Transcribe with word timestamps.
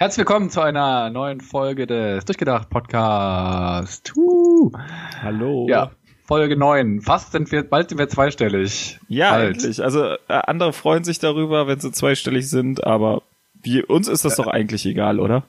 Herzlich 0.00 0.18
willkommen 0.18 0.48
zu 0.48 0.60
einer 0.60 1.10
neuen 1.10 1.40
Folge 1.40 1.84
des 1.88 2.24
Durchgedacht 2.24 2.70
Podcast. 2.70 4.12
Uh. 4.16 4.70
Hallo. 5.20 5.66
Ja, 5.68 5.90
Folge 6.24 6.56
9. 6.56 7.00
Fast 7.00 7.32
sind 7.32 7.50
wir, 7.50 7.64
bald 7.64 7.88
sind 7.88 7.98
wir 7.98 8.08
zweistellig. 8.08 9.00
Ja, 9.08 9.32
bald. 9.32 9.56
endlich. 9.56 9.82
Also 9.82 10.04
äh, 10.04 10.18
andere 10.28 10.72
freuen 10.72 11.02
sich 11.02 11.18
darüber, 11.18 11.66
wenn 11.66 11.80
sie 11.80 11.90
zweistellig 11.90 12.48
sind, 12.48 12.84
aber 12.84 13.22
wir, 13.60 13.90
uns 13.90 14.06
ist 14.06 14.24
das 14.24 14.36
doch 14.36 14.46
eigentlich 14.46 14.86
egal, 14.86 15.18
oder? 15.18 15.42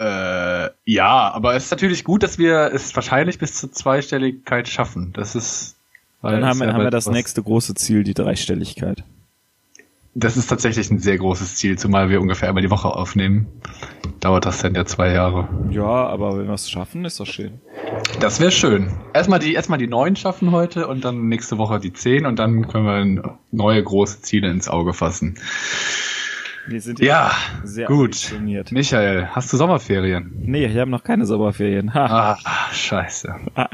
Äh, 0.00 0.70
ja, 0.84 1.30
aber 1.32 1.54
es 1.54 1.66
ist 1.66 1.70
natürlich 1.70 2.02
gut, 2.02 2.24
dass 2.24 2.38
wir 2.38 2.72
es 2.74 2.96
wahrscheinlich 2.96 3.38
bis 3.38 3.54
zur 3.54 3.70
Zweistelligkeit 3.70 4.66
schaffen. 4.66 5.12
Das 5.12 5.36
ist. 5.36 5.76
Dann 6.20 6.44
haben, 6.44 6.58
wir 6.58 6.66
ja 6.66 6.72
haben 6.72 6.82
wir 6.82 6.90
das 6.90 7.06
was- 7.06 7.14
nächste 7.14 7.44
große 7.44 7.76
Ziel, 7.76 8.02
die 8.02 8.14
Dreistelligkeit. 8.14 9.04
Das 10.18 10.38
ist 10.38 10.46
tatsächlich 10.46 10.90
ein 10.90 10.98
sehr 10.98 11.18
großes 11.18 11.56
Ziel, 11.56 11.76
zumal 11.76 12.08
wir 12.08 12.22
ungefähr 12.22 12.48
einmal 12.48 12.62
die 12.62 12.70
Woche 12.70 12.88
aufnehmen. 12.88 13.48
Dauert 14.20 14.46
das 14.46 14.62
dann 14.62 14.74
ja 14.74 14.86
zwei 14.86 15.12
Jahre. 15.12 15.46
Ja, 15.70 15.82
aber 15.84 16.38
wenn 16.38 16.46
wir 16.46 16.54
es 16.54 16.70
schaffen, 16.70 17.04
ist 17.04 17.20
doch 17.20 17.26
schön. 17.26 17.60
Das 18.18 18.40
wäre 18.40 18.50
schön. 18.50 18.94
Erstmal 19.12 19.40
die, 19.40 19.52
erstmal 19.52 19.78
die 19.78 19.86
neun 19.86 20.16
schaffen 20.16 20.52
heute 20.52 20.86
und 20.86 21.04
dann 21.04 21.28
nächste 21.28 21.58
Woche 21.58 21.80
die 21.80 21.92
zehn 21.92 22.24
und 22.24 22.38
dann 22.38 22.66
können 22.66 23.22
wir 23.22 23.38
neue 23.52 23.82
große 23.82 24.22
Ziele 24.22 24.50
ins 24.50 24.70
Auge 24.70 24.94
fassen. 24.94 25.34
Wir 26.66 26.80
sind 26.80 26.98
Ja, 26.98 27.32
sehr 27.62 27.86
gut. 27.86 28.34
Michael, 28.70 29.28
hast 29.32 29.52
du 29.52 29.58
Sommerferien? 29.58 30.32
Nee, 30.46 30.64
ich 30.64 30.78
habe 30.78 30.90
noch 30.90 31.04
keine 31.04 31.26
Sommerferien. 31.26 31.92
Ha. 31.92 32.38
Ah, 32.42 32.72
scheiße. 32.72 33.34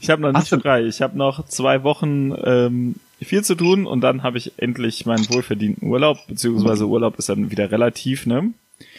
Ich 0.00 0.08
habe 0.08 0.22
noch 0.22 0.32
nicht 0.32 0.48
frei. 0.48 0.84
Ich 0.84 1.02
habe 1.02 1.18
noch 1.18 1.44
zwei 1.46 1.82
Wochen 1.82 2.32
ähm, 2.44 2.94
viel 3.24 3.42
zu 3.44 3.54
tun 3.54 3.86
und 3.86 4.00
dann 4.00 4.22
habe 4.22 4.38
ich 4.38 4.52
endlich 4.58 5.06
meinen 5.06 5.28
wohlverdienten 5.30 5.88
Urlaub, 5.88 6.18
beziehungsweise 6.28 6.86
Urlaub 6.86 7.18
ist 7.18 7.28
dann 7.28 7.50
wieder 7.50 7.70
relativ, 7.70 8.26
ne? 8.26 8.52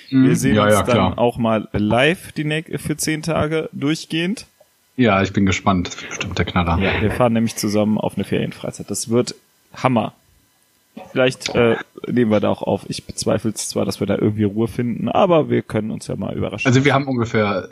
Wir 0.09 0.35
sehen 0.35 0.51
Mhm. 0.51 0.57
ja, 0.57 0.63
uns 0.65 0.73
ja, 0.73 0.83
dann 0.83 0.93
klar. 0.95 1.17
auch 1.19 1.37
mal 1.37 1.67
live 1.73 2.31
die 2.33 2.43
näch- 2.43 2.77
für 2.79 2.97
zehn 2.97 3.21
Tage 3.23 3.69
durchgehend. 3.71 4.45
Ja, 4.97 5.21
ich 5.23 5.31
bin 5.33 5.45
gespannt. 5.45 5.87
Das 5.87 6.01
wird 6.01 6.09
bestimmt 6.09 6.37
der 6.37 6.45
Knaller. 6.45 6.77
Ja, 6.79 7.01
wir 7.01 7.11
fahren 7.11 7.33
nämlich 7.33 7.55
zusammen 7.55 7.97
auf 7.97 8.15
eine 8.15 8.25
Ferienfreizeit. 8.25 8.91
Das 8.91 9.09
wird 9.09 9.33
Hammer. 9.73 10.13
Vielleicht 11.11 11.55
äh, 11.55 11.77
nehmen 12.07 12.29
wir 12.29 12.41
da 12.41 12.49
auch 12.49 12.61
auf. 12.61 12.83
Ich 12.89 13.05
bezweifle 13.05 13.51
es 13.51 13.69
zwar, 13.69 13.85
dass 13.85 14.01
wir 14.01 14.07
da 14.07 14.17
irgendwie 14.17 14.43
Ruhe 14.43 14.67
finden, 14.67 15.07
aber 15.07 15.49
wir 15.49 15.61
können 15.61 15.89
uns 15.89 16.07
ja 16.07 16.17
mal 16.17 16.35
überraschen. 16.35 16.67
Also 16.67 16.83
wir 16.83 16.93
haben 16.93 17.07
ungefähr, 17.07 17.69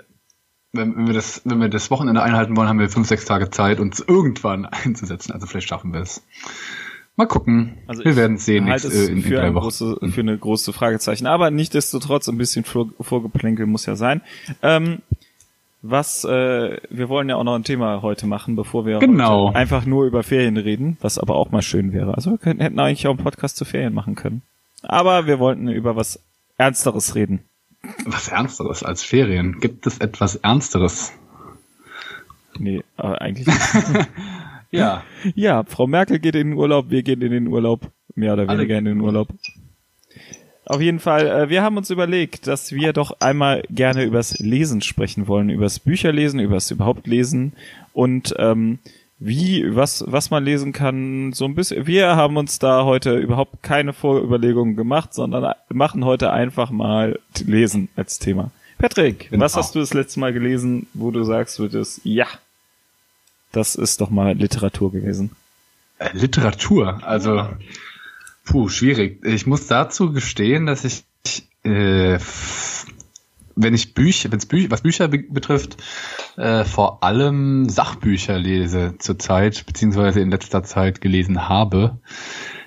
wenn, 0.73 0.95
wenn 0.95 1.07
wir 1.07 1.13
das, 1.13 1.41
wenn 1.45 1.59
wir 1.59 1.69
das 1.69 1.89
Wochenende 1.91 2.21
einhalten 2.21 2.55
wollen, 2.55 2.67
haben 2.67 2.79
wir 2.79 2.89
fünf, 2.89 3.07
sechs 3.07 3.25
Tage 3.25 3.49
Zeit, 3.49 3.79
uns 3.79 3.99
irgendwann 3.99 4.65
einzusetzen. 4.85 5.31
Also 5.31 5.47
vielleicht 5.47 5.67
schaffen 5.69 5.93
wir 5.93 6.01
es. 6.01 6.23
Mal 7.15 7.25
gucken. 7.27 7.77
Also 7.87 8.05
wir 8.05 8.15
werden 8.15 8.37
sehen 8.37 8.69
halte 8.69 8.87
nächste, 8.87 9.03
es 9.03 9.09
in, 9.09 9.17
in 9.17 9.23
für, 9.23 9.35
drei 9.35 9.47
ein 9.47 9.53
Wochen. 9.53 9.63
große, 9.63 9.97
für 10.11 10.21
eine 10.21 10.37
große 10.37 10.71
Fragezeichen. 10.71 11.27
Aber 11.27 11.51
nichtdestotrotz 11.51 12.29
ein 12.29 12.37
bisschen 12.37 12.63
Vor 12.63 12.87
Vorgeplänkel 13.01 13.65
muss 13.65 13.85
ja 13.85 13.95
sein. 13.97 14.21
Ähm, 14.61 14.99
was, 15.81 16.23
äh, 16.25 16.77
wir 16.89 17.09
wollen 17.09 17.29
ja 17.29 17.35
auch 17.35 17.43
noch 17.43 17.55
ein 17.55 17.63
Thema 17.63 18.01
heute 18.01 18.25
machen, 18.27 18.55
bevor 18.55 18.85
wir 18.85 18.99
Genau. 18.99 19.51
einfach 19.51 19.85
nur 19.85 20.05
über 20.05 20.23
Ferien 20.23 20.57
reden, 20.57 20.97
was 21.01 21.17
aber 21.17 21.35
auch 21.35 21.51
mal 21.51 21.61
schön 21.61 21.93
wäre. 21.93 22.15
Also 22.15 22.31
wir 22.31 22.37
könnten, 22.37 22.61
hätten 22.61 22.79
eigentlich 22.79 23.07
auch 23.07 23.11
einen 23.15 23.23
Podcast 23.23 23.57
zu 23.57 23.65
Ferien 23.65 23.93
machen 23.93 24.15
können. 24.15 24.41
Aber 24.81 25.25
wir 25.25 25.39
wollten 25.39 25.67
über 25.69 25.95
was 25.97 26.19
Ernsteres 26.57 27.15
reden. 27.15 27.41
Was 28.05 28.27
Ernsteres 28.27 28.83
als 28.83 29.03
Ferien? 29.03 29.59
Gibt 29.59 29.87
es 29.87 29.99
etwas 29.99 30.35
Ernsteres? 30.35 31.13
Nee, 32.57 32.83
aber 32.97 33.21
eigentlich. 33.21 33.47
Ja. 34.71 35.03
Ja, 35.35 35.63
Frau 35.63 35.87
Merkel 35.87 36.19
geht 36.19 36.35
in 36.35 36.49
den 36.49 36.57
Urlaub, 36.57 36.89
wir 36.89 37.03
gehen 37.03 37.21
in 37.21 37.31
den 37.31 37.47
Urlaub, 37.47 37.91
mehr 38.15 38.33
oder 38.33 38.47
weniger 38.47 38.77
in 38.77 38.85
den 38.85 39.01
Urlaub. 39.01 39.29
Auf 40.65 40.81
jeden 40.81 40.99
Fall, 40.99 41.25
äh, 41.25 41.49
wir 41.49 41.63
haben 41.63 41.77
uns 41.77 41.89
überlegt, 41.89 42.45
dass 42.45 42.71
wir 42.71 42.93
doch 42.93 43.19
einmal 43.19 43.63
gerne 43.71 44.03
übers 44.03 44.37
Lesen 44.37 44.81
sprechen 44.81 45.27
wollen, 45.27 45.49
übers 45.49 45.79
Bücherlesen, 45.79 46.39
übers 46.39 46.69
überhaupt 46.69 47.07
Lesen 47.07 47.53
und 47.93 48.35
ähm, 48.37 48.77
wie, 49.19 49.75
was, 49.75 50.03
was 50.07 50.29
man 50.29 50.43
lesen 50.45 50.71
kann, 50.71 51.33
so 51.33 51.45
ein 51.45 51.55
bisschen. 51.55 51.85
Wir 51.87 52.15
haben 52.15 52.37
uns 52.37 52.57
da 52.59 52.85
heute 52.85 53.17
überhaupt 53.17 53.61
keine 53.61 53.93
Vorüberlegungen 53.93 54.75
gemacht, 54.75 55.13
sondern 55.13 55.53
machen 55.69 56.05
heute 56.05 56.31
einfach 56.31 56.71
mal 56.71 57.19
Lesen 57.45 57.89
als 57.95 58.19
Thema. 58.19 58.51
Patrick, 58.77 59.29
Genau. 59.29 59.43
was 59.43 59.57
hast 59.57 59.75
du 59.75 59.79
das 59.79 59.93
letzte 59.93 60.21
Mal 60.21 60.31
gelesen, 60.31 60.87
wo 60.93 61.11
du 61.11 61.23
sagst 61.23 61.59
würdest, 61.59 62.01
ja, 62.05 62.27
das 63.51 63.75
ist 63.75 63.99
doch 63.99 64.09
mal 64.09 64.33
Literatur 64.37 64.91
gewesen. 64.91 65.31
Äh, 65.97 66.11
Literatur, 66.13 67.03
also 67.05 67.49
puh, 68.45 68.69
schwierig. 68.69 69.25
Ich 69.25 69.45
muss 69.45 69.67
dazu 69.67 70.13
gestehen, 70.13 70.65
dass 70.65 70.85
ich 70.85 71.03
äh, 71.63 72.19
wenn 73.61 73.73
ich 73.73 73.93
Bücher, 73.93 74.31
wenn 74.31 74.39
es 74.39 74.45
Bü 74.45 74.69
was 74.69 74.81
Bücher 74.81 75.07
be 75.09 75.19
betrifft, 75.19 75.77
äh, 76.37 76.63
vor 76.63 77.03
allem 77.03 77.67
Sachbücher 77.69 78.39
lese 78.39 78.95
zurzeit, 78.99 79.65
beziehungsweise 79.65 80.21
in 80.21 80.31
letzter 80.31 80.63
Zeit 80.63 81.01
gelesen 81.01 81.49
habe. 81.49 81.99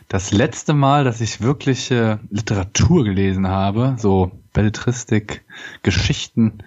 Das 0.08 0.32
letzte 0.32 0.74
Mal, 0.74 1.04
dass 1.04 1.22
ich 1.22 1.40
wirkliche 1.40 2.20
Literatur 2.30 3.04
gelesen 3.04 3.48
habe, 3.48 3.96
so 3.98 4.30
Belletristik, 4.52 5.42
Geschichten, 5.82 6.58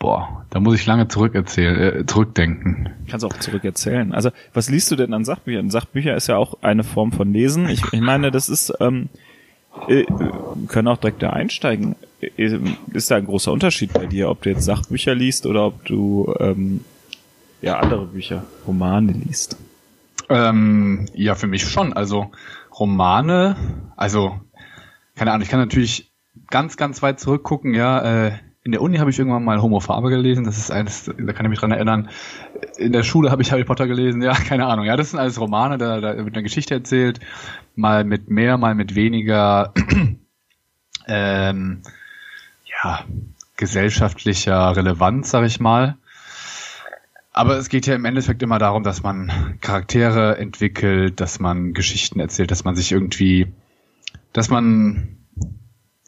boah, 0.00 0.44
da 0.50 0.58
muss 0.58 0.74
ich 0.74 0.84
lange 0.84 1.06
zurückerzählen, 1.06 2.00
äh, 2.00 2.06
zurückdenken. 2.06 2.90
Kannst 3.08 3.24
auch 3.24 3.38
zurückerzählen. 3.38 4.12
Also, 4.12 4.30
was 4.52 4.68
liest 4.68 4.90
du 4.90 4.96
denn 4.96 5.14
an 5.14 5.24
Sachbüchern? 5.24 5.70
Sachbücher 5.70 6.16
ist 6.16 6.26
ja 6.26 6.36
auch 6.36 6.62
eine 6.62 6.82
Form 6.82 7.12
von 7.12 7.32
Lesen. 7.32 7.68
Ich, 7.68 7.84
ich 7.92 8.00
meine, 8.00 8.32
das 8.32 8.48
ist, 8.48 8.72
ähm, 8.80 9.08
äh, 9.14 9.37
können 10.68 10.88
auch 10.88 10.98
direkt 10.98 11.22
da 11.22 11.30
einsteigen. 11.30 11.96
Äh, 12.20 12.58
Ist 12.92 13.10
da 13.10 13.16
ein 13.16 13.26
großer 13.26 13.52
Unterschied 13.52 13.92
bei 13.92 14.06
dir, 14.06 14.28
ob 14.28 14.42
du 14.42 14.50
jetzt 14.50 14.64
Sachbücher 14.64 15.14
liest 15.14 15.46
oder 15.46 15.66
ob 15.66 15.84
du 15.84 16.34
ähm, 16.40 16.84
ja 17.62 17.78
andere 17.78 18.06
Bücher, 18.06 18.44
Romane 18.66 19.12
liest? 19.12 19.56
Ähm, 20.28 21.06
ja, 21.14 21.34
für 21.34 21.46
mich 21.46 21.66
schon. 21.68 21.92
Also 21.92 22.30
Romane, 22.78 23.56
also 23.96 24.40
keine 25.14 25.32
Ahnung, 25.32 25.42
ich 25.42 25.48
kann 25.48 25.60
natürlich 25.60 26.10
ganz, 26.50 26.76
ganz 26.76 27.02
weit 27.02 27.18
zurückgucken. 27.18 27.74
Ja, 27.74 28.26
äh, 28.26 28.32
in 28.68 28.72
der 28.72 28.82
Uni 28.82 28.98
habe 28.98 29.08
ich 29.08 29.18
irgendwann 29.18 29.44
mal 29.44 29.62
Homo 29.62 29.80
Faber 29.80 30.10
gelesen. 30.10 30.44
Das 30.44 30.58
ist 30.58 30.70
eines, 30.70 31.04
da 31.06 31.32
kann 31.32 31.46
ich 31.46 31.48
mich 31.48 31.58
dran 31.58 31.70
erinnern. 31.70 32.10
In 32.76 32.92
der 32.92 33.02
Schule 33.02 33.30
habe 33.30 33.40
ich 33.40 33.50
Harry 33.50 33.64
Potter 33.64 33.86
gelesen. 33.86 34.20
Ja, 34.20 34.32
keine 34.48 34.66
Ahnung. 34.66 34.84
Ja, 34.84 34.94
das 34.94 35.08
sind 35.08 35.18
alles 35.18 35.40
Romane. 35.40 35.78
Da, 35.78 36.02
da 36.02 36.18
wird 36.18 36.34
eine 36.34 36.42
Geschichte 36.42 36.74
erzählt. 36.74 37.18
Mal 37.76 38.04
mit 38.04 38.28
mehr, 38.28 38.58
mal 38.58 38.74
mit 38.74 38.94
weniger. 38.94 39.72
ähm, 41.08 41.80
ja, 42.84 43.04
gesellschaftlicher 43.56 44.76
Relevanz, 44.76 45.30
sag 45.30 45.46
ich 45.46 45.60
mal. 45.60 45.96
Aber 47.32 47.56
es 47.56 47.70
geht 47.70 47.86
ja 47.86 47.94
im 47.94 48.04
Endeffekt 48.04 48.42
immer 48.42 48.58
darum, 48.58 48.82
dass 48.82 49.02
man 49.02 49.56
Charaktere 49.62 50.36
entwickelt, 50.36 51.22
dass 51.22 51.40
man 51.40 51.72
Geschichten 51.72 52.20
erzählt, 52.20 52.50
dass 52.50 52.64
man 52.64 52.76
sich 52.76 52.92
irgendwie, 52.92 53.50
dass 54.34 54.50
man 54.50 55.16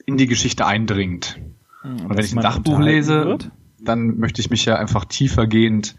in 0.04 0.18
die 0.18 0.26
Geschichte 0.26 0.66
eindringt. 0.66 1.40
Und 1.82 2.10
wenn 2.10 2.24
ich 2.24 2.36
ein 2.36 2.42
Sachbuch 2.42 2.78
lese, 2.78 3.38
dann 3.78 4.18
möchte 4.18 4.40
ich 4.40 4.50
mich 4.50 4.64
ja 4.64 4.76
einfach 4.76 5.04
tiefergehend 5.04 5.96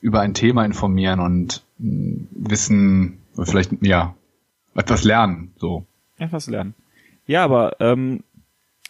über 0.00 0.20
ein 0.20 0.34
Thema 0.34 0.64
informieren 0.64 1.20
und 1.20 1.64
mh, 1.78 2.26
wissen, 2.30 3.18
vielleicht, 3.34 3.72
ja, 3.82 4.14
etwas 4.74 5.04
lernen, 5.04 5.52
so. 5.56 5.84
Etwas 6.18 6.46
lernen. 6.46 6.74
Ja, 7.26 7.44
aber 7.44 7.76
ähm, 7.80 8.22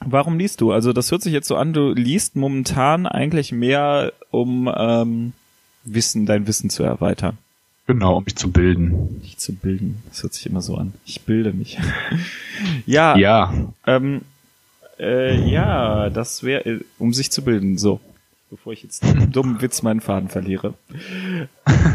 warum 0.00 0.38
liest 0.38 0.60
du? 0.60 0.70
Also 0.70 0.92
das 0.92 1.10
hört 1.10 1.22
sich 1.22 1.32
jetzt 1.32 1.48
so 1.48 1.56
an, 1.56 1.72
du 1.72 1.92
liest 1.92 2.36
momentan 2.36 3.06
eigentlich 3.06 3.52
mehr, 3.52 4.12
um 4.30 4.70
ähm, 4.74 5.32
Wissen, 5.84 6.26
dein 6.26 6.46
Wissen 6.46 6.70
zu 6.70 6.82
erweitern. 6.82 7.38
Genau, 7.86 8.18
um 8.18 8.24
mich 8.24 8.36
zu 8.36 8.52
bilden. 8.52 9.22
Dich 9.22 9.38
zu 9.38 9.54
bilden. 9.54 10.02
Das 10.10 10.22
hört 10.22 10.34
sich 10.34 10.44
immer 10.44 10.60
so 10.60 10.76
an. 10.76 10.92
Ich 11.06 11.22
bilde 11.22 11.54
mich. 11.54 11.78
ja, 12.86 13.16
Ja, 13.16 13.54
ähm, 13.86 14.20
äh, 14.98 15.36
ja, 15.48 16.10
das 16.10 16.42
wäre, 16.42 16.66
äh, 16.66 16.80
um 16.98 17.12
sich 17.12 17.30
zu 17.30 17.42
bilden. 17.42 17.78
So, 17.78 18.00
bevor 18.50 18.72
ich 18.72 18.82
jetzt 18.82 19.04
einen 19.04 19.32
dummen 19.32 19.62
Witz 19.62 19.82
meinen 19.82 20.00
Faden 20.00 20.28
verliere. 20.28 20.74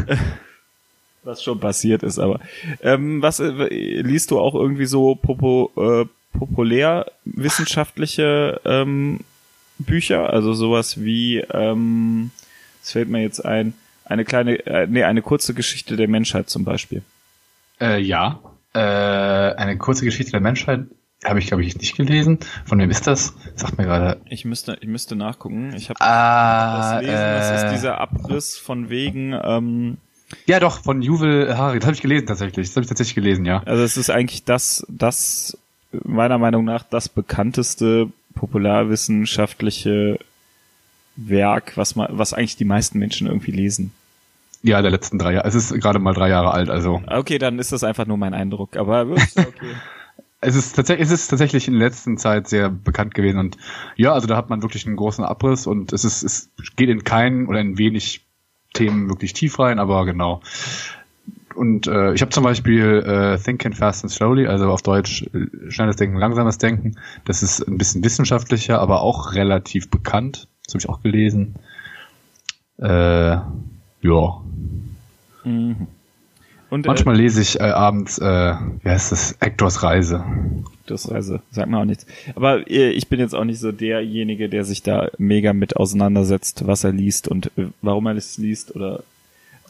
was 1.24 1.42
schon 1.42 1.58
passiert 1.58 2.02
ist, 2.02 2.18
aber 2.18 2.40
ähm, 2.82 3.22
was 3.22 3.40
äh, 3.40 4.02
liest 4.02 4.30
du 4.30 4.38
auch 4.38 4.54
irgendwie 4.54 4.84
so 4.86 5.14
popo, 5.14 5.70
äh, 5.76 6.04
populärwissenschaftliche 6.38 8.60
ähm, 8.64 9.20
Bücher, 9.78 10.30
also 10.30 10.52
sowas 10.52 11.02
wie, 11.02 11.38
ähm, 11.38 12.30
es 12.82 12.92
fällt 12.92 13.08
mir 13.08 13.22
jetzt 13.22 13.42
ein, 13.44 13.74
eine 14.04 14.24
kleine, 14.24 14.64
äh, 14.66 14.86
nee, 14.86 15.02
eine 15.02 15.22
kurze 15.22 15.54
Geschichte 15.54 15.96
der 15.96 16.08
Menschheit 16.08 16.50
zum 16.50 16.64
Beispiel. 16.64 17.02
äh, 17.80 18.00
ja. 18.00 18.40
Äh, 18.74 18.80
eine 18.80 19.78
kurze 19.78 20.04
Geschichte 20.04 20.32
der 20.32 20.40
Menschheit 20.40 20.80
habe 21.24 21.38
ich, 21.38 21.46
glaube 21.46 21.64
ich, 21.64 21.76
nicht 21.76 21.96
gelesen. 21.96 22.38
Von 22.64 22.78
wem 22.78 22.90
ist 22.90 23.06
das? 23.06 23.34
Sagt 23.56 23.78
mir 23.78 23.84
gerade. 23.84 24.20
Ich 24.28 24.44
müsste, 24.44 24.76
ich 24.80 24.88
müsste 24.88 25.16
nachgucken. 25.16 25.72
Ich 25.76 25.88
habe 25.88 26.00
Ah, 26.00 26.94
das 26.94 27.02
lesen. 27.02 27.14
Das 27.14 27.50
äh, 27.50 27.66
ist 27.66 27.72
dieser 27.74 28.00
Abriss 28.00 28.56
von 28.58 28.90
wegen. 28.90 29.32
Ähm, 29.42 29.96
Ja, 30.46 30.60
doch, 30.60 30.82
von 30.82 31.02
Juvel 31.02 31.56
Harari. 31.56 31.78
Das 31.78 31.86
habe 31.86 31.94
ich 31.94 32.02
gelesen 32.02 32.26
tatsächlich. 32.26 32.68
Das 32.68 32.76
habe 32.76 32.82
ich 32.84 32.88
tatsächlich 32.88 33.14
gelesen, 33.14 33.44
ja. 33.46 33.62
also 33.64 33.82
es 33.82 33.96
ist 33.96 34.10
eigentlich 34.10 34.44
das, 34.44 34.86
das 34.88 35.56
meiner 36.02 36.38
Meinung 36.38 36.64
nach 36.64 36.82
das 36.82 37.08
bekannteste 37.08 38.08
popularwissenschaftliche 38.34 40.18
Werk, 41.16 41.76
was 41.76 41.94
man, 41.96 42.08
was 42.10 42.32
eigentlich 42.34 42.56
die 42.56 42.64
meisten 42.64 42.98
Menschen 42.98 43.26
irgendwie 43.28 43.52
lesen. 43.52 43.92
Ja, 44.62 44.80
der 44.82 44.90
letzten 44.90 45.18
drei 45.18 45.34
Jahre. 45.34 45.46
Es 45.46 45.54
ist 45.54 45.72
gerade 45.80 45.98
mal 45.98 46.14
drei 46.14 46.30
Jahre 46.30 46.52
alt, 46.52 46.70
also. 46.70 47.02
Okay, 47.06 47.38
dann 47.38 47.58
ist 47.58 47.70
das 47.70 47.84
einfach 47.84 48.06
nur 48.06 48.16
mein 48.16 48.34
Eindruck, 48.34 48.76
aber 48.76 49.02
okay. 49.36 49.74
Es 50.44 50.54
ist 50.54 50.76
tatsächlich, 50.76 51.06
es 51.06 51.12
ist 51.12 51.28
tatsächlich 51.28 51.68
in 51.68 51.78
der 51.78 51.88
letzten 51.88 52.18
Zeit 52.18 52.48
sehr 52.48 52.68
bekannt 52.70 53.14
gewesen 53.14 53.38
und 53.38 53.56
ja, 53.96 54.12
also 54.12 54.26
da 54.26 54.36
hat 54.36 54.50
man 54.50 54.62
wirklich 54.62 54.86
einen 54.86 54.96
großen 54.96 55.24
Abriss 55.24 55.66
und 55.66 55.92
es 55.92 56.04
ist, 56.04 56.22
es 56.22 56.50
geht 56.76 56.88
in 56.88 57.04
keinen 57.04 57.46
oder 57.46 57.60
in 57.60 57.78
wenig 57.78 58.24
Themen 58.72 59.08
wirklich 59.08 59.32
tief 59.32 59.58
rein, 59.58 59.78
aber 59.78 60.04
genau. 60.04 60.42
Und 61.54 61.86
äh, 61.86 62.12
ich 62.14 62.20
habe 62.20 62.30
zum 62.30 62.42
Beispiel 62.42 63.02
äh, 63.06 63.38
Thinking 63.38 63.72
Fast 63.72 64.04
and 64.04 64.12
Slowly, 64.12 64.46
also 64.46 64.70
auf 64.70 64.82
Deutsch 64.82 65.24
äh, 65.32 65.70
schnelles 65.70 65.96
Denken, 65.96 66.16
langsames 66.16 66.58
Denken. 66.58 66.96
Das 67.24 67.42
ist 67.42 67.60
ein 67.60 67.78
bisschen 67.78 68.02
wissenschaftlicher, 68.02 68.80
aber 68.80 69.02
auch 69.02 69.34
relativ 69.34 69.88
bekannt. 69.88 70.48
Das 70.64 70.74
habe 70.74 70.80
ich 70.80 70.88
auch 70.88 71.00
gelesen. 71.02 71.54
Äh, 72.78 73.36
ja. 73.36 74.42
Mhm. 75.44 75.86
Und, 76.74 76.86
Manchmal 76.86 77.14
äh, 77.14 77.18
lese 77.22 77.40
ich 77.40 77.60
äh, 77.60 77.62
abends, 77.62 78.18
äh, 78.18 78.24
wie 78.24 78.88
heißt 78.88 79.12
das, 79.12 79.36
Actors 79.38 79.84
Reise. 79.84 80.24
Actors 80.80 81.08
Reise, 81.08 81.40
sagt 81.52 81.70
mir 81.70 81.78
auch 81.78 81.84
nichts. 81.84 82.04
Aber 82.34 82.68
äh, 82.68 82.90
ich 82.90 83.06
bin 83.06 83.20
jetzt 83.20 83.32
auch 83.32 83.44
nicht 83.44 83.60
so 83.60 83.70
derjenige, 83.70 84.48
der 84.48 84.64
sich 84.64 84.82
da 84.82 85.08
mega 85.16 85.52
mit 85.52 85.76
auseinandersetzt, 85.76 86.66
was 86.66 86.82
er 86.82 86.90
liest 86.90 87.28
und 87.28 87.56
äh, 87.56 87.68
warum 87.80 88.06
er 88.06 88.16
es 88.16 88.38
liest 88.38 88.74
oder 88.74 89.04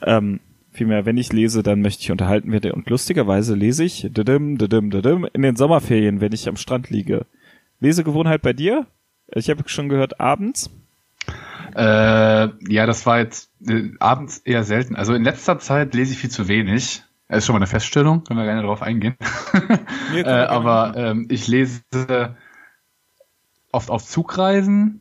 ähm, 0.00 0.40
vielmehr, 0.72 1.04
wenn 1.04 1.18
ich 1.18 1.30
lese, 1.30 1.62
dann 1.62 1.82
möchte 1.82 2.00
ich 2.00 2.10
unterhalten 2.10 2.50
werden. 2.52 2.70
Und 2.70 2.88
lustigerweise 2.88 3.54
lese 3.54 3.84
ich 3.84 4.08
didim, 4.10 4.56
didim, 4.56 4.88
didim, 4.88 5.28
in 5.30 5.42
den 5.42 5.56
Sommerferien, 5.56 6.22
wenn 6.22 6.32
ich 6.32 6.48
am 6.48 6.56
Strand 6.56 6.88
liege. 6.88 7.26
Lesegewohnheit 7.80 8.40
bei 8.40 8.54
dir? 8.54 8.86
Ich 9.30 9.50
habe 9.50 9.62
schon 9.66 9.90
gehört, 9.90 10.20
abends. 10.20 10.70
Äh, 11.74 12.72
ja, 12.72 12.86
das 12.86 13.06
war 13.06 13.18
jetzt 13.18 13.50
äh, 13.66 13.90
abends 14.00 14.38
eher 14.38 14.64
selten. 14.64 14.96
Also 14.96 15.14
in 15.14 15.24
letzter 15.24 15.58
Zeit 15.58 15.94
lese 15.94 16.12
ich 16.12 16.18
viel 16.18 16.30
zu 16.30 16.48
wenig. 16.48 17.02
Das 17.28 17.38
ist 17.38 17.46
schon 17.46 17.54
mal 17.54 17.58
eine 17.58 17.66
Feststellung, 17.66 18.24
können 18.24 18.38
wir 18.38 18.44
gerne 18.44 18.62
darauf 18.62 18.82
eingehen. 18.82 19.16
äh, 20.14 20.24
aber 20.24 20.94
ähm, 20.96 21.26
ich 21.30 21.48
lese 21.48 21.82
oft 23.72 23.90
auf 23.90 24.04
Zugreisen 24.04 25.00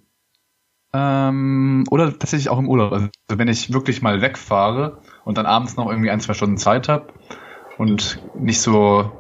ähm, 0.94 1.86
oder 1.90 2.18
tatsächlich 2.18 2.50
auch 2.50 2.60
im 2.60 2.70
Urlaub. 2.70 2.92
Also 2.92 3.10
wenn 3.28 3.48
ich 3.48 3.74
wirklich 3.74 4.02
mal 4.02 4.22
wegfahre 4.22 5.00
und 5.26 5.38
dann 5.38 5.46
abends 5.46 5.76
noch 5.76 5.90
irgendwie 5.90 6.12
ein, 6.12 6.20
zwei 6.20 6.34
Stunden 6.34 6.58
Zeit 6.58 6.88
habe 6.90 7.14
und 7.78 8.20
nicht 8.36 8.62
so 8.62 9.12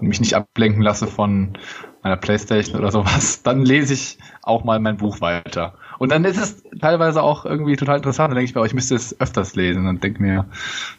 mich 0.00 0.20
nicht 0.20 0.34
ablenken 0.34 0.82
lasse 0.82 1.08
von 1.08 1.58
meiner 2.02 2.16
Playstation 2.16 2.78
oder 2.78 2.92
sowas, 2.92 3.42
dann 3.44 3.64
lese 3.64 3.94
ich 3.94 4.18
auch 4.42 4.64
mal 4.64 4.78
mein 4.78 4.96
Buch 4.96 5.20
weiter. 5.20 5.74
Und 5.98 6.12
dann 6.12 6.24
ist 6.24 6.38
es 6.38 6.62
teilweise 6.80 7.22
auch 7.22 7.44
irgendwie 7.44 7.76
total 7.76 7.96
interessant. 7.96 8.30
Dann 8.30 8.36
denke 8.36 8.48
ich 8.48 8.54
mir, 8.54 8.62
oh, 8.62 8.64
ich 8.64 8.74
müsste 8.74 8.94
es 8.94 9.20
öfters 9.20 9.56
lesen 9.56 9.86
und 9.86 10.02
denke 10.02 10.22
mir, 10.22 10.46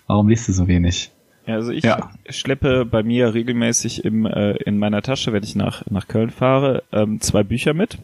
warum 0.08 0.28
liest 0.28 0.48
du 0.48 0.54
so 0.54 0.68
wenig? 0.68 1.12
Ja, 1.46 1.56
also 1.56 1.72
ich 1.72 1.84
ja. 1.84 2.12
schleppe 2.30 2.86
bei 2.86 3.02
mir 3.02 3.34
regelmäßig 3.34 4.06
im, 4.06 4.26
äh, 4.26 4.52
in 4.58 4.78
meiner 4.78 5.02
Tasche, 5.02 5.34
wenn 5.34 5.44
ich 5.44 5.56
nach, 5.56 5.84
nach 5.90 6.08
Köln 6.08 6.30
fahre, 6.30 6.84
ähm, 6.92 7.22
zwei 7.22 7.44
Bücher 7.44 7.74
mit. 7.74 7.98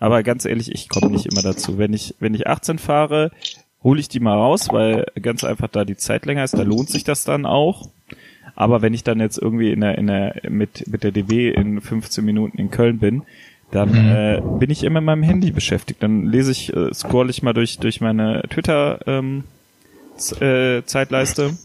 Aber 0.00 0.22
ganz 0.22 0.44
ehrlich, 0.44 0.72
ich 0.72 0.88
komme 0.88 1.10
nicht 1.10 1.26
immer 1.26 1.42
dazu. 1.42 1.78
Wenn 1.78 1.92
ich, 1.92 2.14
wenn 2.18 2.34
ich 2.34 2.46
18 2.46 2.78
fahre, 2.78 3.30
hole 3.82 4.00
ich 4.00 4.08
die 4.08 4.20
mal 4.20 4.34
raus, 4.34 4.68
weil 4.72 5.06
ganz 5.20 5.44
einfach 5.44 5.68
da 5.68 5.84
die 5.84 5.96
Zeit 5.96 6.26
länger 6.26 6.44
ist, 6.44 6.58
da 6.58 6.62
lohnt 6.62 6.88
sich 6.88 7.04
das 7.04 7.24
dann 7.24 7.46
auch. 7.46 7.88
Aber 8.56 8.82
wenn 8.82 8.94
ich 8.94 9.04
dann 9.04 9.20
jetzt 9.20 9.38
irgendwie 9.38 9.72
in 9.72 9.80
der, 9.80 9.98
in 9.98 10.06
der, 10.06 10.40
mit, 10.48 10.86
mit 10.88 11.04
der 11.04 11.12
DW 11.12 11.50
in 11.50 11.80
15 11.80 12.24
Minuten 12.24 12.58
in 12.58 12.70
Köln 12.70 12.98
bin, 12.98 13.22
dann 13.74 13.90
mhm. 13.90 14.54
äh, 14.54 14.58
bin 14.58 14.70
ich 14.70 14.84
immer 14.84 15.00
mit 15.00 15.06
meinem 15.06 15.22
Handy 15.24 15.50
beschäftigt. 15.50 16.02
Dann 16.02 16.26
lese 16.26 16.52
ich, 16.52 16.74
äh, 16.74 16.94
scroll 16.94 17.28
ich 17.28 17.42
mal 17.42 17.52
durch, 17.52 17.78
durch 17.78 18.00
meine 18.00 18.42
Twitter 18.48 19.00
ähm, 19.06 19.42
äh, 20.40 20.82
Zeitleiste 20.84 21.56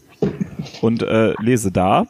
und 0.80 1.02
äh, 1.02 1.34
lese 1.40 1.70
da, 1.70 2.08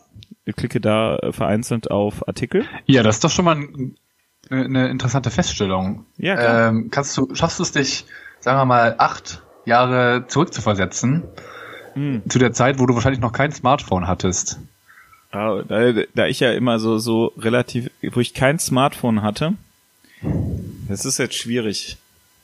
klicke 0.56 0.80
da 0.80 1.18
vereinzelt 1.32 1.90
auf 1.90 2.26
Artikel. 2.26 2.64
Ja, 2.86 3.02
das 3.02 3.16
ist 3.16 3.24
doch 3.24 3.30
schon 3.30 3.44
mal 3.44 3.56
ein, 3.56 3.96
eine 4.48 4.88
interessante 4.88 5.30
Feststellung. 5.30 6.06
Ja, 6.16 6.34
klar. 6.36 6.68
Ähm, 6.68 6.88
kannst 6.90 7.16
du, 7.18 7.34
schaffst 7.34 7.58
du 7.58 7.62
es 7.62 7.72
dich, 7.72 8.06
sagen 8.40 8.58
wir 8.58 8.64
mal, 8.64 8.94
acht 8.96 9.42
Jahre 9.66 10.24
zurückzuversetzen, 10.28 11.24
mhm. 11.94 12.22
zu 12.26 12.38
der 12.38 12.52
Zeit, 12.52 12.78
wo 12.78 12.86
du 12.86 12.94
wahrscheinlich 12.94 13.20
noch 13.20 13.32
kein 13.32 13.52
Smartphone 13.52 14.08
hattest? 14.08 14.58
da, 15.32 15.62
da 16.14 16.26
ich 16.26 16.40
ja 16.40 16.52
immer 16.52 16.80
so, 16.80 16.98
so 16.98 17.32
relativ, 17.38 17.90
wo 18.12 18.18
ich 18.18 18.34
kein 18.34 18.58
Smartphone 18.58 19.22
hatte, 19.22 19.54
das 20.88 21.04
ist 21.04 21.18
jetzt 21.18 21.34
schwierig. 21.34 21.96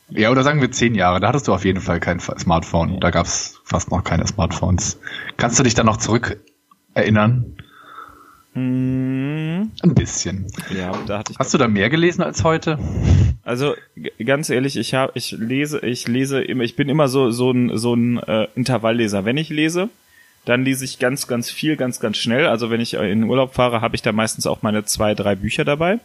Ja, 0.09 0.31
oder 0.31 0.45
sagen 0.45 0.61
wir 0.61 0.71
zehn 0.71 0.95
Jahre. 0.95 1.21
Da 1.21 1.29
hattest 1.29 1.49
du 1.49 1.55
auf 1.55 1.65
jeden 1.65 1.81
Fall 1.81 1.99
kein 1.99 2.21
Smartphone. 2.21 3.01
Da 3.01 3.11
gab 3.11 3.27
es 3.27 3.61
fast 3.65 3.91
noch 3.91 4.05
keine 4.05 4.27
Smartphones. 4.27 5.01
Kannst 5.37 5.59
du 5.59 5.63
dich 5.65 5.75
dann 5.75 5.87
noch 5.87 5.97
zurück 5.97 6.39
erinnern? 6.95 7.57
Mm. 8.55 9.71
Ein 9.83 9.95
bisschen. 9.95 10.47
Ja, 10.75 10.93
da 11.07 11.19
hatte 11.19 11.33
ich. 11.33 11.39
Hast 11.39 11.53
du 11.53 11.59
da 11.59 11.67
mehr 11.67 11.91
gelesen 11.91 12.23
als 12.23 12.45
heute? 12.45 12.79
Also 13.43 13.75
ganz 14.25 14.49
ehrlich, 14.49 14.77
ich 14.77 14.95
habe, 14.95 15.13
ich 15.15 15.33
lese, 15.33 15.81
ich 15.81 16.09
lese 16.09 16.41
immer, 16.41 16.65
ich 16.65 16.77
bin 16.77 16.89
immer 16.89 17.09
so 17.09 17.31
so 17.31 17.51
ein 17.51 17.77
so 17.77 17.95
ein 17.95 18.19
äh, 18.19 18.49
Intervallleser. 18.55 19.25
Wenn 19.25 19.37
ich 19.37 19.51
lese, 19.51 19.89
dann 20.45 20.65
lese 20.65 20.85
ich 20.85 20.99
ganz 20.99 21.27
ganz 21.27 21.51
viel, 21.51 21.77
ganz 21.77 22.01
ganz 22.01 22.17
schnell. 22.17 22.47
Also 22.47 22.71
wenn 22.71 22.81
ich 22.81 22.95
in 22.95 23.03
den 23.03 23.25
Urlaub 23.25 23.55
fahre, 23.55 23.81
habe 23.81 23.97
ich 23.97 24.03
da 24.03 24.13
meistens 24.13 24.47
auch 24.47 24.63
meine 24.63 24.85
zwei, 24.85 25.15
drei 25.15 25.35
Bücher 25.35 25.65
dabei 25.65 25.99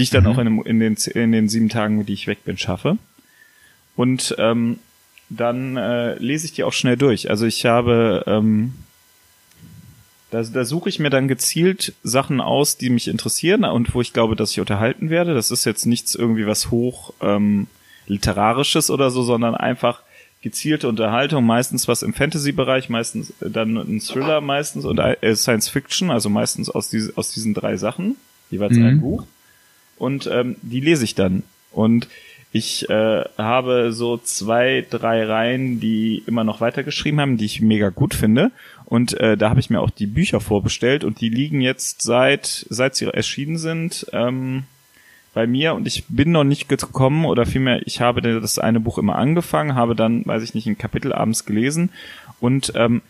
die 0.00 0.04
ich 0.04 0.10
dann 0.10 0.24
mhm. 0.24 0.30
auch 0.30 0.38
in, 0.38 0.62
in, 0.62 0.80
den, 0.80 0.94
in 0.94 1.30
den 1.30 1.48
sieben 1.50 1.68
Tagen, 1.68 2.06
die 2.06 2.14
ich 2.14 2.26
weg 2.26 2.42
bin, 2.46 2.56
schaffe. 2.56 2.96
Und 3.96 4.34
ähm, 4.38 4.78
dann 5.28 5.76
äh, 5.76 6.14
lese 6.14 6.46
ich 6.46 6.52
die 6.54 6.64
auch 6.64 6.72
schnell 6.72 6.96
durch. 6.96 7.28
Also 7.28 7.44
ich 7.44 7.66
habe, 7.66 8.24
ähm, 8.26 8.72
da, 10.30 10.42
da 10.42 10.64
suche 10.64 10.88
ich 10.88 11.00
mir 11.00 11.10
dann 11.10 11.28
gezielt 11.28 11.92
Sachen 12.02 12.40
aus, 12.40 12.78
die 12.78 12.88
mich 12.88 13.08
interessieren 13.08 13.64
und 13.64 13.94
wo 13.94 14.00
ich 14.00 14.14
glaube, 14.14 14.36
dass 14.36 14.52
ich 14.52 14.60
unterhalten 14.60 15.10
werde. 15.10 15.34
Das 15.34 15.50
ist 15.50 15.66
jetzt 15.66 15.84
nichts 15.84 16.14
irgendwie 16.14 16.46
was 16.46 16.70
hoch 16.70 17.12
ähm, 17.20 17.66
literarisches 18.06 18.90
oder 18.90 19.10
so, 19.10 19.22
sondern 19.22 19.54
einfach 19.54 20.00
gezielte 20.40 20.88
Unterhaltung, 20.88 21.44
meistens 21.44 21.88
was 21.88 22.02
im 22.02 22.14
Fantasy-Bereich, 22.14 22.88
meistens 22.88 23.34
dann 23.40 23.76
ein 23.76 24.00
Thriller 24.00 24.40
meistens 24.40 24.86
und 24.86 24.98
äh, 24.98 25.36
Science 25.36 25.68
Fiction, 25.68 26.10
also 26.10 26.30
meistens 26.30 26.70
aus, 26.70 26.88
diese, 26.88 27.14
aus 27.18 27.32
diesen 27.32 27.52
drei 27.52 27.76
Sachen, 27.76 28.16
jeweils 28.50 28.78
mhm. 28.78 28.86
ein 28.86 29.00
Buch 29.02 29.26
und 30.00 30.28
ähm, 30.32 30.56
die 30.62 30.80
lese 30.80 31.04
ich 31.04 31.14
dann. 31.14 31.42
Und 31.72 32.08
ich 32.52 32.90
äh, 32.90 33.24
habe 33.38 33.92
so 33.92 34.16
zwei, 34.16 34.84
drei 34.90 35.24
Reihen, 35.24 35.78
die 35.78 36.24
immer 36.26 36.42
noch 36.42 36.60
weitergeschrieben 36.60 37.20
haben, 37.20 37.36
die 37.36 37.44
ich 37.44 37.60
mega 37.60 37.90
gut 37.90 38.12
finde. 38.12 38.50
Und 38.86 39.14
äh, 39.20 39.36
da 39.36 39.50
habe 39.50 39.60
ich 39.60 39.70
mir 39.70 39.80
auch 39.80 39.90
die 39.90 40.08
Bücher 40.08 40.40
vorbestellt 40.40 41.04
und 41.04 41.20
die 41.20 41.28
liegen 41.28 41.60
jetzt 41.60 42.02
seit 42.02 42.66
seit 42.68 42.96
sie 42.96 43.06
erschienen 43.06 43.56
sind 43.56 44.06
ähm, 44.12 44.64
bei 45.32 45.46
mir 45.46 45.74
und 45.74 45.86
ich 45.86 46.06
bin 46.08 46.32
noch 46.32 46.42
nicht 46.42 46.68
gekommen 46.68 47.24
oder 47.24 47.46
vielmehr 47.46 47.86
ich 47.86 48.00
habe 48.00 48.20
das 48.20 48.58
eine 48.58 48.80
Buch 48.80 48.98
immer 48.98 49.14
angefangen, 49.14 49.76
habe 49.76 49.94
dann, 49.94 50.26
weiß 50.26 50.42
ich 50.42 50.54
nicht, 50.54 50.66
ein 50.66 50.76
Kapitel 50.76 51.12
abends 51.12 51.44
gelesen 51.44 51.90
und 52.40 52.72
ähm, 52.74 53.00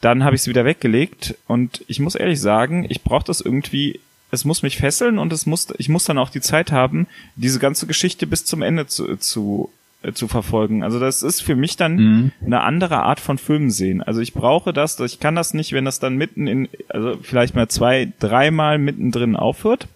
dann 0.00 0.24
habe 0.24 0.34
ich 0.34 0.42
es 0.42 0.48
wieder 0.48 0.64
weggelegt 0.64 1.34
und 1.46 1.84
ich 1.88 2.00
muss 2.00 2.14
ehrlich 2.14 2.40
sagen, 2.40 2.86
ich 2.88 3.02
brauche 3.02 3.26
das 3.26 3.42
irgendwie 3.42 4.00
es 4.30 4.44
muss 4.44 4.62
mich 4.62 4.76
fesseln 4.76 5.18
und 5.18 5.32
es 5.32 5.46
muss, 5.46 5.68
ich 5.78 5.88
muss 5.88 6.04
dann 6.04 6.18
auch 6.18 6.30
die 6.30 6.40
Zeit 6.40 6.72
haben, 6.72 7.06
diese 7.36 7.58
ganze 7.58 7.86
Geschichte 7.86 8.26
bis 8.26 8.44
zum 8.44 8.62
Ende 8.62 8.86
zu, 8.86 9.16
zu, 9.16 9.70
äh, 10.02 10.12
zu 10.12 10.28
verfolgen. 10.28 10.82
Also 10.82 11.00
das 11.00 11.22
ist 11.22 11.40
für 11.40 11.56
mich 11.56 11.76
dann 11.76 11.96
mhm. 11.96 12.32
eine 12.44 12.62
andere 12.62 13.02
Art 13.02 13.20
von 13.20 13.38
Filmen 13.38 13.70
sehen. 13.70 14.02
Also 14.02 14.20
ich 14.20 14.34
brauche 14.34 14.72
das, 14.72 15.00
ich 15.00 15.20
kann 15.20 15.34
das 15.34 15.54
nicht, 15.54 15.72
wenn 15.72 15.84
das 15.84 15.98
dann 15.98 16.16
mitten 16.16 16.46
in, 16.46 16.68
also 16.88 17.18
vielleicht 17.22 17.54
mal 17.54 17.68
zwei, 17.68 18.12
dreimal 18.18 18.78
mittendrin 18.78 19.36
aufhört. 19.36 19.88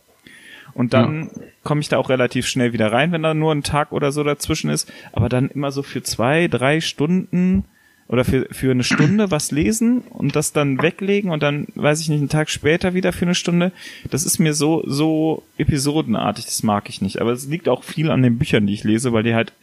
Und 0.75 0.95
dann 0.95 1.25
ja. 1.25 1.43
komme 1.65 1.83
ich 1.83 1.91
da 1.91 1.99
auch 1.99 2.09
relativ 2.09 2.47
schnell 2.47 2.73
wieder 2.73 2.91
rein, 2.91 3.13
wenn 3.13 3.23
da 3.23 3.35
nur 3.35 3.53
ein 3.53 3.63
Tag 3.63 3.93
oder 3.93 4.11
so 4.11 4.25
dazwischen 4.25 4.71
ist. 4.71 4.91
Aber 5.13 5.29
dann 5.29 5.51
immer 5.51 5.71
so 5.71 5.83
für 5.83 6.03
zwei, 6.03 6.49
drei 6.49 6.81
Stunden 6.81 7.65
oder 8.13 8.27
für, 8.27 8.47
für 8.51 8.71
eine 8.71 8.85
Stunde 8.85 9.31
was 9.31 9.51
lesen 9.51 10.03
und 10.11 10.37
das 10.37 10.53
dann 10.53 10.83
weglegen 10.83 11.31
und 11.31 11.43
dann, 11.43 11.67
weiß 11.75 11.99
ich 12.03 12.11
nicht, 12.11 12.19
einen 12.19 12.29
Tag 12.29 12.51
später 12.51 12.93
wieder 12.93 13.11
für 13.15 13.25
eine 13.25 13.35
Stunde. 13.35 13.73
Das 14.11 14.27
ist 14.27 14.39
mir 14.39 14.53
so, 14.53 14.85
so 14.87 15.43
episodenartig, 15.57 16.45
das 16.45 16.63
mag 16.63 16.91
ich 16.91 17.01
nicht. 17.01 17.23
Aber 17.23 17.33
es 17.33 17.49
liegt 17.49 17.71
auch 17.71 17.83
viel 17.83 18.11
an 18.11 18.23
den 18.23 18.37
Büchern, 18.37 18.67
die 18.67 18.75
ich 18.75 18.85
lese, 18.85 19.15
weil 19.15 19.23
die 19.23 19.35
halt 19.35 19.55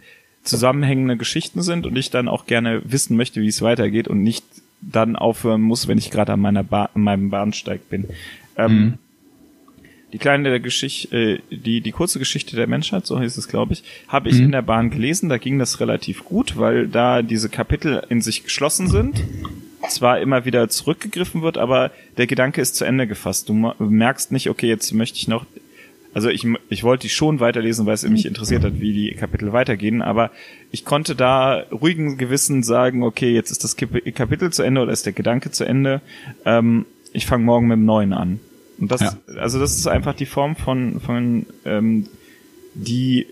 zusammenhängende 0.43 1.15
Geschichten 1.15 1.61
sind 1.61 1.85
und 1.85 1.95
ich 1.95 2.09
dann 2.09 2.27
auch 2.27 2.47
gerne 2.47 2.81
wissen 2.85 3.15
möchte, 3.15 3.39
wie 3.39 3.47
es 3.47 3.61
weitergeht 3.61 4.07
und 4.07 4.23
nicht 4.23 4.43
dann 4.81 5.15
aufhören 5.15 5.61
muss, 5.61 5.87
wenn 5.87 5.99
ich 5.99 6.09
gerade 6.09 6.33
an 6.33 6.39
meiner 6.39 6.63
ba 6.63 6.89
an 6.95 7.03
meinem 7.03 7.29
Bahnsteig 7.29 7.87
bin. 7.87 8.05
Ähm, 8.57 8.73
mhm 8.79 8.93
die 10.13 10.17
kleine 10.17 10.59
Geschichte, 10.59 11.15
äh, 11.15 11.39
die, 11.51 11.81
die 11.81 11.91
kurze 11.91 12.19
Geschichte 12.19 12.55
der 12.55 12.67
Menschheit, 12.67 13.05
so 13.05 13.19
hieß 13.19 13.37
es, 13.37 13.47
glaube 13.47 13.73
ich, 13.73 13.83
habe 14.07 14.29
ich 14.29 14.39
mhm. 14.39 14.45
in 14.45 14.51
der 14.51 14.61
Bahn 14.61 14.89
gelesen. 14.89 15.29
Da 15.29 15.37
ging 15.37 15.59
das 15.59 15.79
relativ 15.79 16.25
gut, 16.25 16.57
weil 16.57 16.87
da 16.87 17.21
diese 17.21 17.49
Kapitel 17.49 18.03
in 18.09 18.21
sich 18.21 18.43
geschlossen 18.43 18.87
sind. 18.87 19.23
zwar 19.87 20.19
immer 20.19 20.45
wieder 20.45 20.69
zurückgegriffen 20.69 21.41
wird, 21.41 21.57
aber 21.57 21.91
der 22.17 22.27
Gedanke 22.27 22.61
ist 22.61 22.75
zu 22.75 22.85
Ende 22.85 23.07
gefasst. 23.07 23.49
Du 23.49 23.53
merkst 23.53 24.31
nicht, 24.31 24.49
okay, 24.49 24.67
jetzt 24.67 24.91
möchte 24.93 25.17
ich 25.17 25.27
noch, 25.27 25.45
also 26.13 26.29
ich, 26.29 26.45
ich 26.69 26.83
wollte 26.83 27.03
die 27.03 27.09
schon 27.09 27.39
weiterlesen, 27.39 27.85
weil 27.85 27.93
es 27.93 28.07
mich 28.07 28.25
interessiert 28.25 28.63
hat, 28.63 28.81
wie 28.81 28.93
die 28.93 29.15
Kapitel 29.15 29.53
weitergehen, 29.53 30.01
aber 30.01 30.31
ich 30.71 30.85
konnte 30.85 31.15
da 31.15 31.63
ruhigen 31.71 32.17
Gewissen 32.17 32.63
sagen, 32.63 33.03
okay, 33.03 33.33
jetzt 33.33 33.51
ist 33.51 33.63
das 33.63 33.77
Kapitel 33.77 34.51
zu 34.51 34.63
Ende 34.63 34.81
oder 34.81 34.91
ist 34.91 35.05
der 35.05 35.13
Gedanke 35.13 35.51
zu 35.51 35.63
Ende. 35.63 36.01
Ähm, 36.45 36.85
ich 37.13 37.25
fange 37.25 37.43
morgen 37.43 37.67
mit 37.67 37.77
dem 37.77 37.85
neuen 37.85 38.13
an. 38.13 38.39
Und 38.79 38.91
das, 38.91 39.01
ja. 39.01 39.13
also 39.37 39.59
das 39.59 39.77
ist 39.77 39.87
einfach 39.87 40.15
die 40.15 40.25
Form 40.25 40.55
von, 40.55 40.99
von 40.99 41.45
ähm, 41.65 42.07
die 42.73 43.27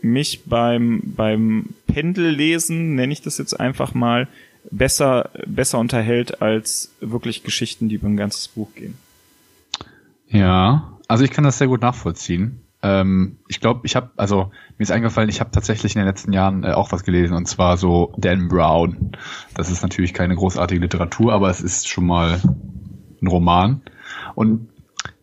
mich 0.00 0.44
beim, 0.44 1.02
beim 1.04 1.70
Pendellesen, 1.86 2.94
nenne 2.94 3.12
ich 3.12 3.22
das 3.22 3.38
jetzt 3.38 3.58
einfach 3.58 3.94
mal, 3.94 4.28
besser, 4.70 5.30
besser 5.46 5.78
unterhält 5.78 6.42
als 6.42 6.92
wirklich 7.00 7.42
Geschichten, 7.42 7.88
die 7.88 7.96
über 7.96 8.08
ein 8.08 8.16
ganzes 8.16 8.48
Buch 8.48 8.68
gehen. 8.74 8.94
Ja, 10.28 10.98
also 11.08 11.24
ich 11.24 11.30
kann 11.30 11.44
das 11.44 11.58
sehr 11.58 11.68
gut 11.68 11.80
nachvollziehen. 11.80 12.60
Ähm, 12.82 13.38
ich 13.48 13.60
glaube, 13.60 13.80
ich 13.84 13.96
habe, 13.96 14.10
also 14.16 14.50
mir 14.76 14.82
ist 14.82 14.92
eingefallen, 14.92 15.30
ich 15.30 15.40
habe 15.40 15.50
tatsächlich 15.50 15.96
in 15.96 16.00
den 16.00 16.06
letzten 16.06 16.32
Jahren 16.32 16.64
äh, 16.64 16.72
auch 16.72 16.92
was 16.92 17.02
gelesen 17.02 17.34
und 17.34 17.46
zwar 17.46 17.76
so 17.76 18.14
Dan 18.18 18.48
Brown. 18.48 19.12
Das 19.54 19.70
ist 19.70 19.82
natürlich 19.82 20.14
keine 20.14 20.36
großartige 20.36 20.80
Literatur, 20.80 21.32
aber 21.32 21.50
es 21.50 21.60
ist 21.60 21.88
schon 21.88 22.06
mal 22.06 22.40
ein 23.20 23.26
Roman. 23.26 23.80
Und 24.34 24.68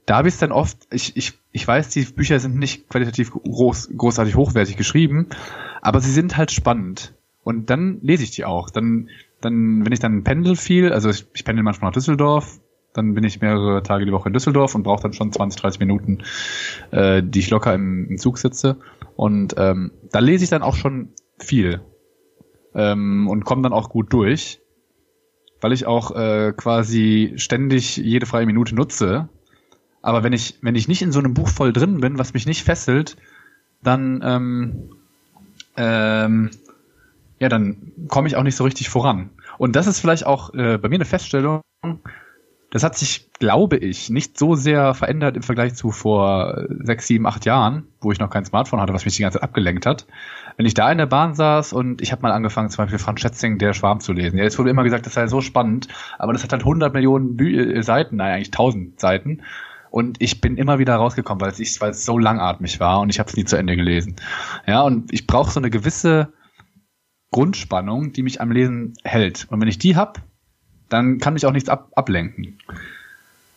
da 0.05 0.17
habe 0.17 0.27
ich 0.27 0.35
es 0.35 0.39
dann 0.39 0.51
oft, 0.51 0.77
ich, 0.91 1.17
ich, 1.17 1.33
ich 1.51 1.67
weiß, 1.67 1.89
die 1.89 2.03
Bücher 2.03 2.39
sind 2.39 2.55
nicht 2.55 2.89
qualitativ 2.89 3.31
groß, 3.31 3.89
großartig 3.97 4.35
hochwertig 4.35 4.77
geschrieben, 4.77 5.27
aber 5.81 6.00
sie 6.00 6.12
sind 6.12 6.38
halt 6.38 6.51
spannend. 6.51 7.13
Und 7.43 7.69
dann 7.69 8.00
lese 8.01 8.24
ich 8.24 8.31
die 8.31 8.45
auch. 8.45 8.69
Dann, 8.69 9.09
dann, 9.41 9.85
wenn 9.85 9.91
ich 9.91 10.00
dann 10.00 10.24
pendel 10.24 10.55
viel, 10.55 10.91
also 10.91 11.09
ich, 11.09 11.25
ich 11.33 11.43
pendel 11.43 11.63
manchmal 11.63 11.89
nach 11.89 11.95
Düsseldorf, 11.95 12.59
dann 12.93 13.13
bin 13.13 13.24
ich 13.24 13.41
mehrere 13.41 13.83
Tage 13.83 14.05
die 14.05 14.12
Woche 14.12 14.29
in 14.29 14.33
Düsseldorf 14.33 14.74
und 14.74 14.83
brauche 14.83 15.03
dann 15.03 15.13
schon 15.13 15.31
20, 15.31 15.62
30 15.62 15.79
Minuten, 15.79 16.24
äh, 16.91 17.21
die 17.24 17.39
ich 17.39 17.50
locker 17.50 17.74
im, 17.74 18.09
im 18.09 18.17
Zug 18.17 18.38
sitze. 18.38 18.77
Und 19.15 19.55
ähm, 19.57 19.91
da 20.12 20.19
lese 20.19 20.43
ich 20.43 20.50
dann 20.50 20.62
auch 20.62 20.75
schon 20.75 21.09
viel 21.38 21.81
ähm, 22.74 23.27
und 23.27 23.43
komme 23.43 23.63
dann 23.63 23.74
auch 23.74 23.89
gut 23.89 24.13
durch, 24.13 24.62
weil 25.62 25.74
ich 25.74 25.85
auch 25.85 26.12
äh, 26.12 26.53
quasi 26.55 27.33
ständig 27.38 27.97
jede 27.97 28.25
freie 28.25 28.45
Minute 28.45 28.75
nutze 28.75 29.29
aber 30.05 30.21
wenn 30.21 30.33
ich, 30.33 30.59
wenn 30.62 30.75
ich 30.75 30.88
nicht 30.88 31.01
in 31.01 31.12
so 31.12 31.17
einem 31.17 31.33
Buch 31.33 31.50
voll 31.50 31.74
drin 31.74 32.00
bin, 32.00 32.19
was 32.19 32.35
mich 32.35 32.45
nicht 32.45 32.63
fesselt, 32.63 33.17
dann, 33.81 34.21
ähm, 34.24 34.91
ähm, 35.77 36.51
ja, 37.39 37.50
dann 37.50 37.91
komme 38.07 38.27
ich 38.27 38.35
auch 38.35 38.43
nicht 38.43 38.55
so 38.55 38.65
richtig 38.65 38.89
voran. 38.89 39.31
Und 39.57 39.75
das 39.75 39.88
ist 39.88 40.00
vielleicht 40.00 40.27
auch 40.27 40.53
äh, 40.53 40.77
bei 40.77 40.89
mir 40.89 40.95
eine 40.95 41.05
Feststellung, 41.05 41.62
das 42.69 42.83
hat 42.83 42.95
sich, 42.95 43.31
glaube 43.39 43.77
ich, 43.77 44.12
nicht 44.12 44.38
so 44.38 44.53
sehr 44.53 44.93
verändert 44.93 45.38
im 45.38 45.41
Vergleich 45.41 45.74
zu 45.74 45.89
vor 45.89 46.67
sechs, 46.83 47.07
sieben, 47.07 47.25
acht 47.25 47.45
Jahren, 47.45 47.88
wo 48.00 48.12
ich 48.12 48.19
noch 48.19 48.29
kein 48.29 48.45
Smartphone 48.45 48.81
hatte, 48.81 48.93
was 48.93 49.05
mich 49.05 49.15
die 49.15 49.24
ganze 49.24 49.39
Zeit 49.39 49.43
abgelenkt 49.43 49.88
hat. 49.88 50.05
Wenn 50.55 50.67
ich 50.67 50.75
da 50.75 50.91
in 50.91 51.00
der 51.00 51.07
Bahn 51.07 51.33
saß 51.33 51.74
und 51.74 52.03
ich 52.03 52.12
habe 52.12 52.21
mal 52.21 52.31
angefangen, 52.31 52.69
zum 52.69 52.83
Beispiel 52.83 53.00
Franz 53.00 53.21
Schätzing, 53.21 53.57
Der 53.57 53.74
Schwarm 53.74 54.01
zu 54.01 54.13
lesen. 54.13 54.38
Ja, 54.38 54.43
jetzt 54.43 54.59
wurde 54.59 54.69
immer 54.69 54.83
gesagt, 54.83 55.07
das 55.07 55.15
sei 55.15 55.25
so 55.25 55.41
spannend, 55.41 55.88
aber 56.19 56.33
das 56.33 56.43
hat 56.43 56.51
halt 56.51 56.62
100 56.62 56.93
Millionen 56.93 57.38
Bü 57.38 57.57
äh, 57.57 57.81
Seiten, 57.81 58.17
nein, 58.17 58.33
eigentlich 58.33 58.50
1000 58.50 59.00
Seiten. 59.00 59.41
Und 59.95 60.21
ich 60.21 60.41
bin 60.41 60.57
immer 60.57 60.77
wieder 60.77 60.97
rausgekommen, 60.97 61.39
weil 61.39 61.51
es, 61.51 61.79
weil 61.79 61.91
es 61.91 62.03
so 62.03 62.17
langatmig 62.17 62.81
war 62.81 62.99
und 62.99 63.09
ich 63.09 63.17
habe 63.17 63.29
es 63.29 63.37
nie 63.37 63.45
zu 63.45 63.55
Ende 63.55 63.77
gelesen. 63.77 64.17
Ja, 64.67 64.81
und 64.81 65.13
ich 65.13 65.25
brauche 65.25 65.49
so 65.49 65.61
eine 65.61 65.69
gewisse 65.69 66.33
Grundspannung, 67.31 68.11
die 68.11 68.21
mich 68.21 68.41
am 68.41 68.51
Lesen 68.51 68.95
hält. 69.05 69.47
Und 69.49 69.61
wenn 69.61 69.69
ich 69.69 69.77
die 69.77 69.95
hab, 69.95 70.21
dann 70.89 71.19
kann 71.19 71.33
mich 71.33 71.45
auch 71.45 71.53
nichts 71.53 71.69
ab 71.69 71.93
ablenken. 71.95 72.57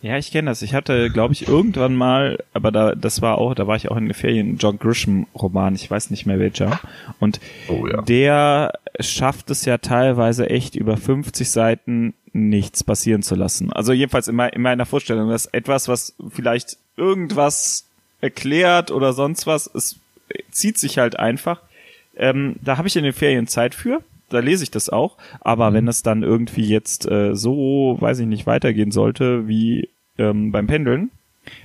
Ja, 0.00 0.16
ich 0.16 0.30
kenne 0.30 0.48
das. 0.48 0.62
Ich 0.62 0.74
hatte, 0.74 1.10
glaube 1.10 1.32
ich, 1.32 1.48
irgendwann 1.48 1.96
mal, 1.96 2.38
aber 2.52 2.70
da, 2.70 2.94
das 2.94 3.20
war 3.20 3.38
auch, 3.38 3.54
da 3.54 3.66
war 3.66 3.74
ich 3.74 3.90
auch 3.90 3.96
in 3.96 4.04
den 4.04 4.14
Ferien, 4.14 4.58
John 4.58 4.78
Grisham 4.78 5.26
Roman, 5.34 5.74
ich 5.74 5.90
weiß 5.90 6.10
nicht 6.10 6.24
mehr 6.24 6.38
welcher. 6.38 6.78
Und 7.18 7.40
oh, 7.66 7.88
ja. 7.88 8.02
der 8.02 8.74
schafft 9.00 9.50
es 9.50 9.64
ja 9.64 9.78
teilweise 9.78 10.48
echt 10.48 10.76
über 10.76 10.96
50 10.96 11.50
Seiten 11.50 12.14
nichts 12.32 12.84
passieren 12.84 13.22
zu 13.22 13.34
lassen. 13.34 13.72
Also 13.72 13.92
jedenfalls 13.92 14.28
in, 14.28 14.36
me 14.36 14.48
in 14.48 14.62
meiner 14.62 14.86
Vorstellung, 14.86 15.30
dass 15.30 15.46
etwas, 15.46 15.88
was 15.88 16.14
vielleicht 16.30 16.78
irgendwas 16.96 17.86
erklärt 18.20 18.90
oder 18.90 19.12
sonst 19.12 19.46
was, 19.46 19.70
es 19.72 19.96
zieht 20.50 20.78
sich 20.78 20.98
halt 20.98 21.18
einfach. 21.18 21.62
Ähm, 22.16 22.56
da 22.62 22.76
habe 22.76 22.88
ich 22.88 22.96
in 22.96 23.04
den 23.04 23.12
Ferien 23.12 23.46
Zeit 23.46 23.74
für 23.74 24.02
da 24.28 24.40
lese 24.40 24.62
ich 24.62 24.70
das 24.70 24.88
auch. 24.88 25.16
Aber 25.40 25.70
mhm. 25.70 25.74
wenn 25.74 25.88
es 25.88 26.02
dann 26.02 26.22
irgendwie 26.22 26.66
jetzt 26.66 27.10
äh, 27.10 27.34
so, 27.34 27.96
weiß 28.00 28.20
ich 28.20 28.26
nicht, 28.26 28.46
weitergehen 28.46 28.90
sollte 28.90 29.48
wie 29.48 29.88
ähm, 30.18 30.52
beim 30.52 30.66
Pendeln, 30.66 31.10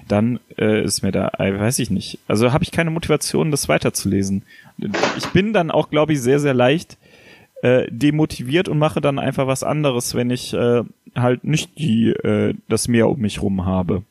dann 0.08 0.39
äh, 0.58 0.84
ist 0.84 1.01
mir 1.01 1.12
da, 1.12 1.29
äh, 1.39 1.60
weiß 1.60 1.79
ich 1.79 1.89
nicht. 1.89 2.20
Also 2.27 2.53
habe 2.53 2.63
ich 2.63 2.72
keine 2.72 2.89
Motivation, 2.89 3.51
das 3.51 3.67
weiterzulesen. 3.67 4.43
Ich 5.17 5.27
bin 5.27 5.51
dann 5.53 5.72
auch, 5.72 5.89
glaube 5.89 6.13
ich, 6.13 6.22
sehr, 6.22 6.39
sehr 6.39 6.53
leicht 6.53 6.98
äh, 7.63 7.88
demotiviert 7.89 8.67
und 8.67 8.77
mache 8.77 9.00
dann 9.00 9.17
einfach 9.20 9.48
was 9.48 9.63
anderes, 9.63 10.15
wenn 10.15 10.29
ich 10.29 10.53
äh, 10.53 10.84
halt 11.15 11.46
nicht 11.46 11.79
die 11.79 12.10
äh, 12.10 12.55
das 12.67 12.89
Meer 12.89 13.10
um 13.10 13.20
mich 13.20 13.41
rum 13.41 13.65
habe. 13.65 14.03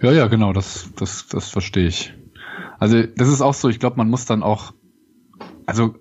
Ja, 0.00 0.12
ja, 0.12 0.28
genau, 0.28 0.52
das, 0.52 0.88
das, 0.96 1.26
das 1.26 1.50
verstehe 1.50 1.88
ich. 1.88 2.14
Also 2.78 3.02
das 3.02 3.28
ist 3.28 3.40
auch 3.40 3.54
so, 3.54 3.68
ich 3.68 3.80
glaube, 3.80 3.96
man 3.96 4.08
muss 4.08 4.26
dann 4.26 4.44
auch, 4.44 4.72
also 5.66 5.96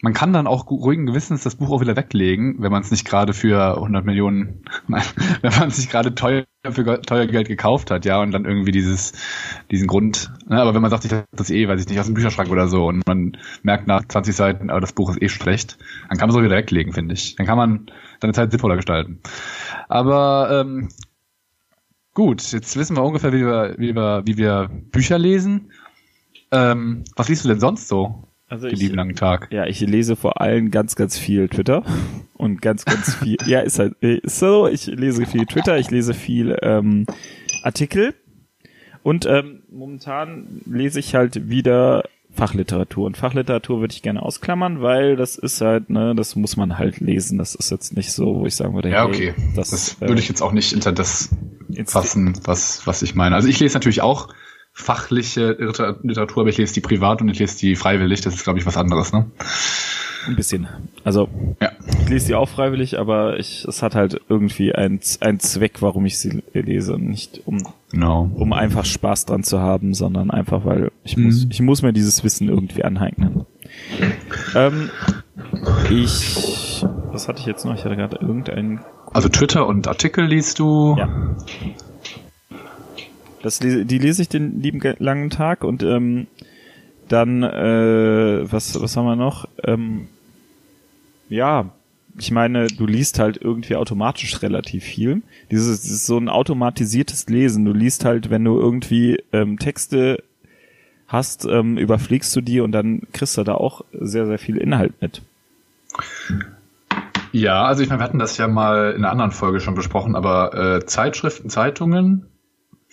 man 0.00 0.12
kann 0.12 0.32
dann 0.32 0.46
auch 0.46 0.70
ruhigen 0.70 1.06
Gewissens 1.06 1.42
das 1.42 1.56
Buch 1.56 1.70
auch 1.70 1.80
wieder 1.80 1.96
weglegen, 1.96 2.56
wenn 2.60 2.70
man 2.70 2.82
es 2.82 2.90
nicht 2.90 3.04
gerade 3.04 3.32
für 3.32 3.76
100 3.76 4.04
Millionen, 4.04 4.62
wenn 4.86 5.52
man 5.58 5.68
es 5.68 5.78
nicht 5.78 5.90
gerade 5.90 6.14
teuer 6.14 6.44
für 6.70 7.00
teuer 7.02 7.26
Geld 7.26 7.48
gekauft 7.48 7.90
hat, 7.90 8.04
ja, 8.04 8.20
und 8.20 8.30
dann 8.30 8.44
irgendwie 8.44 8.70
dieses, 8.70 9.12
diesen 9.70 9.88
Grund, 9.88 10.30
ne, 10.46 10.60
aber 10.60 10.74
wenn 10.74 10.82
man 10.82 10.90
sagt, 10.90 11.04
ich 11.04 11.12
habe 11.12 11.24
das 11.32 11.50
eh, 11.50 11.66
weiß 11.66 11.80
ich 11.80 11.88
nicht, 11.88 11.98
aus 11.98 12.06
dem 12.06 12.14
Bücherschrank 12.14 12.50
oder 12.50 12.68
so, 12.68 12.86
und 12.86 13.06
man 13.06 13.36
merkt 13.62 13.86
nach 13.86 14.06
20 14.06 14.36
Seiten, 14.36 14.70
aber 14.70 14.80
das 14.80 14.92
Buch 14.92 15.10
ist 15.10 15.22
eh 15.22 15.28
schlecht, 15.28 15.78
dann 16.08 16.18
kann 16.18 16.28
man 16.28 16.30
es 16.30 16.36
auch 16.36 16.44
wieder 16.44 16.56
weglegen, 16.56 16.92
finde 16.92 17.14
ich. 17.14 17.36
Dann 17.36 17.46
kann 17.46 17.56
man 17.58 17.90
seine 18.20 18.34
Zeit 18.34 18.50
sinnvoller 18.50 18.76
gestalten. 18.76 19.20
Aber 19.88 20.60
ähm, 20.60 20.90
gut, 22.14 22.52
jetzt 22.52 22.76
wissen 22.76 22.96
wir 22.96 23.02
ungefähr, 23.02 23.32
wie 23.32 23.44
wir, 23.44 23.74
wie 23.78 23.94
wir, 23.94 24.22
wie 24.26 24.36
wir 24.36 24.68
Bücher 24.92 25.18
lesen. 25.18 25.72
Ähm, 26.50 27.04
was 27.16 27.28
liest 27.28 27.44
du 27.44 27.48
denn 27.48 27.60
sonst 27.60 27.88
so? 27.88 28.27
Also 28.48 28.68
den 28.68 28.78
lieben 28.78 28.96
langen 28.96 29.14
Tag. 29.14 29.48
Ja, 29.50 29.66
ich 29.66 29.80
lese 29.80 30.16
vor 30.16 30.40
allem 30.40 30.70
ganz, 30.70 30.96
ganz 30.96 31.18
viel 31.18 31.48
Twitter 31.48 31.84
und 32.34 32.62
ganz, 32.62 32.84
ganz 32.84 33.14
viel. 33.16 33.36
ja, 33.46 33.60
ist 33.60 33.78
halt 33.78 33.94
ist 34.00 34.38
so. 34.38 34.66
Ich 34.66 34.86
lese 34.86 35.26
viel 35.26 35.44
Twitter, 35.44 35.78
ich 35.78 35.90
lese 35.90 36.14
viel 36.14 36.56
ähm, 36.62 37.06
Artikel 37.62 38.14
und 39.02 39.26
ähm, 39.26 39.62
momentan 39.70 40.62
lese 40.64 40.98
ich 40.98 41.14
halt 41.14 41.48
wieder 41.50 42.04
Fachliteratur. 42.38 43.06
Und 43.06 43.16
Fachliteratur 43.16 43.80
würde 43.80 43.92
ich 43.92 44.02
gerne 44.02 44.22
ausklammern, 44.22 44.80
weil 44.80 45.16
das 45.16 45.36
ist 45.36 45.60
halt, 45.60 45.90
ne, 45.90 46.14
das 46.14 46.36
muss 46.36 46.56
man 46.56 46.78
halt 46.78 47.00
lesen. 47.00 47.36
Das 47.36 47.54
ist 47.54 47.70
jetzt 47.70 47.96
nicht 47.96 48.12
so, 48.12 48.36
wo 48.36 48.46
ich 48.46 48.54
sagen 48.54 48.74
würde, 48.74 48.90
ja, 48.90 49.04
okay. 49.04 49.34
Hey, 49.36 49.52
das, 49.56 49.70
das 49.70 50.00
würde 50.00 50.20
ich 50.20 50.28
jetzt 50.28 50.40
auch 50.40 50.52
nicht 50.52 50.70
hinter 50.70 50.92
das 50.92 51.30
fassen, 51.84 52.38
was, 52.44 52.86
was 52.86 53.02
ich 53.02 53.14
meine. 53.14 53.34
Also 53.34 53.48
ich 53.48 53.60
lese 53.60 53.74
natürlich 53.74 54.00
auch 54.00 54.28
fachliche 54.78 55.56
Literatur, 56.02 56.42
aber 56.42 56.50
ich 56.50 56.56
lese 56.56 56.72
die 56.72 56.80
privat 56.80 57.20
und 57.20 57.28
ich 57.28 57.40
lese 57.40 57.58
die 57.58 57.74
freiwillig. 57.74 58.20
Das 58.20 58.34
ist, 58.34 58.44
glaube 58.44 58.60
ich, 58.60 58.66
was 58.66 58.76
anderes, 58.76 59.12
ne? 59.12 59.26
Ein 60.26 60.36
bisschen. 60.36 60.68
Also 61.02 61.28
ja. 61.60 61.72
ich 62.02 62.08
lese 62.08 62.26
die 62.28 62.34
auch 62.36 62.48
freiwillig, 62.48 62.98
aber 62.98 63.38
ich, 63.38 63.64
es 63.64 63.82
hat 63.82 63.96
halt 63.96 64.20
irgendwie 64.28 64.74
einen 64.74 65.00
Zweck, 65.00 65.82
warum 65.82 66.06
ich 66.06 66.18
sie 66.18 66.42
lese. 66.52 66.96
Nicht 66.96 67.42
um, 67.44 67.58
no. 67.92 68.30
um 68.34 68.52
einfach 68.52 68.84
Spaß 68.84 69.26
dran 69.26 69.42
zu 69.42 69.60
haben, 69.60 69.94
sondern 69.94 70.30
einfach, 70.30 70.64
weil 70.64 70.92
ich 71.02 71.16
mhm. 71.16 71.24
muss, 71.24 71.46
ich 71.50 71.60
muss 71.60 71.82
mir 71.82 71.92
dieses 71.92 72.22
Wissen 72.22 72.48
irgendwie 72.48 72.84
aneignen. 72.84 73.46
Ähm, 74.54 74.90
ich, 75.90 76.84
was 77.10 77.26
hatte 77.26 77.40
ich 77.40 77.46
jetzt 77.46 77.64
noch? 77.64 77.74
Ich 77.74 77.84
hatte 77.84 77.96
gerade 77.96 78.16
irgendeinen. 78.20 78.80
Also 79.12 79.28
Twitter 79.28 79.66
und 79.66 79.88
Artikel 79.88 80.24
liest 80.24 80.60
du? 80.60 80.94
Ja. 80.96 81.08
Das, 83.42 83.58
die 83.60 83.98
lese 83.98 84.22
ich 84.22 84.28
den 84.28 84.60
lieben 84.60 84.80
langen 84.98 85.30
Tag 85.30 85.64
und 85.64 85.82
ähm, 85.82 86.26
dann, 87.08 87.42
äh, 87.42 88.52
was, 88.52 88.80
was 88.80 88.96
haben 88.96 89.06
wir 89.06 89.16
noch? 89.16 89.48
Ähm, 89.64 90.08
ja, 91.28 91.70
ich 92.18 92.30
meine, 92.30 92.66
du 92.66 92.86
liest 92.86 93.18
halt 93.18 93.38
irgendwie 93.40 93.76
automatisch 93.76 94.42
relativ 94.42 94.84
viel. 94.84 95.22
Dieses, 95.50 95.82
dieses 95.82 96.06
so 96.06 96.18
ein 96.18 96.28
automatisiertes 96.28 97.28
Lesen. 97.28 97.64
Du 97.64 97.72
liest 97.72 98.04
halt, 98.04 98.30
wenn 98.30 98.44
du 98.44 98.58
irgendwie 98.58 99.22
ähm, 99.32 99.58
Texte 99.58 100.22
hast, 101.06 101.46
ähm, 101.46 101.78
überfliegst 101.78 102.34
du 102.34 102.40
die 102.40 102.60
und 102.60 102.72
dann 102.72 103.02
kriegst 103.12 103.36
du 103.38 103.44
da 103.44 103.54
auch 103.54 103.84
sehr, 103.92 104.26
sehr 104.26 104.38
viel 104.38 104.56
Inhalt 104.56 105.00
mit. 105.00 105.22
Ja, 107.32 107.64
also 107.64 107.82
ich 107.82 107.88
meine, 107.88 108.00
wir 108.00 108.04
hatten 108.04 108.18
das 108.18 108.36
ja 108.36 108.48
mal 108.48 108.92
in 108.92 109.04
einer 109.04 109.10
anderen 109.10 109.32
Folge 109.32 109.60
schon 109.60 109.74
besprochen, 109.74 110.16
aber 110.16 110.54
äh, 110.54 110.86
Zeitschriften, 110.86 111.50
Zeitungen, 111.50 112.26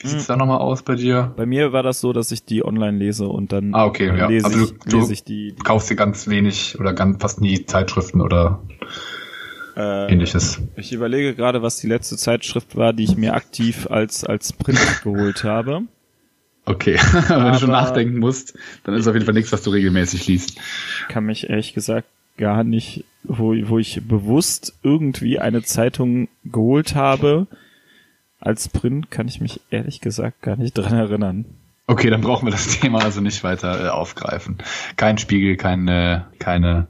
wie 0.06 0.10
sieht's 0.10 0.28
hm. 0.28 0.34
da 0.34 0.38
nochmal 0.38 0.60
aus 0.60 0.84
bei 0.84 0.96
dir? 0.96 1.34
Bei 1.36 1.46
mir 1.46 1.74
war 1.74 1.84
das 1.84 2.00
so, 2.00 2.14
dass 2.14 2.32
ich 2.32 2.46
die 2.46 2.64
online 2.64 2.98
lese 2.98 3.28
und 3.28 3.52
dann 3.52 3.74
ah, 3.74 3.86
okay, 3.86 4.08
ja. 4.08 4.28
lese, 4.28 4.46
also 4.46 4.64
ich, 4.64 4.74
du, 4.80 4.98
lese 4.98 5.14
ich 5.14 5.24
die, 5.24 5.54
die. 5.54 5.64
Kaufst 5.64 5.90
dir 5.90 5.96
ganz 5.96 6.28
wenig 6.28 6.80
oder 6.80 6.94
ganz 6.94 7.22
fast 7.22 7.42
nie 7.42 7.66
Zeitschriften 7.66 8.22
oder 8.22 8.62
Äh, 9.76 10.12
Ähnliches. 10.12 10.62
Ich 10.78 10.94
überlege 10.94 11.36
gerade, 11.36 11.62
was 11.62 11.78
die 11.78 11.88
letzte 11.88 12.16
Zeitschrift 12.16 12.78
war, 12.78 12.94
die 12.94 13.04
ich 13.04 13.18
mir 13.18 13.34
aktiv 13.34 13.88
als, 13.90 14.24
als 14.24 14.54
Print 14.54 14.80
geholt 15.04 15.44
habe. 15.44 15.82
Okay, 16.66 16.96
wenn 17.28 17.52
du 17.52 17.60
schon 17.60 17.72
nachdenken 17.72 18.20
musst, 18.20 18.58
dann 18.84 18.96
ist 18.96 19.02
es 19.02 19.08
auf 19.08 19.14
jeden 19.14 19.26
Fall 19.26 19.36
nichts, 19.36 19.52
was 19.52 19.64
du 19.64 19.72
regelmäßig 19.72 20.28
liest. 20.28 20.60
Kann 21.10 21.26
mich 21.26 21.50
ehrlich 21.50 21.74
gesagt 21.74 22.08
gar 22.38 22.64
nicht, 22.64 23.06
wo, 23.24 23.54
wo 23.68 23.78
ich 23.78 24.02
bewusst 24.08 24.74
irgendwie 24.82 25.40
eine 25.40 25.64
Zeitung 25.64 26.28
geholt 26.44 26.96
habe. 26.96 27.48
Als 28.40 28.70
Print 28.70 29.10
kann 29.12 29.28
ich 29.28 29.42
mich 29.42 29.62
ehrlich 29.70 30.02
gesagt 30.02 30.42
gar 30.42 30.56
nicht 30.58 30.74
dran 30.78 30.94
erinnern. 30.94 31.46
Okay, 31.88 32.10
dann 32.10 32.22
brauchen 32.22 32.48
wir 32.48 32.52
das 32.52 32.68
Thema 32.80 33.04
also 33.04 33.22
nicht 33.22 33.44
weiter 33.44 33.86
äh, 33.86 33.90
aufgreifen. 33.90 34.58
Kein 34.98 35.20
Spiegel, 35.20 35.56
keine, 35.56 36.26
keine 36.40 36.88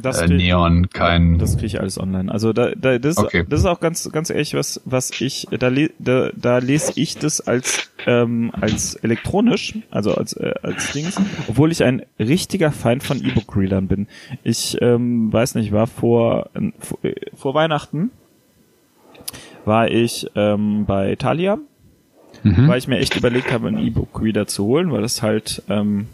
Das 0.00 0.18
äh, 0.22 0.26
krieg- 0.26 0.38
Neon, 0.38 0.88
kein. 0.88 1.38
Das 1.38 1.56
kriege 1.56 1.66
ich 1.66 1.80
alles 1.80 1.98
online. 2.00 2.32
Also 2.32 2.54
da, 2.54 2.70
da 2.74 2.98
das, 2.98 3.18
Okay. 3.18 3.44
das 3.46 3.60
ist 3.60 3.66
auch 3.66 3.80
ganz 3.80 4.10
ganz 4.12 4.30
ehrlich 4.30 4.54
was 4.54 4.80
was 4.86 5.10
ich 5.20 5.46
da 5.50 5.68
le, 5.68 5.90
da, 5.98 6.30
da 6.34 6.56
lese 6.56 6.92
ich 6.96 7.18
das 7.18 7.42
als 7.42 7.90
ähm, 8.06 8.50
als 8.58 8.94
elektronisch, 8.96 9.74
also 9.90 10.14
als 10.14 10.32
äh, 10.32 10.54
als 10.62 10.92
Dings, 10.92 11.20
obwohl 11.46 11.70
ich 11.70 11.84
ein 11.84 12.00
richtiger 12.18 12.72
Feind 12.72 13.02
von 13.02 13.22
E-Book 13.22 13.54
Readern 13.58 13.88
bin. 13.88 14.08
Ich 14.42 14.78
ähm, 14.80 15.30
weiß 15.30 15.54
nicht, 15.56 15.70
war 15.72 15.86
vor 15.86 16.48
äh, 16.54 16.70
vor, 16.78 16.98
äh, 17.04 17.14
vor 17.34 17.52
Weihnachten 17.52 18.10
war 19.64 19.90
ich 19.90 20.26
ähm, 20.34 20.84
bei 20.86 21.16
Thalia, 21.16 21.58
Mhm. 22.42 22.68
weil 22.68 22.78
ich 22.78 22.88
mir 22.88 22.98
echt 22.98 23.16
überlegt 23.16 23.52
habe, 23.52 23.68
einen 23.68 23.78
E-Book 23.86 24.20
Reader 24.20 24.46
zu 24.46 24.64
holen, 24.64 24.90
weil 24.92 25.02
das 25.02 25.22
halt 25.22 25.62
ähm, 25.68 26.08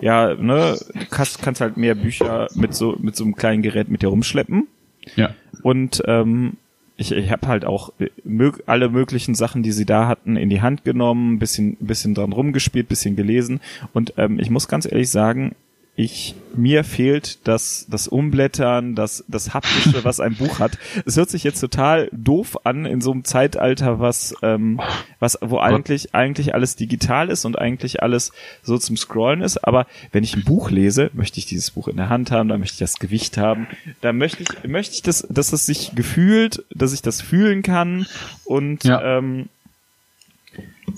ja, 0.00 0.34
ne, 0.34 0.76
du 0.94 1.06
kannst, 1.10 1.40
kannst 1.42 1.60
halt 1.60 1.76
mehr 1.76 1.94
Bücher 1.94 2.48
mit 2.54 2.74
so 2.74 2.96
mit 3.00 3.14
so 3.14 3.22
einem 3.24 3.36
kleinen 3.36 3.62
Gerät 3.62 3.88
mit 3.88 4.02
dir 4.02 4.08
rumschleppen. 4.08 4.66
Ja. 5.14 5.34
Und 5.62 6.02
ähm, 6.06 6.54
ich, 6.96 7.12
ich 7.12 7.30
habe 7.30 7.46
halt 7.46 7.64
auch 7.64 7.92
äh, 8.00 8.08
mög 8.24 8.64
alle 8.66 8.88
möglichen 8.88 9.34
Sachen, 9.36 9.62
die 9.62 9.70
sie 9.72 9.86
da 9.86 10.08
hatten, 10.08 10.36
in 10.36 10.50
die 10.50 10.60
Hand 10.60 10.84
genommen, 10.84 11.38
bisschen, 11.38 11.76
bisschen 11.78 12.14
dran 12.14 12.32
rumgespielt, 12.32 12.88
bisschen 12.88 13.14
gelesen. 13.14 13.60
Und 13.92 14.14
ähm, 14.16 14.40
ich 14.40 14.50
muss 14.50 14.66
ganz 14.66 14.90
ehrlich 14.90 15.10
sagen, 15.10 15.54
ich 15.94 16.34
mir 16.54 16.84
fehlt 16.84 17.46
das 17.46 17.86
das 17.90 18.08
Umblättern, 18.08 18.94
das 18.94 19.24
das 19.28 19.52
haptische, 19.52 20.04
was 20.04 20.20
ein 20.20 20.34
Buch 20.36 20.58
hat. 20.58 20.78
Es 21.04 21.16
hört 21.18 21.28
sich 21.28 21.44
jetzt 21.44 21.60
total 21.60 22.08
doof 22.12 22.64
an 22.64 22.86
in 22.86 23.02
so 23.02 23.12
einem 23.12 23.24
Zeitalter, 23.24 24.00
was 24.00 24.34
ähm, 24.42 24.80
was 25.18 25.38
wo 25.42 25.58
eigentlich 25.58 26.14
eigentlich 26.14 26.54
alles 26.54 26.76
digital 26.76 27.28
ist 27.28 27.44
und 27.44 27.58
eigentlich 27.58 28.02
alles 28.02 28.32
so 28.62 28.78
zum 28.78 28.96
Scrollen 28.96 29.42
ist. 29.42 29.58
Aber 29.66 29.86
wenn 30.12 30.24
ich 30.24 30.34
ein 30.34 30.44
Buch 30.44 30.70
lese, 30.70 31.10
möchte 31.12 31.38
ich 31.38 31.44
dieses 31.44 31.72
Buch 31.72 31.88
in 31.88 31.98
der 31.98 32.08
Hand 32.08 32.30
haben, 32.30 32.48
da 32.48 32.56
möchte 32.56 32.74
ich 32.76 32.78
das 32.90 32.98
Gewicht 32.98 33.36
haben, 33.36 33.66
da 34.00 34.14
möchte 34.14 34.44
ich 34.44 34.68
möchte 34.68 34.94
ich 34.94 35.02
das, 35.02 35.26
dass 35.28 35.52
es 35.52 35.66
sich 35.66 35.94
gefühlt, 35.94 36.64
dass 36.74 36.94
ich 36.94 37.02
das 37.02 37.20
fühlen 37.20 37.62
kann 37.62 38.06
und 38.46 38.84
Ja. 38.84 39.18
ähm, 39.18 39.50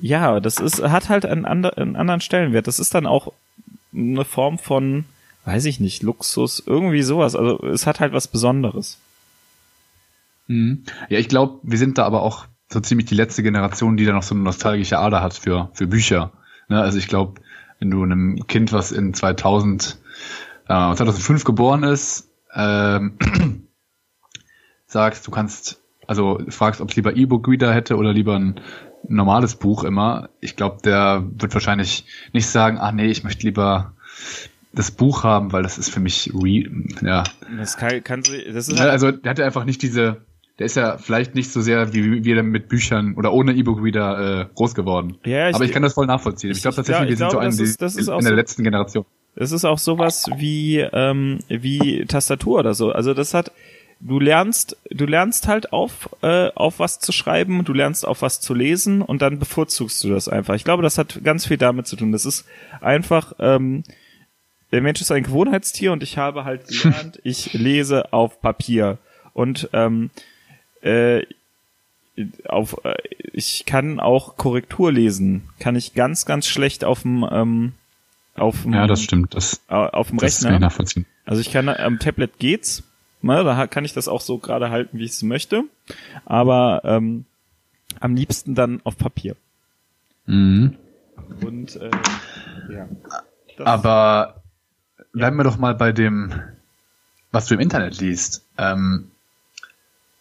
ja, 0.00 0.40
das 0.40 0.58
ist 0.58 0.82
hat 0.82 1.08
halt 1.08 1.26
einen, 1.26 1.44
ander, 1.46 1.78
einen 1.78 1.96
anderen 1.96 2.20
Stellenwert. 2.20 2.66
Das 2.66 2.78
ist 2.78 2.94
dann 2.94 3.06
auch 3.06 3.32
eine 3.94 4.24
Form 4.24 4.58
von, 4.58 5.04
weiß 5.44 5.64
ich 5.66 5.80
nicht, 5.80 6.02
Luxus, 6.02 6.62
irgendwie 6.66 7.02
sowas. 7.02 7.36
Also 7.36 7.62
es 7.62 7.86
hat 7.86 8.00
halt 8.00 8.12
was 8.12 8.28
Besonderes. 8.28 8.98
Mhm. 10.46 10.84
Ja, 11.08 11.18
ich 11.18 11.28
glaube, 11.28 11.60
wir 11.62 11.78
sind 11.78 11.98
da 11.98 12.04
aber 12.04 12.22
auch 12.22 12.46
so 12.68 12.80
ziemlich 12.80 13.06
die 13.06 13.14
letzte 13.14 13.42
Generation, 13.42 13.96
die 13.96 14.04
da 14.04 14.12
noch 14.12 14.22
so 14.22 14.34
eine 14.34 14.44
nostalgische 14.44 14.98
Ader 14.98 15.22
hat 15.22 15.34
für, 15.34 15.70
für 15.74 15.86
Bücher. 15.86 16.32
Ne? 16.68 16.80
Also 16.80 16.98
ich 16.98 17.08
glaube, 17.08 17.40
wenn 17.78 17.90
du 17.90 18.02
einem 18.02 18.46
Kind, 18.46 18.72
was 18.72 18.92
in 18.92 19.14
2000, 19.14 19.98
äh, 20.64 20.94
2005 20.94 21.44
geboren 21.44 21.82
ist, 21.82 22.30
ähm, 22.54 23.18
sagst, 24.86 25.26
du 25.26 25.30
kannst, 25.30 25.80
also 26.06 26.40
fragst, 26.48 26.80
ob 26.80 26.90
es 26.90 26.96
lieber 26.96 27.16
E-Book-Reader 27.16 27.72
hätte 27.72 27.96
oder 27.96 28.12
lieber 28.12 28.36
ein 28.36 28.60
normales 29.08 29.54
Buch 29.56 29.84
immer, 29.84 30.28
ich 30.40 30.56
glaube, 30.56 30.78
der 30.84 31.24
wird 31.38 31.52
wahrscheinlich 31.54 32.04
nicht 32.32 32.46
sagen, 32.46 32.78
ah 32.78 32.92
nee, 32.92 33.06
ich 33.06 33.24
möchte 33.24 33.46
lieber 33.46 33.92
das 34.72 34.90
Buch 34.90 35.22
haben, 35.24 35.52
weil 35.52 35.62
das 35.62 35.78
ist 35.78 35.90
für 35.90 36.00
mich 36.00 36.32
re 36.34 36.64
ja, 37.02 37.22
Das 37.58 37.76
kann, 37.76 38.02
kann 38.02 38.22
sie, 38.24 38.44
das 38.52 38.68
ist 38.68 38.74
ja, 38.76 38.80
halt, 38.84 38.90
also 38.90 39.10
der 39.12 39.30
hatte 39.30 39.44
einfach 39.44 39.64
nicht 39.64 39.82
diese, 39.82 40.22
der 40.58 40.66
ist 40.66 40.76
ja 40.76 40.98
vielleicht 40.98 41.34
nicht 41.34 41.50
so 41.52 41.60
sehr 41.60 41.92
wie 41.94 42.24
wir 42.24 42.42
mit 42.42 42.68
Büchern 42.68 43.14
oder 43.14 43.32
ohne 43.32 43.52
E-Book-Reader 43.54 44.40
äh, 44.42 44.46
groß 44.54 44.74
geworden. 44.74 45.16
Ja, 45.24 45.48
ich- 45.48 45.54
Aber 45.54 45.64
ich 45.64 45.72
kann 45.72 45.82
das 45.82 45.94
voll 45.94 46.06
nachvollziehen. 46.06 46.50
Ich, 46.50 46.56
ich- 46.58 46.62
glaube 46.62 46.72
ich 46.72 46.76
tatsächlich, 46.76 46.98
glaub- 46.98 47.08
wir 47.08 47.12
ich 47.12 47.18
sind 47.18 47.30
so 47.30 47.38
glaube, 47.38 47.44
ein, 47.46 47.50
das 47.50 47.60
ist- 47.60 47.82
das 47.82 47.96
ist 47.96 48.08
auch 48.08 48.18
in 48.18 48.24
der 48.24 48.32
so- 48.32 48.36
letzten 48.36 48.64
Generation. 48.64 49.04
es 49.36 49.52
ist 49.52 49.64
auch 49.64 49.78
sowas 49.78 50.26
wie, 50.38 50.78
ähm, 50.78 51.38
wie 51.48 52.04
Tastatur 52.06 52.58
oder 52.60 52.74
so. 52.74 52.90
Also 52.92 53.14
das 53.14 53.32
hat, 53.34 53.52
du 54.04 54.20
lernst, 54.20 54.76
du 54.90 55.06
lernst 55.06 55.48
halt 55.48 55.72
auf, 55.72 56.10
äh, 56.22 56.50
auf 56.54 56.78
was 56.78 57.00
zu 57.00 57.10
schreiben, 57.10 57.64
du 57.64 57.72
lernst 57.72 58.06
auf 58.06 58.22
was 58.22 58.40
zu 58.40 58.54
lesen 58.54 59.02
und 59.02 59.22
dann 59.22 59.38
bevorzugst 59.38 60.04
du 60.04 60.10
das 60.10 60.28
einfach. 60.28 60.54
Ich 60.54 60.64
glaube, 60.64 60.82
das 60.82 60.98
hat 60.98 61.24
ganz 61.24 61.46
viel 61.46 61.56
damit 61.56 61.86
zu 61.86 61.96
tun. 61.96 62.12
Das 62.12 62.26
ist 62.26 62.44
einfach, 62.80 63.32
ähm, 63.38 63.82
der 64.72 64.82
Mensch 64.82 65.00
ist 65.00 65.10
ein 65.10 65.22
Gewohnheitstier 65.22 65.92
und 65.92 66.02
ich 66.02 66.18
habe 66.18 66.44
halt 66.44 66.68
gelernt, 66.68 67.18
ich 67.24 67.54
lese 67.54 68.12
auf 68.12 68.40
Papier 68.40 68.98
und 69.32 69.70
ähm, 69.72 70.10
äh, 70.82 71.22
auf 72.46 72.76
äh, 72.84 72.94
ich 73.32 73.64
kann 73.66 73.98
auch 73.98 74.36
Korrektur 74.36 74.92
lesen, 74.92 75.48
kann 75.58 75.74
ich 75.74 75.94
ganz 75.94 76.26
ganz 76.26 76.46
schlecht 76.46 76.84
auf 76.84 77.02
dem 77.02 77.26
ähm, 77.28 77.72
auf 78.36 78.62
dem 78.62 78.74
Ja, 78.74 78.86
das 78.86 79.02
stimmt. 79.02 79.34
Das, 79.34 79.60
auf 79.68 80.08
dem 80.08 80.18
das 80.18 80.40
kann 80.40 80.52
Rechner. 80.52 80.54
ich 80.56 80.60
nachvollziehen. 80.60 81.06
Also 81.24 81.40
ich 81.40 81.50
kann 81.50 81.68
am 81.68 81.98
Tablet 81.98 82.38
geht's, 82.38 82.82
ne, 83.24 83.44
da 83.44 83.66
kann 83.66 83.84
ich 83.84 83.92
das 83.92 84.08
auch 84.08 84.20
so 84.20 84.38
gerade 84.38 84.70
halten, 84.70 84.98
wie 84.98 85.04
ich 85.04 85.12
es 85.12 85.22
möchte, 85.22 85.64
aber 86.24 86.82
ähm, 86.84 87.24
am 88.00 88.14
liebsten 88.16 88.54
dann 88.54 88.80
auf 88.84 88.96
Papier. 88.96 89.36
Mhm. 90.26 90.76
Und 91.42 91.76
äh, 91.76 91.90
ja. 92.70 92.88
Das- 93.56 93.66
Aber 93.66 94.42
bleiben 95.12 95.36
wir 95.36 95.44
doch 95.44 95.58
mal 95.58 95.74
bei 95.74 95.92
dem, 95.92 96.32
was 97.30 97.46
du 97.46 97.54
im 97.54 97.60
Internet 97.60 98.00
liest. 98.00 98.44
Ähm, 98.58 99.10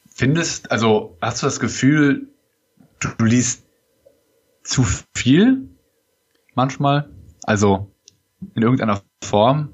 findest, 0.08 0.72
also 0.72 1.18
hast 1.22 1.42
du 1.42 1.48
das 1.48 1.60
Gefühl, 1.60 2.28
du, 3.00 3.10
du 3.18 3.26
liest 3.26 3.64
zu 4.64 4.84
viel 5.16 5.68
manchmal? 6.56 7.10
Also 7.44 7.92
in 8.56 8.62
irgendeiner 8.62 9.02
Form? 9.24 9.70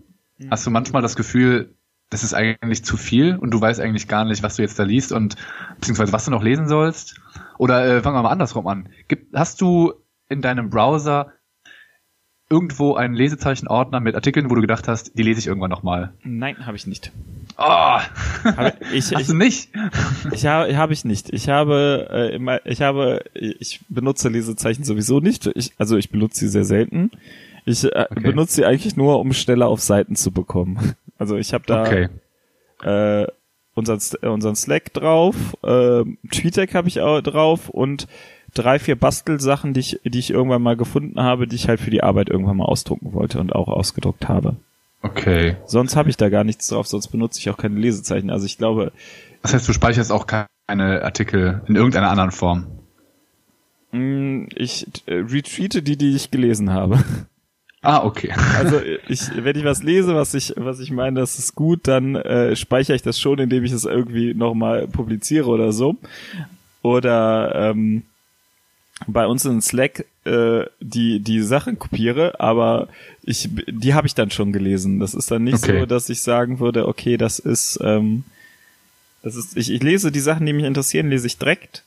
Hast 0.49 0.65
du 0.65 0.71
manchmal 0.71 1.01
das 1.01 1.15
Gefühl, 1.17 1.73
das 2.09 2.23
ist 2.23 2.33
eigentlich 2.33 2.83
zu 2.83 2.97
viel 2.97 3.35
und 3.35 3.51
du 3.51 3.61
weißt 3.61 3.79
eigentlich 3.79 4.07
gar 4.07 4.25
nicht, 4.25 4.41
was 4.43 4.55
du 4.55 4.61
jetzt 4.63 4.79
da 4.79 4.83
liest 4.83 5.11
und 5.11 5.35
beziehungsweise 5.75 6.11
was 6.13 6.25
du 6.25 6.31
noch 6.31 6.43
lesen 6.43 6.67
sollst? 6.67 7.19
Oder 7.57 7.85
äh, 7.85 8.01
fangen 8.01 8.15
wir 8.17 8.23
mal 8.23 8.31
andersrum 8.31 8.67
an. 8.67 8.89
Gibt, 9.07 9.35
hast 9.35 9.61
du 9.61 9.93
in 10.29 10.41
deinem 10.41 10.69
Browser 10.69 11.33
irgendwo 12.49 12.95
einen 12.95 13.13
Lesezeichenordner 13.13 13.99
mit 13.99 14.15
Artikeln, 14.15 14.49
wo 14.49 14.55
du 14.55 14.61
gedacht 14.61 14.87
hast, 14.87 15.15
die 15.17 15.21
lese 15.23 15.39
ich 15.39 15.47
irgendwann 15.47 15.69
nochmal? 15.69 16.13
Nein, 16.23 16.65
habe 16.65 16.77
ich 16.77 16.87
nicht. 16.87 17.11
Oh, 17.57 17.63
Habe 17.63 18.73
ich, 18.93 19.13
hast 19.13 19.21
ich, 19.21 19.27
du 19.27 19.35
nicht? 19.35 19.69
ich 20.31 20.45
habe 20.47 20.75
habe 20.75 20.93
ich 20.93 21.05
nicht. 21.05 21.31
Ich 21.31 21.47
habe 21.49 22.07
äh, 22.09 22.35
immer 22.35 22.65
ich 22.65 22.81
habe 22.81 23.23
ich 23.33 23.81
benutze 23.89 24.29
Lesezeichen 24.29 24.83
sowieso 24.83 25.19
nicht. 25.19 25.45
Ich, 25.55 25.73
also 25.77 25.97
ich 25.97 26.09
benutze 26.09 26.39
sie 26.39 26.47
sehr 26.49 26.65
selten. 26.65 27.11
Ich 27.65 27.83
äh, 27.83 28.07
Okay. 28.09 28.31
benutze 28.31 28.55
sie 28.55 28.65
eigentlich 28.65 28.95
nur, 28.95 29.19
um 29.19 29.33
schneller 29.33 29.67
auf 29.67 29.81
Seiten 29.81 30.15
zu 30.15 30.31
bekommen. 30.31 30.95
Also 31.19 31.38
ich 31.38 31.53
habe 31.53 31.65
da 31.67 31.84
Okay. 31.84 32.10
äh, 32.82 33.27
unseren, 33.75 33.99
äh, 34.21 34.27
unseren 34.27 34.55
Slack 34.55 34.93
drauf, 34.93 35.36
äh, 35.63 36.03
TweetDeck 36.32 36.73
habe 36.73 36.88
ich 36.88 37.01
auch 37.01 37.21
drauf 37.21 37.69
und 37.69 38.08
drei, 38.55 38.79
vier 38.79 38.95
Bastelsachen, 38.95 39.73
die 39.73 39.82
ich, 39.82 39.99
die 40.03 40.17
ich 40.19 40.32
irgendwann 40.32 40.63
mal 40.63 40.75
gefunden 40.75 41.21
habe, 41.21 41.47
die 41.47 41.55
ich 41.55 41.67
halt 41.67 41.79
für 41.79 41.91
die 41.91 42.01
Arbeit 42.03 42.29
irgendwann 42.29 42.58
mal 42.58 42.65
ausdrucken 42.65 43.13
wollte 43.13 43.39
und 43.39 43.53
auch 43.53 43.67
ausgedruckt 43.67 44.27
habe. 44.27 44.55
Okay. 45.01 45.55
Sonst 45.65 45.95
habe 45.95 46.10
ich 46.10 46.17
da 46.17 46.29
gar 46.29 46.43
nichts 46.43 46.67
drauf, 46.67 46.88
sonst 46.88 47.10
benutze 47.10 47.39
ich 47.39 47.49
auch 47.49 47.58
keine 47.58 47.79
Lesezeichen. 47.79 48.29
Also 48.32 48.45
ich 48.47 48.58
glaube, 48.58 48.91
Das 49.43 49.53
heißt, 49.53 49.67
du 49.67 49.73
speicherst 49.73 50.12
auch 50.12 50.25
keine 50.27 50.47
Artikel 51.03 51.62
in 51.67 51.75
irgendeiner 51.75 52.10
anderen 52.10 52.32
Form. 52.32 52.67
mh, 53.91 54.47
ich 54.55 54.88
äh, 55.05 55.13
retweete 55.15 55.82
die, 55.84 55.95
die 55.97 56.15
ich 56.15 56.32
gelesen 56.32 56.71
habe. 56.73 57.03
Ah, 57.81 58.03
okay. 58.03 58.33
Also 58.57 58.81
ich, 59.07 59.21
wenn 59.43 59.55
ich 59.57 59.63
was 59.63 59.83
lese, 59.83 60.13
was 60.15 60.33
ich, 60.33 60.53
was 60.57 60.79
ich 60.79 60.91
meine, 60.91 61.19
das 61.21 61.39
ist 61.39 61.55
gut, 61.55 61.87
dann 61.87 62.15
äh, 62.15 62.55
speichere 62.55 62.95
ich 62.95 63.01
das 63.01 63.19
schon, 63.19 63.39
indem 63.39 63.63
ich 63.63 63.71
es 63.71 63.85
irgendwie 63.85 64.33
nochmal 64.33 64.87
publiziere 64.87 65.47
oder 65.47 65.71
so. 65.71 65.95
Oder 66.81 67.53
ähm, 67.55 68.03
bei 69.07 69.25
uns 69.27 69.45
in 69.45 69.61
Slack 69.61 70.05
äh, 70.25 70.65
die 70.81 71.19
die 71.21 71.41
Sachen 71.41 71.79
kopiere, 71.79 72.39
aber 72.39 72.89
ich 73.23 73.49
die 73.67 73.93
habe 73.93 74.07
ich 74.07 74.15
dann 74.15 74.29
schon 74.31 74.51
gelesen. 74.51 74.99
Das 74.99 75.13
ist 75.13 75.31
dann 75.31 75.43
nicht 75.45 75.57
Okay. 75.57 75.79
so, 75.79 75.85
dass 75.85 76.09
ich 76.09 76.21
sagen 76.21 76.59
würde, 76.59 76.87
okay, 76.87 77.15
das 77.17 77.39
ist 77.39 77.79
ähm, 77.81 78.23
das 79.23 79.35
ist 79.35 79.55
ich, 79.57 79.71
ich 79.71 79.81
lese 79.81 80.11
die 80.11 80.19
Sachen, 80.19 80.45
die 80.45 80.53
mich 80.53 80.65
interessieren, 80.65 81.09
lese 81.09 81.27
ich 81.27 81.37
direkt, 81.37 81.83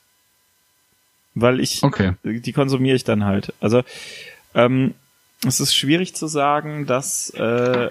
weil 1.35 1.59
ich 1.59 1.83
Okay. 1.83 2.13
die 2.23 2.53
konsumiere 2.53 2.95
ich 2.95 3.03
dann 3.03 3.25
halt. 3.25 3.53
Also 3.59 3.83
ähm, 4.55 4.93
es 5.45 5.59
ist 5.59 5.75
schwierig 5.75 6.15
zu 6.15 6.27
sagen, 6.27 6.85
dass 6.85 7.29
äh, 7.31 7.89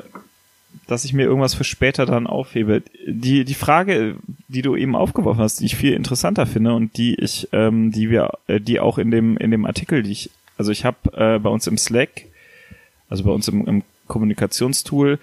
dass 0.86 1.04
ich 1.04 1.12
mir 1.12 1.24
irgendwas 1.24 1.54
für 1.54 1.64
später 1.64 2.06
dann 2.06 2.26
aufhebe. 2.26 2.82
Die, 3.06 3.44
die 3.44 3.54
Frage, 3.54 4.16
die 4.48 4.62
du 4.62 4.76
eben 4.76 4.96
aufgeworfen 4.96 5.40
hast, 5.40 5.60
die 5.60 5.66
ich 5.66 5.76
viel 5.76 5.92
interessanter 5.92 6.46
finde 6.46 6.74
und 6.74 6.96
die 6.96 7.14
ich, 7.14 7.48
ähm, 7.52 7.92
die 7.92 8.10
wir, 8.10 8.32
äh, 8.46 8.60
die 8.60 8.80
auch 8.80 8.98
in 8.98 9.10
dem, 9.10 9.36
in 9.36 9.50
dem 9.50 9.66
Artikel, 9.66 10.02
die 10.02 10.12
ich, 10.12 10.30
also 10.58 10.72
ich 10.72 10.84
habe 10.84 10.96
äh, 11.14 11.38
bei 11.38 11.50
uns 11.50 11.66
im 11.66 11.78
Slack, 11.78 12.26
also 13.08 13.24
bei 13.24 13.30
uns 13.30 13.48
im, 13.48 13.66
im 13.66 13.82
Kommunikationstool, 14.06 15.18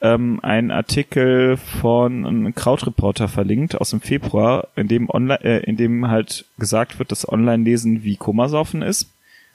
ähm, 0.00 0.40
einen 0.42 0.70
Artikel 0.70 1.56
von 1.56 2.26
einem 2.26 2.54
Krautreporter 2.54 3.28
verlinkt 3.28 3.80
aus 3.80 3.90
dem 3.90 4.00
Februar, 4.00 4.68
in 4.76 4.88
dem 4.88 5.08
online, 5.08 5.44
äh, 5.44 5.62
in 5.64 5.76
dem 5.76 6.08
halt 6.08 6.46
gesagt 6.58 6.98
wird, 6.98 7.12
dass 7.12 7.28
Online-Lesen 7.28 8.02
wie 8.02 8.16
Komasaufen 8.16 8.82
ist. 8.82 9.08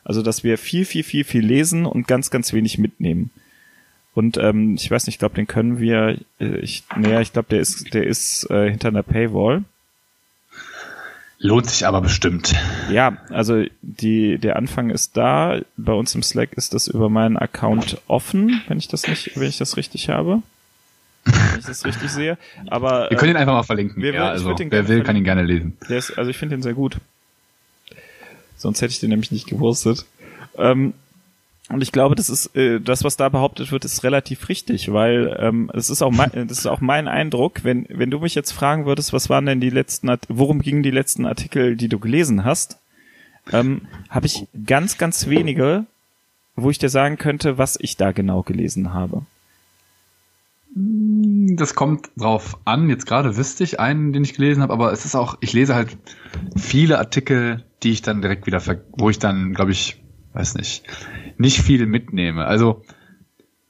Also 0.07 0.21
dass 0.21 0.45
wir 0.45 0.57
viel, 0.57 0.85
viel, 0.85 1.03
viel, 1.03 1.25
viel 1.25 1.45
lesen 1.45 1.85
und 1.85 2.07
ganz, 2.07 2.31
ganz 2.31 2.53
wenig 2.53 2.77
mitnehmen. 2.77 3.29
Und 4.13 4.37
ähm, 4.37 4.75
ich 4.75 4.89
weiß 4.89 5.05
nicht, 5.05 5.15
ich 5.15 5.19
glaube, 5.19 5.35
den 5.35 5.47
können 5.47 5.81
wir, 5.81 6.17
äh, 6.39 6.59
ich, 6.59 6.85
naja, 6.95 7.19
ich 7.19 7.33
glaube, 7.33 7.49
der 7.49 7.59
ist, 7.59 7.93
der 7.93 8.07
ist 8.07 8.49
äh, 8.49 8.69
hinter 8.69 8.87
einer 8.87 9.03
Paywall. 9.03 9.65
Lohnt 11.39 11.69
sich 11.69 11.85
aber 11.85 11.99
bestimmt. 11.99 12.55
Ja, 12.89 13.17
also 13.31 13.65
die, 13.81 14.37
der 14.37 14.55
Anfang 14.55 14.91
ist 14.91 15.17
da. 15.17 15.59
Bei 15.75 15.91
uns 15.91 16.15
im 16.15 16.23
Slack 16.23 16.53
ist 16.53 16.73
das 16.73 16.87
über 16.87 17.09
meinen 17.09 17.35
Account 17.35 18.01
offen, 18.07 18.61
wenn 18.69 18.77
ich 18.77 18.87
das 18.87 19.09
nicht, 19.09 19.37
wenn 19.37 19.49
ich 19.49 19.57
das 19.57 19.75
richtig 19.75 20.07
habe. 20.07 20.41
Wenn 21.25 21.59
ich 21.59 21.65
das 21.65 21.83
richtig 21.83 22.09
sehe. 22.09 22.37
Aber. 22.67 23.09
Wir 23.09 23.17
können 23.17 23.31
ihn 23.31 23.37
einfach 23.37 23.53
mal 23.53 23.63
verlinken. 23.63 24.01
Wer, 24.01 24.13
ja, 24.13 24.29
also, 24.29 24.55
wer 24.57 24.87
will, 24.87 25.03
kann 25.03 25.17
ihn 25.17 25.25
gerne 25.25 25.43
lesen. 25.43 25.77
Ist, 25.89 26.17
also 26.17 26.31
ich 26.31 26.37
finde 26.37 26.55
den 26.55 26.63
sehr 26.63 26.73
gut. 26.73 26.97
Sonst 28.57 28.81
hätte 28.81 28.91
ich 28.91 28.99
den 28.99 29.11
nämlich 29.11 29.31
nicht 29.31 29.47
gewurstet. 29.47 30.05
Ähm, 30.57 30.93
und 31.69 31.83
ich 31.83 31.91
glaube, 31.91 32.15
das 32.15 32.29
ist 32.29 32.55
äh, 32.55 32.79
das, 32.79 33.03
was 33.03 33.17
da 33.17 33.27
behauptet 33.27 33.71
wird, 33.71 33.83
ist 33.83 34.03
relativ 34.03 34.47
richtig, 34.47 34.91
weil 34.93 35.35
ähm, 35.39 35.69
das 35.73 35.89
ist 35.89 36.01
auch 36.01 36.11
mein, 36.11 36.31
das 36.47 36.59
ist 36.59 36.67
auch 36.67 36.81
mein 36.81 37.07
Eindruck. 37.07 37.63
Wenn 37.63 37.85
wenn 37.89 38.09
du 38.09 38.19
mich 38.19 38.35
jetzt 38.35 38.51
fragen 38.51 38.85
würdest, 38.85 39.13
was 39.13 39.29
waren 39.29 39.45
denn 39.45 39.59
die 39.59 39.69
letzten, 39.69 40.09
worum 40.29 40.61
gingen 40.61 40.83
die 40.83 40.91
letzten 40.91 41.25
Artikel, 41.25 41.75
die 41.75 41.89
du 41.89 41.99
gelesen 41.99 42.45
hast, 42.45 42.79
ähm, 43.51 43.81
habe 44.09 44.27
ich 44.27 44.47
ganz 44.65 44.97
ganz 44.97 45.27
wenige, 45.27 45.85
wo 46.55 46.69
ich 46.69 46.79
dir 46.79 46.89
sagen 46.89 47.17
könnte, 47.17 47.57
was 47.57 47.77
ich 47.79 47.97
da 47.97 48.13
genau 48.13 48.43
gelesen 48.43 48.93
habe. 48.93 49.23
Das 50.73 51.75
kommt 51.75 52.11
drauf 52.15 52.59
an. 52.63 52.89
Jetzt 52.89 53.07
gerade 53.07 53.35
wüsste 53.35 53.63
ich 53.63 53.79
einen, 53.79 54.13
den 54.13 54.23
ich 54.23 54.35
gelesen 54.35 54.61
habe, 54.61 54.73
aber 54.73 54.91
es 54.93 55.05
ist 55.05 55.15
auch, 55.15 55.37
ich 55.41 55.51
lese 55.53 55.75
halt 55.75 55.97
viele 56.55 56.99
Artikel, 56.99 57.63
die 57.83 57.91
ich 57.91 58.01
dann 58.01 58.21
direkt 58.21 58.45
wieder, 58.45 58.61
wo 58.97 59.09
ich 59.09 59.19
dann, 59.19 59.53
glaube 59.53 59.71
ich, 59.71 60.01
weiß 60.33 60.55
nicht, 60.55 60.83
nicht 61.37 61.61
viel 61.61 61.85
mitnehme. 61.85 62.45
Also 62.45 62.83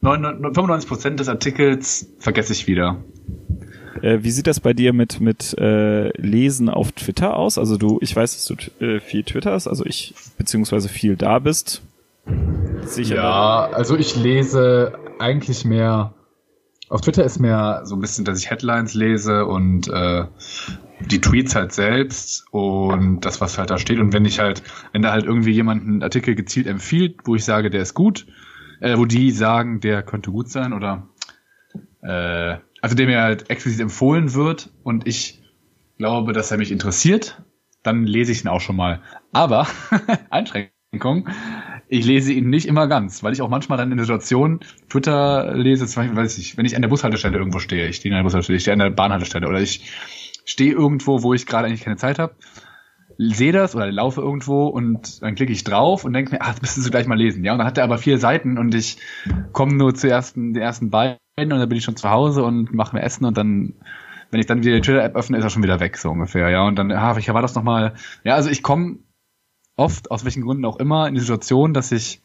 95 0.02 0.88
Prozent 0.88 1.20
des 1.20 1.30
Artikels 1.30 2.08
vergesse 2.20 2.54
ich 2.54 2.68
wieder. 2.68 3.04
Äh, 4.02 4.20
wie 4.22 4.32
sieht 4.32 4.48
das 4.48 4.60
bei 4.60 4.74
dir 4.74 4.94
mit 4.94 5.20
mit 5.20 5.58
äh, 5.58 6.10
Lesen 6.22 6.70
auf 6.70 6.92
Twitter 6.92 7.36
aus? 7.36 7.58
Also 7.58 7.78
du, 7.78 7.98
ich 8.02 8.16
weiß, 8.16 8.34
dass 8.34 8.46
du 8.46 8.86
äh, 8.86 9.00
viel 9.00 9.24
twitterst, 9.24 9.68
also 9.68 9.86
ich 9.86 10.14
beziehungsweise 10.38 10.88
viel 10.88 11.16
da 11.16 11.40
bist. 11.40 11.82
Sicher. 12.84 13.16
Ja, 13.16 13.70
also 13.72 13.98
ich 13.98 14.16
lese 14.16 14.94
eigentlich 15.20 15.66
mehr. 15.66 16.14
Auf 16.90 17.02
Twitter 17.02 17.24
ist 17.24 17.40
mehr 17.40 17.82
so 17.84 17.96
ein 17.96 18.02
bisschen, 18.02 18.24
dass 18.24 18.40
ich 18.40 18.50
Headlines 18.50 18.94
lese 18.94 19.46
und 19.46 19.88
äh, 19.88 20.26
die 21.00 21.22
Tweets 21.22 21.56
halt 21.56 21.74
selbst 21.74 22.46
und 22.52 23.22
das, 23.22 23.40
was 23.42 23.58
halt 23.58 23.70
da 23.70 23.78
steht. 23.78 24.00
Und 24.00 24.14
wenn 24.14 24.26
ich 24.26 24.40
halt, 24.40 24.64
wenn 24.94 25.02
da 25.02 25.12
halt 25.12 25.26
irgendwie 25.26 25.52
jemand 25.52 25.84
einen 25.84 26.04
Artikel 26.04 26.36
gezielt 26.36 26.68
empfiehlt, 26.68 27.20
wo 27.26 27.36
ich 27.36 27.46
sage, 27.46 27.70
der 27.70 27.82
ist 27.82 27.94
gut, 27.94 28.28
äh, 28.80 28.98
wo 28.98 29.06
die 29.06 29.32
sagen, 29.32 29.80
der 29.80 30.04
könnte 30.04 30.32
gut 30.32 30.50
sein 30.50 30.74
oder 30.74 31.08
äh, 32.02 32.58
also 32.82 32.96
der 32.96 33.08
mir 33.08 33.22
halt 33.22 33.50
explizit 33.50 33.82
empfohlen 33.82 34.34
wird 34.34 34.70
und 34.84 35.08
ich 35.08 35.42
glaube, 35.98 36.34
dass 36.34 36.52
er 36.52 36.58
mich 36.58 36.72
interessiert, 36.72 37.42
dann 37.84 38.06
lese 38.06 38.32
ich 38.32 38.44
ihn 38.44 38.48
auch 38.48 38.62
schon 38.62 38.76
mal. 38.76 39.02
Aber 39.32 39.68
Einschränkung, 40.30 41.28
ich 41.90 42.06
lese 42.06 42.34
ihn 42.34 42.50
nicht 42.50 42.68
immer 42.68 42.88
ganz, 42.88 43.24
weil 43.24 43.34
ich 43.34 43.42
auch 43.42 43.50
manchmal 43.50 43.78
dann 43.78 43.92
in 43.92 43.98
der 43.98 44.06
Situation 44.06 44.60
Twitter 44.90 45.56
lese, 45.56 45.88
zum 45.88 46.04
Beispiel, 46.04 46.18
weiß 46.18 46.38
ich, 46.38 46.58
wenn 46.58 46.66
ich 46.66 46.76
an 46.76 46.82
der 46.82 46.90
Bushaltestelle 46.90 47.38
irgendwo 47.38 47.60
stehe, 47.60 47.88
ich 47.88 47.98
stehe 47.98 48.14
an 48.14 48.20
der 48.20 48.24
Bushaltestelle, 48.24 48.58
ich 48.58 48.64
stehe 48.64 48.74
an 48.74 48.80
der 48.80 48.90
Bahnhaltestelle 48.90 49.48
oder 49.48 49.62
ich 49.62 49.84
stehe 50.48 50.72
irgendwo, 50.72 51.22
wo 51.22 51.34
ich 51.34 51.46
gerade 51.46 51.68
eigentlich 51.68 51.84
keine 51.84 51.98
Zeit 51.98 52.18
habe, 52.18 52.36
sehe 53.18 53.52
das 53.52 53.76
oder 53.76 53.92
laufe 53.92 54.22
irgendwo 54.22 54.68
und 54.68 55.22
dann 55.22 55.36
klicke 55.36 55.52
ich 55.52 55.64
drauf 55.64 56.06
und 56.06 56.14
denke 56.14 56.32
mir, 56.32 56.42
ach, 56.42 56.54
das 56.54 56.62
müsstest 56.62 56.88
du 56.88 56.92
gleich 56.92 57.06
mal 57.06 57.18
lesen. 57.18 57.44
Ja, 57.44 57.52
und 57.52 57.60
dann 57.60 57.68
hat 57.68 57.78
er 57.78 57.84
aber 57.84 57.98
vier 57.98 58.18
Seiten 58.18 58.58
und 58.58 58.74
ich 58.74 58.98
komme 59.52 59.74
nur 59.74 59.94
zu 59.94 60.10
ersten, 60.10 60.54
den 60.54 60.64
ersten 60.64 60.90
beiden 60.90 61.20
und 61.38 61.50
dann 61.50 61.70
bin 61.70 61.78
ich 61.78 61.84
schon 61.84 61.98
zu 61.98 62.10
Hause 62.10 62.44
und 62.44 62.74
mache 62.74 62.96
mir 62.96 63.02
Essen 63.02 63.26
und 63.26 63.38
dann, 63.38 63.74
wenn 64.32 64.40
ich 64.40 64.46
dann 64.46 64.64
wieder 64.64 64.76
die 64.76 64.82
Twitter-App 64.82 65.16
öffne, 65.16 65.38
ist 65.38 65.44
er 65.44 65.50
schon 65.50 65.64
wieder 65.64 65.80
weg, 65.80 65.98
so 65.98 66.12
ungefähr. 66.12 66.50
Ja, 66.50 66.66
und 66.66 66.78
dann, 66.78 66.92
ah, 66.92 67.18
ich 67.18 67.28
war 67.34 67.42
das 67.42 67.56
nochmal. 67.56 67.96
Ja, 68.24 68.36
also 68.36 68.50
ich 68.50 68.64
komme 68.64 69.00
oft, 69.76 70.12
aus 70.12 70.24
welchen 70.24 70.44
Gründen 70.44 70.66
auch 70.66 70.78
immer, 70.78 71.08
in 71.08 71.14
die 71.14 71.20
Situation, 71.20 71.74
dass 71.74 71.92
ich 71.92 72.22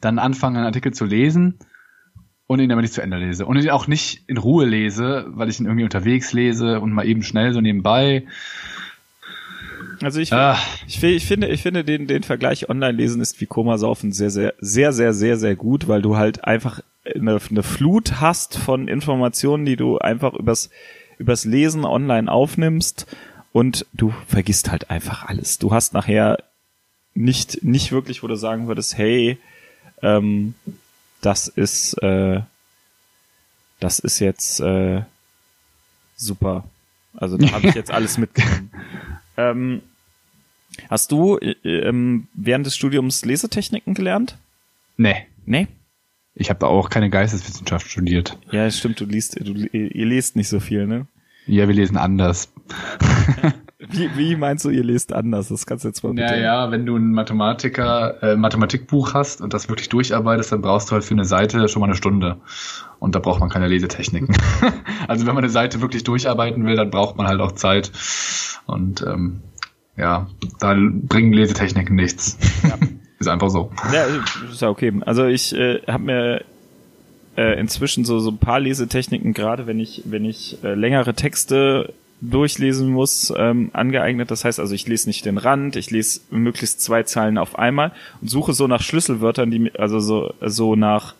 dann 0.00 0.20
anfange, 0.20 0.58
einen 0.58 0.66
Artikel 0.66 0.92
zu 0.92 1.04
lesen 1.04 1.58
und 2.48 2.60
ihn 2.60 2.72
aber 2.72 2.80
nicht 2.80 2.94
zu 2.94 3.02
Ende 3.02 3.18
lese. 3.18 3.46
Und 3.46 3.58
ihn 3.58 3.68
auch 3.68 3.86
nicht 3.86 4.22
in 4.26 4.38
Ruhe 4.38 4.64
lese, 4.64 5.26
weil 5.28 5.50
ich 5.50 5.60
ihn 5.60 5.66
irgendwie 5.66 5.84
unterwegs 5.84 6.32
lese 6.32 6.80
und 6.80 6.92
mal 6.92 7.06
eben 7.06 7.22
schnell 7.22 7.52
so 7.52 7.60
nebenbei. 7.60 8.24
Also 10.00 10.18
ich, 10.18 10.32
ah. 10.32 10.56
ich, 10.86 11.02
ich, 11.02 11.26
finde, 11.26 11.48
ich 11.48 11.60
finde 11.60 11.84
den, 11.84 12.06
den 12.06 12.22
Vergleich 12.22 12.70
Online-Lesen 12.70 13.20
ist 13.20 13.38
wie 13.42 13.46
Komasaufen 13.46 14.12
sehr, 14.12 14.30
sehr, 14.30 14.54
sehr, 14.60 14.92
sehr, 14.94 15.12
sehr, 15.12 15.36
sehr 15.36 15.56
gut, 15.56 15.88
weil 15.88 16.00
du 16.00 16.16
halt 16.16 16.44
einfach 16.44 16.80
eine, 17.04 17.38
eine 17.50 17.62
Flut 17.62 18.18
hast 18.18 18.56
von 18.56 18.88
Informationen, 18.88 19.66
die 19.66 19.76
du 19.76 19.98
einfach 19.98 20.32
übers, 20.32 20.70
übers 21.18 21.44
Lesen 21.44 21.84
online 21.84 22.32
aufnimmst 22.32 23.06
und 23.52 23.84
du 23.92 24.14
vergisst 24.26 24.70
halt 24.70 24.88
einfach 24.88 25.26
alles. 25.26 25.58
Du 25.58 25.72
hast 25.72 25.92
nachher 25.92 26.38
nicht, 27.12 27.62
nicht 27.62 27.92
wirklich, 27.92 28.22
wo 28.22 28.26
du 28.26 28.36
sagen 28.36 28.68
würdest, 28.68 28.96
hey, 28.96 29.36
ähm, 30.00 30.54
das 31.20 31.48
ist, 31.48 31.94
äh, 32.02 32.40
das 33.80 33.98
ist 33.98 34.18
jetzt 34.18 34.60
äh, 34.60 35.02
super. 36.16 36.64
Also 37.16 37.36
da 37.36 37.50
habe 37.52 37.68
ich 37.68 37.74
jetzt 37.74 37.90
alles 37.90 38.18
mitgenommen. 38.18 38.70
ähm, 39.36 39.82
hast 40.88 41.12
du 41.12 41.38
äh, 41.38 41.54
ähm, 41.64 42.28
während 42.34 42.66
des 42.66 42.76
Studiums 42.76 43.24
Lesetechniken 43.24 43.94
gelernt? 43.94 44.36
Nee. 44.96 45.26
Nee? 45.46 45.68
Ich 46.34 46.50
habe 46.50 46.66
auch 46.66 46.88
keine 46.88 47.10
Geisteswissenschaft 47.10 47.90
studiert. 47.90 48.38
Ja, 48.52 48.70
stimmt, 48.70 49.00
du 49.00 49.04
liest, 49.04 49.40
du, 49.40 49.54
ihr 49.54 50.06
lest 50.06 50.36
nicht 50.36 50.48
so 50.48 50.60
viel, 50.60 50.86
ne? 50.86 51.06
Ja, 51.46 51.66
wir 51.66 51.74
lesen 51.74 51.96
anders. 51.96 52.52
Wie, 53.90 54.10
wie 54.16 54.36
meinst 54.36 54.64
du, 54.64 54.70
ihr 54.70 54.84
lest 54.84 55.12
anders? 55.12 55.48
Das 55.48 55.66
kannst 55.66 55.84
du 55.84 55.88
jetzt 55.88 56.02
mal 56.02 56.12
bitte. 56.12 56.34
Ja, 56.34 56.36
ja, 56.36 56.70
wenn 56.70 56.84
du 56.84 56.96
ein 56.96 57.12
Mathematiker, 57.12 58.22
äh, 58.22 58.36
Mathematikbuch 58.36 59.14
hast 59.14 59.40
und 59.40 59.54
das 59.54 59.68
wirklich 59.68 59.88
durcharbeitest, 59.88 60.52
dann 60.52 60.60
brauchst 60.60 60.90
du 60.90 60.92
halt 60.92 61.04
für 61.04 61.14
eine 61.14 61.24
Seite 61.24 61.68
schon 61.68 61.80
mal 61.80 61.86
eine 61.86 61.96
Stunde. 61.96 62.36
Und 62.98 63.14
da 63.14 63.18
braucht 63.18 63.40
man 63.40 63.48
keine 63.48 63.68
Lesetechniken. 63.68 64.36
also 65.08 65.26
wenn 65.26 65.34
man 65.34 65.44
eine 65.44 65.52
Seite 65.52 65.80
wirklich 65.80 66.04
durcharbeiten 66.04 66.66
will, 66.66 66.76
dann 66.76 66.90
braucht 66.90 67.16
man 67.16 67.26
halt 67.26 67.40
auch 67.40 67.52
Zeit. 67.52 67.90
Und 68.66 69.02
ähm, 69.02 69.40
ja, 69.96 70.28
da 70.60 70.76
bringen 70.76 71.32
Lesetechniken 71.32 71.96
nichts. 71.96 72.38
Ja. 72.62 72.76
ist 73.18 73.28
einfach 73.28 73.50
so. 73.50 73.70
Ja, 73.92 74.04
ist 74.50 74.60
ja 74.60 74.68
okay. 74.68 74.92
Also 75.04 75.26
ich 75.26 75.54
äh, 75.54 75.80
habe 75.86 76.04
mir 76.04 76.44
äh, 77.36 77.58
inzwischen 77.58 78.04
so 78.04 78.18
so 78.18 78.30
ein 78.30 78.38
paar 78.38 78.60
Lesetechniken, 78.60 79.32
gerade 79.32 79.66
wenn 79.66 79.80
ich 79.80 80.02
wenn 80.06 80.24
ich 80.24 80.62
äh, 80.62 80.74
längere 80.74 81.14
Texte 81.14 81.94
durchlesen 82.20 82.90
muss, 82.90 83.32
ähm, 83.36 83.70
angeeignet. 83.72 84.30
Das 84.30 84.44
heißt 84.44 84.58
also, 84.60 84.74
ich 84.74 84.86
lese 84.88 85.08
nicht 85.08 85.24
den 85.24 85.38
Rand, 85.38 85.76
ich 85.76 85.90
lese 85.90 86.20
möglichst 86.30 86.80
zwei 86.80 87.04
Zeilen 87.04 87.38
auf 87.38 87.58
einmal 87.58 87.92
und 88.20 88.28
suche 88.28 88.52
so 88.52 88.66
nach 88.66 88.82
Schlüsselwörtern, 88.82 89.50
die 89.50 89.72
also 89.78 90.00
so, 90.00 90.34
so 90.40 90.74
nach 90.74 91.14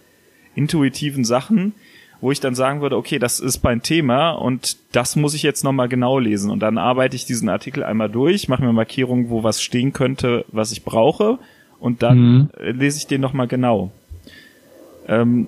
intuitiven 0.55 1.25
Sachen, 1.25 1.73
wo 2.21 2.33
ich 2.33 2.41
dann 2.41 2.57
sagen 2.57 2.81
würde, 2.81 2.97
okay, 2.97 3.21
das 3.21 3.39
ist 3.39 3.63
mein 3.63 3.83
Thema 3.83 4.33
und 4.33 4.77
das 4.91 5.15
muss 5.15 5.35
ich 5.35 5.45
jetzt 5.45 5.63
nochmal 5.63 5.89
genau 5.89 6.19
lesen. 6.19 6.51
Und 6.51 6.61
dann 6.61 6.79
arbeite 6.79 7.15
ich 7.15 7.27
diesen 7.27 7.49
Artikel 7.49 7.85
einmal 7.85 8.11
durch, 8.11 8.49
mache 8.49 8.65
mir 8.65 8.73
Markierungen, 8.73 9.31
wo 9.31 9.45
was 9.45 9.63
stehen 9.63 9.93
könnte, 9.93 10.45
was 10.49 10.73
ich 10.73 10.83
brauche, 10.83 11.39
und 11.79 12.03
dann 12.03 12.19
mhm. 12.19 12.51
lese 12.59 12.99
ich 12.99 13.07
den 13.07 13.21
nochmal 13.21 13.47
genau. 13.47 13.93
Ähm, 15.07 15.47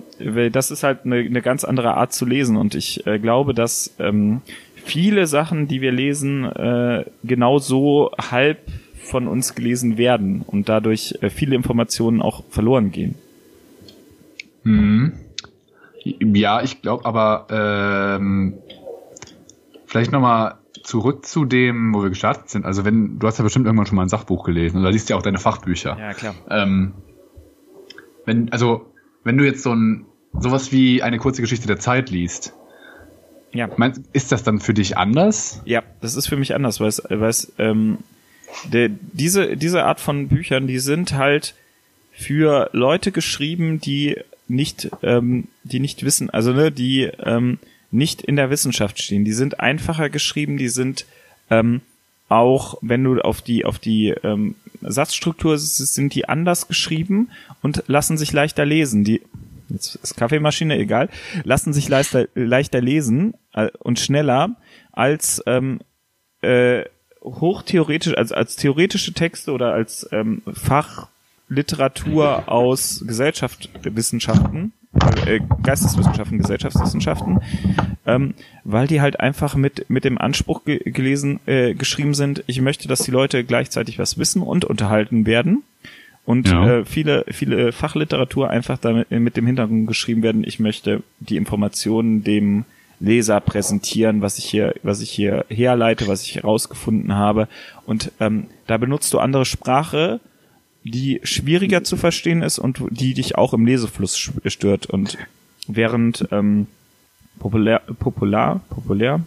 das 0.53 0.71
ist 0.71 0.83
halt 0.83 1.05
eine, 1.05 1.17
eine 1.17 1.43
ganz 1.43 1.65
andere 1.65 1.95
Art 1.95 2.15
zu 2.15 2.25
lesen 2.25 2.57
und 2.57 2.75
ich 2.75 3.07
äh, 3.07 3.19
glaube, 3.19 3.53
dass 3.53 3.95
ähm, 3.99 4.41
viele 4.85 5.27
Sachen, 5.27 5.69
die 5.69 5.81
wir 5.81 5.93
lesen, 5.93 6.45
äh, 6.45 7.05
genau 7.25 7.59
so 7.59 8.11
halb 8.19 8.59
von 9.03 9.27
uns 9.27 9.55
gelesen 9.55 9.99
werden 9.99 10.43
und 10.47 10.69
dadurch 10.69 11.19
äh, 11.21 11.31
viele 11.31 11.57
Informationen 11.57 12.23
auch 12.23 12.45
verloren 12.51 12.91
gehen. 12.91 13.15
Hm. 14.65 15.13
Ja, 16.05 16.63
ich 16.63 16.83
glaube 16.83 17.05
aber 17.05 17.47
ähm, 17.51 18.55
vielleicht 19.87 20.13
nochmal 20.13 20.57
zurück 20.83 21.27
zu 21.27 21.45
dem, 21.45 21.95
wo 21.95 22.03
wir 22.03 22.09
gestartet 22.09 22.49
sind. 22.49 22.65
Also 22.65 22.85
wenn, 22.85 23.19
du 23.19 23.27
hast 23.27 23.39
ja 23.39 23.45
bestimmt 23.45 23.67
irgendwann 23.67 23.87
schon 23.87 23.97
mal 23.97 24.03
ein 24.03 24.09
Sachbuch 24.09 24.45
gelesen 24.45 24.81
oder 24.81 24.91
liest 24.91 25.11
ja 25.11 25.17
auch 25.17 25.23
deine 25.23 25.39
Fachbücher. 25.39 25.97
Ja, 25.99 26.15
klar. 26.15 26.35
Ähm, 26.49 26.95
wenn, 28.25 28.51
also 28.53 28.87
wenn 29.25 29.37
du 29.37 29.45
jetzt 29.45 29.63
so 29.63 29.75
ein 29.75 30.07
sowas 30.33 30.73
wie 30.73 31.03
eine 31.03 31.19
kurze 31.19 31.43
Geschichte 31.43 31.67
der 31.67 31.79
Zeit 31.79 32.11
liest, 32.11 32.55
Ja. 33.53 33.69
meinst, 33.77 34.03
ist 34.13 34.33
das 34.33 34.43
dann 34.43 34.61
für 34.61 34.75
dich 34.75 34.97
anders? 34.97 35.61
Ja, 35.65 35.83
das 36.01 36.15
ist 36.15 36.29
für 36.29 36.37
mich 36.37 36.55
anders, 36.55 36.81
weil 36.81 36.89
es, 36.89 37.03
weil 37.09 37.31
es 37.31 37.53
ähm, 37.59 37.99
der, 38.73 38.89
diese, 38.89 39.57
diese 39.57 39.85
Art 39.85 40.01
von 40.01 40.29
Büchern, 40.29 40.67
die 40.67 40.79
sind 40.79 41.15
halt 41.15 41.55
für 42.13 42.71
Leute 42.73 43.13
geschrieben, 43.13 43.81
die 43.81 44.19
nicht, 44.49 44.91
ähm, 45.03 45.49
die 45.65 45.81
nicht 45.81 46.05
wissen, 46.05 46.31
also 46.31 46.53
ne, 46.53 46.71
die 46.71 47.11
ähm, 47.23 47.59
nicht 47.91 48.23
in 48.23 48.37
der 48.37 48.51
Wissenschaft 48.51 49.03
stehen. 49.03 49.25
Die 49.25 49.33
sind 49.33 49.61
einfacher 49.61 50.11
geschrieben, 50.11 50.57
die 50.57 50.69
sind 50.69 51.07
ähm, 51.51 51.81
auch, 52.29 52.79
wenn 52.81 53.03
du 53.03 53.21
auf 53.21 53.43
die 53.43 53.65
auf 53.65 53.79
die 53.79 54.09
ähm, 54.23 54.55
Satzstruktur 54.83 55.59
sind 55.59 56.15
die 56.15 56.29
anders 56.29 56.69
geschrieben 56.69 57.31
und 57.63 57.85
lassen 57.87 58.17
sich 58.17 58.33
leichter 58.33 58.65
lesen. 58.65 59.05
Die 59.05 59.21
jetzt 59.69 59.97
ist 59.97 60.17
Kaffeemaschine 60.17 60.79
egal, 60.79 61.09
lassen 61.45 61.73
sich 61.73 61.89
leichter 61.89 62.29
leichter 62.35 62.81
lesen 62.81 63.35
und 63.81 63.99
schneller 63.99 64.57
als 64.93 65.43
ähm, 65.47 65.81
äh, 66.43 66.85
hochtheoretisch, 67.23 68.17
als, 68.17 68.33
als 68.33 68.57
theoretische 68.57 69.13
Texte 69.13 69.53
oder 69.53 69.73
als 69.73 70.09
ähm, 70.13 70.43
Fachliteratur 70.53 72.49
aus 72.51 73.05
Gesellschaftswissenschaften, 73.07 74.73
äh, 75.27 75.41
Geisteswissenschaften, 75.63 76.39
Gesellschaftswissenschaften, 76.39 77.41
ähm, 78.07 78.35
weil 78.65 78.87
die 78.87 79.01
halt 79.01 79.21
einfach 79.21 79.55
mit, 79.55 79.89
mit 79.91 80.05
dem 80.05 80.19
Anspruch 80.19 80.65
ge 80.65 80.79
gelesen, 80.91 81.41
äh, 81.47 81.75
geschrieben 81.75 82.15
sind, 82.15 82.43
ich 82.47 82.61
möchte, 82.61 82.89
dass 82.89 83.01
die 83.03 83.11
Leute 83.11 83.45
gleichzeitig 83.45 83.99
was 83.99 84.19
wissen 84.19 84.43
und 84.43 84.65
unterhalten 84.65 85.27
werden. 85.27 85.63
Und 86.25 86.49
Ja. 86.49 86.79
äh, 86.79 86.85
viele, 86.85 87.25
viele 87.31 87.73
Fachliteratur 87.73 88.51
einfach 88.51 88.79
damit, 88.79 89.11
mit 89.11 89.37
dem 89.37 89.47
Hintergrund 89.47 89.87
geschrieben 89.89 90.23
werden, 90.23 90.45
ich 90.45 90.61
möchte 90.61 91.03
die 91.19 91.37
Informationen 91.37 92.23
dem 92.25 92.65
Leser 93.01 93.41
präsentieren, 93.41 94.21
was 94.21 94.39
ich 94.39 94.45
hier, 94.45 94.75
was 94.83 95.01
ich 95.01 95.11
hier 95.11 95.47
herleite, 95.49 96.07
was 96.07 96.23
ich 96.23 96.37
herausgefunden 96.37 97.15
habe. 97.15 97.49
Und 97.87 98.13
ähm, 98.21 98.47
da 98.67 98.77
benutzt 98.77 99.13
du 99.15 99.19
andere 99.19 99.47
Sprache, 99.47 100.21
die 100.85 101.21
schwieriger 101.25 101.83
zu 101.83 101.97
verstehen 101.97 102.43
ist 102.43 102.59
und 102.59 102.83
die 102.91 103.15
dich 103.15 103.37
auch 103.37 103.55
im 103.55 103.67
Lesefluss 103.67 104.17
stört. 104.47 104.87
Und 104.87 105.19
während 105.67 106.29
ähm, 106.31 106.67
populär, 107.39 107.83
popular, 107.99 108.61
populär 108.69 109.21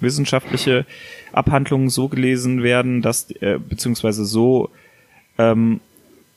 wissenschaftliche 0.00 0.84
Abhandlungen 1.32 1.88
so 1.88 2.08
gelesen 2.08 2.62
werden, 2.62 3.00
dass 3.00 3.30
äh, 3.30 3.58
beziehungsweise 3.58 4.24
so 4.24 4.70
ähm, 5.38 5.80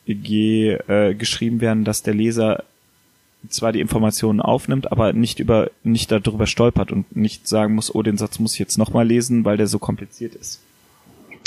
ge, 0.05 0.77
äh, 0.87 1.13
geschrieben 1.15 1.59
werden, 1.59 1.83
dass 1.83 2.03
der 2.03 2.13
Leser 2.13 2.63
zwar 3.49 3.71
die 3.71 3.79
Informationen 3.79 4.41
aufnimmt, 4.41 4.91
aber 4.91 5.13
nicht 5.13 5.39
über 5.39 5.69
nicht 5.83 6.11
darüber 6.11 6.47
stolpert 6.47 6.91
und 6.91 7.15
nicht 7.15 7.47
sagen 7.47 7.75
muss, 7.75 7.93
oh, 7.93 8.01
den 8.03 8.17
Satz 8.17 8.39
muss 8.39 8.53
ich 8.53 8.59
jetzt 8.59 8.77
nochmal 8.77 9.07
lesen, 9.07 9.45
weil 9.45 9.57
der 9.57 9.67
so 9.67 9.79
kompliziert 9.79 10.35
ist. 10.35 10.61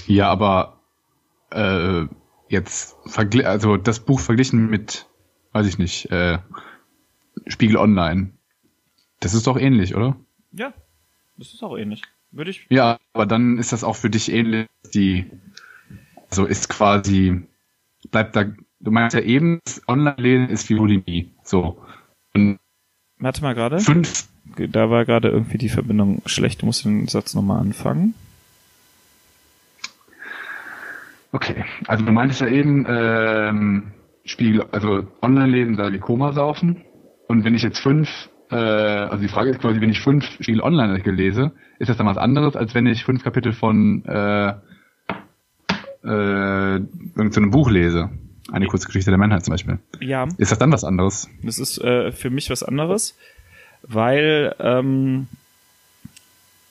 Ja, 0.06 0.28
aber 0.28 0.78
äh, 1.50 2.04
jetzt 2.48 2.96
also 3.44 3.76
das 3.76 4.00
Buch 4.00 4.20
verglichen 4.20 4.70
mit, 4.70 5.06
weiß 5.52 5.66
ich 5.66 5.78
nicht, 5.78 6.10
äh, 6.10 6.38
Spiegel 7.46 7.76
Online. 7.76 8.30
Das 9.20 9.34
ist 9.34 9.46
doch 9.46 9.58
ähnlich, 9.58 9.94
oder? 9.94 10.16
Ja, 10.52 10.72
das 11.36 11.52
ist 11.52 11.62
auch 11.62 11.76
ähnlich. 11.76 12.02
Würde 12.32 12.50
ich. 12.50 12.66
Ja, 12.70 12.98
aber 13.12 13.26
dann 13.26 13.58
ist 13.58 13.72
das 13.72 13.84
auch 13.84 13.96
für 13.96 14.10
dich 14.10 14.30
ähnlich. 14.30 14.66
Die 14.94 15.26
so 16.30 16.44
ist 16.44 16.68
quasi 16.68 17.42
bleibt 18.10 18.36
da. 18.36 18.46
Du 18.80 18.90
meinst 18.90 19.14
ja 19.14 19.20
eben, 19.20 19.60
Online-Lesen 19.86 20.48
ist 20.48 20.68
wie 20.70 20.74
Bulimie. 20.74 21.30
So 21.44 21.78
und 22.34 22.58
Warte 23.18 23.42
mal 23.42 23.54
gerade. 23.54 23.78
fünf. 23.80 24.26
Da 24.56 24.90
war 24.90 25.04
gerade 25.04 25.28
irgendwie 25.28 25.58
die 25.58 25.68
Verbindung 25.68 26.22
schlecht. 26.26 26.62
Du 26.62 26.66
musst 26.66 26.84
den 26.84 27.06
Satz 27.06 27.34
nochmal 27.34 27.60
anfangen. 27.60 28.14
Okay, 31.32 31.64
also 31.86 32.04
du 32.04 32.10
meintest 32.10 32.40
ja 32.40 32.48
eben 32.48 32.86
ähm, 32.88 33.92
Spiegel, 34.24 34.64
also 34.72 35.06
Online-Lesen 35.22 35.76
da 35.76 35.92
wie 35.92 35.98
Koma 35.98 36.32
saufen. 36.32 36.82
Und 37.28 37.44
wenn 37.44 37.54
ich 37.54 37.62
jetzt 37.62 37.78
fünf, 37.78 38.30
äh, 38.50 38.56
also 38.56 39.22
die 39.22 39.28
Frage 39.28 39.50
ist 39.50 39.60
quasi, 39.60 39.80
wenn 39.80 39.90
ich 39.90 40.00
fünf 40.00 40.24
Spiegel 40.40 40.62
Online-Artikel 40.62 41.14
lese, 41.14 41.52
ist 41.78 41.88
das 41.88 41.98
dann 41.98 42.06
was 42.06 42.16
anderes, 42.16 42.56
als 42.56 42.74
wenn 42.74 42.86
ich 42.86 43.04
fünf 43.04 43.22
Kapitel 43.22 43.52
von 43.52 44.04
äh, 44.06 44.54
äh, 46.02 46.76
irgendeinem 46.76 47.32
so 47.32 47.50
Buch 47.50 47.70
lese? 47.70 48.10
Eine 48.52 48.66
kurze 48.66 48.86
Geschichte 48.86 49.10
der 49.10 49.18
Menschheit 49.18 49.44
zum 49.44 49.52
Beispiel. 49.52 49.78
Ja, 50.00 50.28
Ist 50.38 50.50
das 50.50 50.58
dann 50.58 50.72
was 50.72 50.84
anderes? 50.84 51.28
das 51.42 51.58
ist 51.58 51.78
äh, 51.78 52.12
für 52.12 52.30
mich 52.30 52.50
was 52.50 52.62
anderes, 52.62 53.16
weil 53.82 54.54
ähm, 54.58 55.28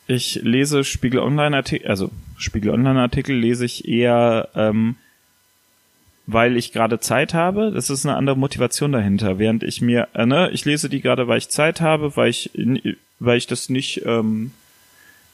ich 0.08 0.42
lese 0.44 0.84
Spiegel 0.84 1.20
Online 1.20 1.56
Artikel, 1.58 1.88
also 1.88 2.12
Spiegel 2.38 2.72
Online 2.72 3.00
Artikel 3.00 3.36
lese 3.36 3.65
ich 3.65 3.88
eher, 3.88 4.50
ähm, 4.56 4.96
weil 6.26 6.58
ich 6.58 6.72
gerade 6.72 7.00
Zeit 7.00 7.34
habe. 7.34 7.72
Das 7.72 7.89
ist 7.89 8.06
eine 8.06 8.15
andere 8.15 8.38
Motivation 8.38 8.92
dahinter. 8.92 9.39
Während 9.39 9.63
ich 9.63 9.82
mir, 9.82 10.08
äh, 10.13 10.26
ne, 10.26 10.50
ich 10.52 10.65
lese 10.65 10.89
die 10.89 11.02
gerade, 11.02 11.28
weil 11.28 11.38
ich 11.38 11.50
Zeit 11.50 11.82
habe, 11.82 12.15
weil 12.15 12.30
ich, 12.30 12.52
weil 13.20 13.38
ich 13.38 13.48
das 13.48 13.70
nicht 13.70 14.04
ähm, 14.06 14.52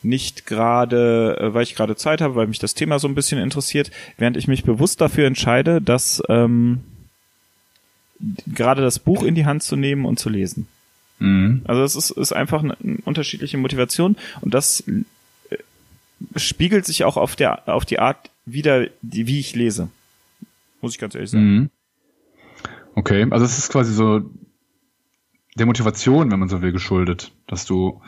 nicht 0.05 0.45
gerade, 0.45 1.37
äh, 1.39 1.53
weil 1.53 1.63
ich 1.63 1.75
gerade 1.75 1.95
Zeit 1.95 2.21
habe, 2.21 2.35
weil 2.35 2.47
mich 2.47 2.59
das 2.59 2.73
Thema 2.73 2.99
so 2.99 3.07
ein 3.07 3.15
bisschen 3.15 3.39
interessiert, 3.39 3.91
während 4.17 4.37
ich 4.37 4.47
mich 4.47 4.63
bewusst 4.63 5.01
dafür 5.01 5.27
entscheide, 5.27 5.81
dass 5.81 6.21
ähm, 6.29 6.81
gerade 8.47 8.81
das 8.81 8.99
Buch 8.99 9.23
in 9.23 9.35
die 9.35 9.45
Hand 9.45 9.63
zu 9.63 9.75
nehmen 9.75 10.05
und 10.05 10.19
zu 10.19 10.29
lesen. 10.29 10.67
Mhm. 11.19 11.61
Also 11.65 11.83
es 11.83 11.95
ist, 11.95 12.11
ist 12.11 12.33
einfach 12.33 12.63
eine, 12.63 12.77
eine 12.81 12.97
unterschiedliche 13.05 13.57
Motivation 13.57 14.15
und 14.41 14.53
das 14.53 14.83
äh, 14.87 15.57
spiegelt 16.35 16.85
sich 16.85 17.03
auch 17.03 17.17
auf 17.17 17.35
der 17.35 17.67
auf 17.67 17.85
die 17.85 17.99
Art 17.99 18.29
wieder, 18.45 18.87
die, 19.01 19.27
wie 19.27 19.39
ich 19.39 19.55
lese. 19.55 19.89
Muss 20.81 20.93
ich 20.93 20.99
ganz 20.99 21.15
ehrlich 21.15 21.31
sagen. 21.31 21.55
Mhm. 21.55 21.69
Okay, 22.95 23.27
also 23.29 23.43
es 23.43 23.57
ist 23.57 23.71
quasi 23.71 23.93
so 23.93 24.21
der 25.55 25.65
Motivation, 25.65 26.31
wenn 26.31 26.39
man 26.39 26.49
so 26.49 26.61
will, 26.61 26.71
geschuldet, 26.71 27.31
dass 27.47 27.65
du 27.65 28.01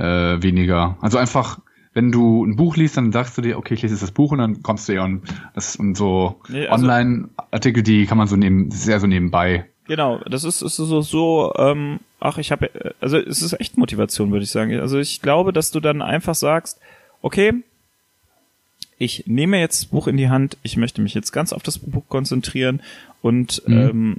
äh, 0.00 0.42
weniger, 0.42 0.96
also 1.00 1.18
einfach, 1.18 1.60
wenn 1.92 2.10
du 2.12 2.44
ein 2.44 2.56
Buch 2.56 2.76
liest, 2.76 2.96
dann 2.96 3.12
sagst 3.12 3.36
du 3.36 3.42
dir, 3.42 3.58
okay, 3.58 3.74
ich 3.74 3.82
lese 3.82 3.94
jetzt 3.94 4.02
das 4.02 4.12
Buch 4.12 4.32
und 4.32 4.38
dann 4.38 4.62
kommst 4.62 4.88
du 4.88 4.94
ja 4.94 5.04
und 5.04 5.22
das 5.54 5.76
und 5.76 5.96
so 5.96 6.40
Nee, 6.48 6.66
also- 6.66 6.84
Online-Artikel, 6.84 7.82
die 7.82 8.06
kann 8.06 8.16
man 8.18 8.26
so 8.28 8.36
neben, 8.36 8.70
sehr 8.70 9.00
so 9.00 9.06
nebenbei. 9.06 9.66
Genau, 9.86 10.18
das 10.30 10.44
ist, 10.44 10.62
ist 10.62 10.76
so, 10.76 11.00
so 11.00 11.52
ähm, 11.56 11.98
ach, 12.20 12.38
ich 12.38 12.52
habe, 12.52 12.70
also 13.00 13.18
es 13.18 13.42
ist 13.42 13.58
echt 13.60 13.76
Motivation, 13.76 14.30
würde 14.30 14.44
ich 14.44 14.50
sagen. 14.50 14.78
Also 14.78 14.98
ich 15.00 15.20
glaube, 15.20 15.52
dass 15.52 15.72
du 15.72 15.80
dann 15.80 16.00
einfach 16.00 16.36
sagst, 16.36 16.78
okay, 17.22 17.54
ich 18.98 19.24
nehme 19.26 19.58
jetzt 19.58 19.82
das 19.82 19.90
Buch 19.90 20.06
in 20.06 20.16
die 20.16 20.28
Hand, 20.28 20.58
ich 20.62 20.76
möchte 20.76 21.00
mich 21.02 21.14
jetzt 21.14 21.32
ganz 21.32 21.52
auf 21.52 21.62
das 21.62 21.78
Buch 21.78 22.04
konzentrieren 22.08 22.80
und 23.22 23.62
Mhm. 23.66 23.76
ähm, 23.78 24.16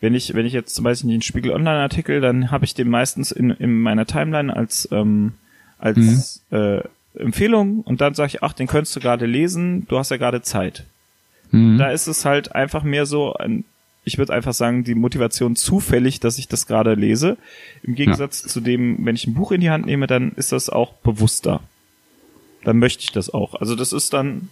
wenn 0.00 0.14
ich, 0.14 0.34
wenn 0.34 0.46
ich 0.46 0.52
jetzt 0.52 0.74
zum 0.74 0.84
Beispiel 0.84 1.10
den 1.10 1.22
Spiegel 1.22 1.52
Online-Artikel, 1.52 2.20
dann 2.20 2.50
habe 2.50 2.64
ich 2.64 2.74
den 2.74 2.88
meistens 2.88 3.32
in, 3.32 3.50
in 3.50 3.80
meiner 3.80 4.06
Timeline 4.06 4.54
als, 4.54 4.88
ähm, 4.92 5.34
als 5.78 6.42
äh, 6.50 6.82
Empfehlung 7.14 7.82
und 7.82 8.00
dann 8.00 8.14
sage 8.14 8.28
ich, 8.28 8.42
ach, 8.42 8.52
den 8.52 8.66
könntest 8.66 8.96
du 8.96 9.00
gerade 9.00 9.26
lesen, 9.26 9.86
du 9.88 9.98
hast 9.98 10.10
ja 10.10 10.16
gerade 10.16 10.42
Zeit. 10.42 10.84
Mhm. 11.50 11.78
Da 11.78 11.90
ist 11.90 12.06
es 12.06 12.24
halt 12.24 12.54
einfach 12.54 12.82
mehr 12.82 13.04
so 13.04 13.34
ein, 13.34 13.64
ich 14.04 14.16
würde 14.16 14.32
einfach 14.32 14.54
sagen, 14.54 14.84
die 14.84 14.94
Motivation 14.94 15.56
zufällig, 15.56 16.20
dass 16.20 16.38
ich 16.38 16.48
das 16.48 16.66
gerade 16.66 16.94
lese. 16.94 17.36
Im 17.82 17.94
Gegensatz 17.94 18.42
zu 18.42 18.60
dem, 18.60 19.04
wenn 19.04 19.14
ich 19.14 19.26
ein 19.26 19.34
Buch 19.34 19.52
in 19.52 19.60
die 19.60 19.70
Hand 19.70 19.86
nehme, 19.86 20.06
dann 20.06 20.32
ist 20.32 20.52
das 20.52 20.70
auch 20.70 20.94
bewusster. 20.94 21.60
Dann 22.64 22.78
möchte 22.78 23.02
ich 23.02 23.12
das 23.12 23.32
auch. 23.32 23.54
Also 23.54 23.74
das 23.74 23.92
ist 23.92 24.12
dann, 24.12 24.48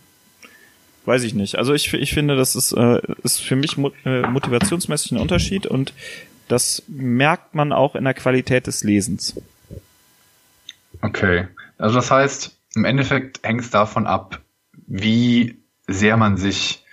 weiß 1.09 1.25
ich 1.25 1.35
nicht. 1.35 1.57
Also 1.57 1.75
ich, 1.75 1.93
ich 1.93 2.15
finde, 2.15 2.37
das 2.37 2.55
ist, 2.55 2.73
äh, 2.73 3.01
ist 3.25 3.41
für 3.41 3.57
mich 3.57 3.77
mo 3.77 3.91
äh, 4.05 4.23
motivationsmäßig 4.29 5.13
ein 5.13 5.19
Unterschied 5.19 5.67
und 5.67 5.93
das 6.47 6.83
merkt 6.87 7.55
man 7.55 7.73
auch 7.73 7.97
in 7.97 8.05
der 8.05 8.15
Qualität 8.15 8.67
des 8.67 8.85
Lesens. 8.85 9.41
Okay. 11.03 11.49
Also 11.79 11.97
das 11.97 12.11
heißt, 12.11 12.57
im 12.75 12.85
Endeffekt 12.85 13.41
hängt 13.43 13.61
es 13.61 13.71
davon 13.71 14.07
ab, 14.07 14.41
wie 14.87 15.59
sehr 15.87 16.17
man 16.17 16.37
sich 16.37 16.85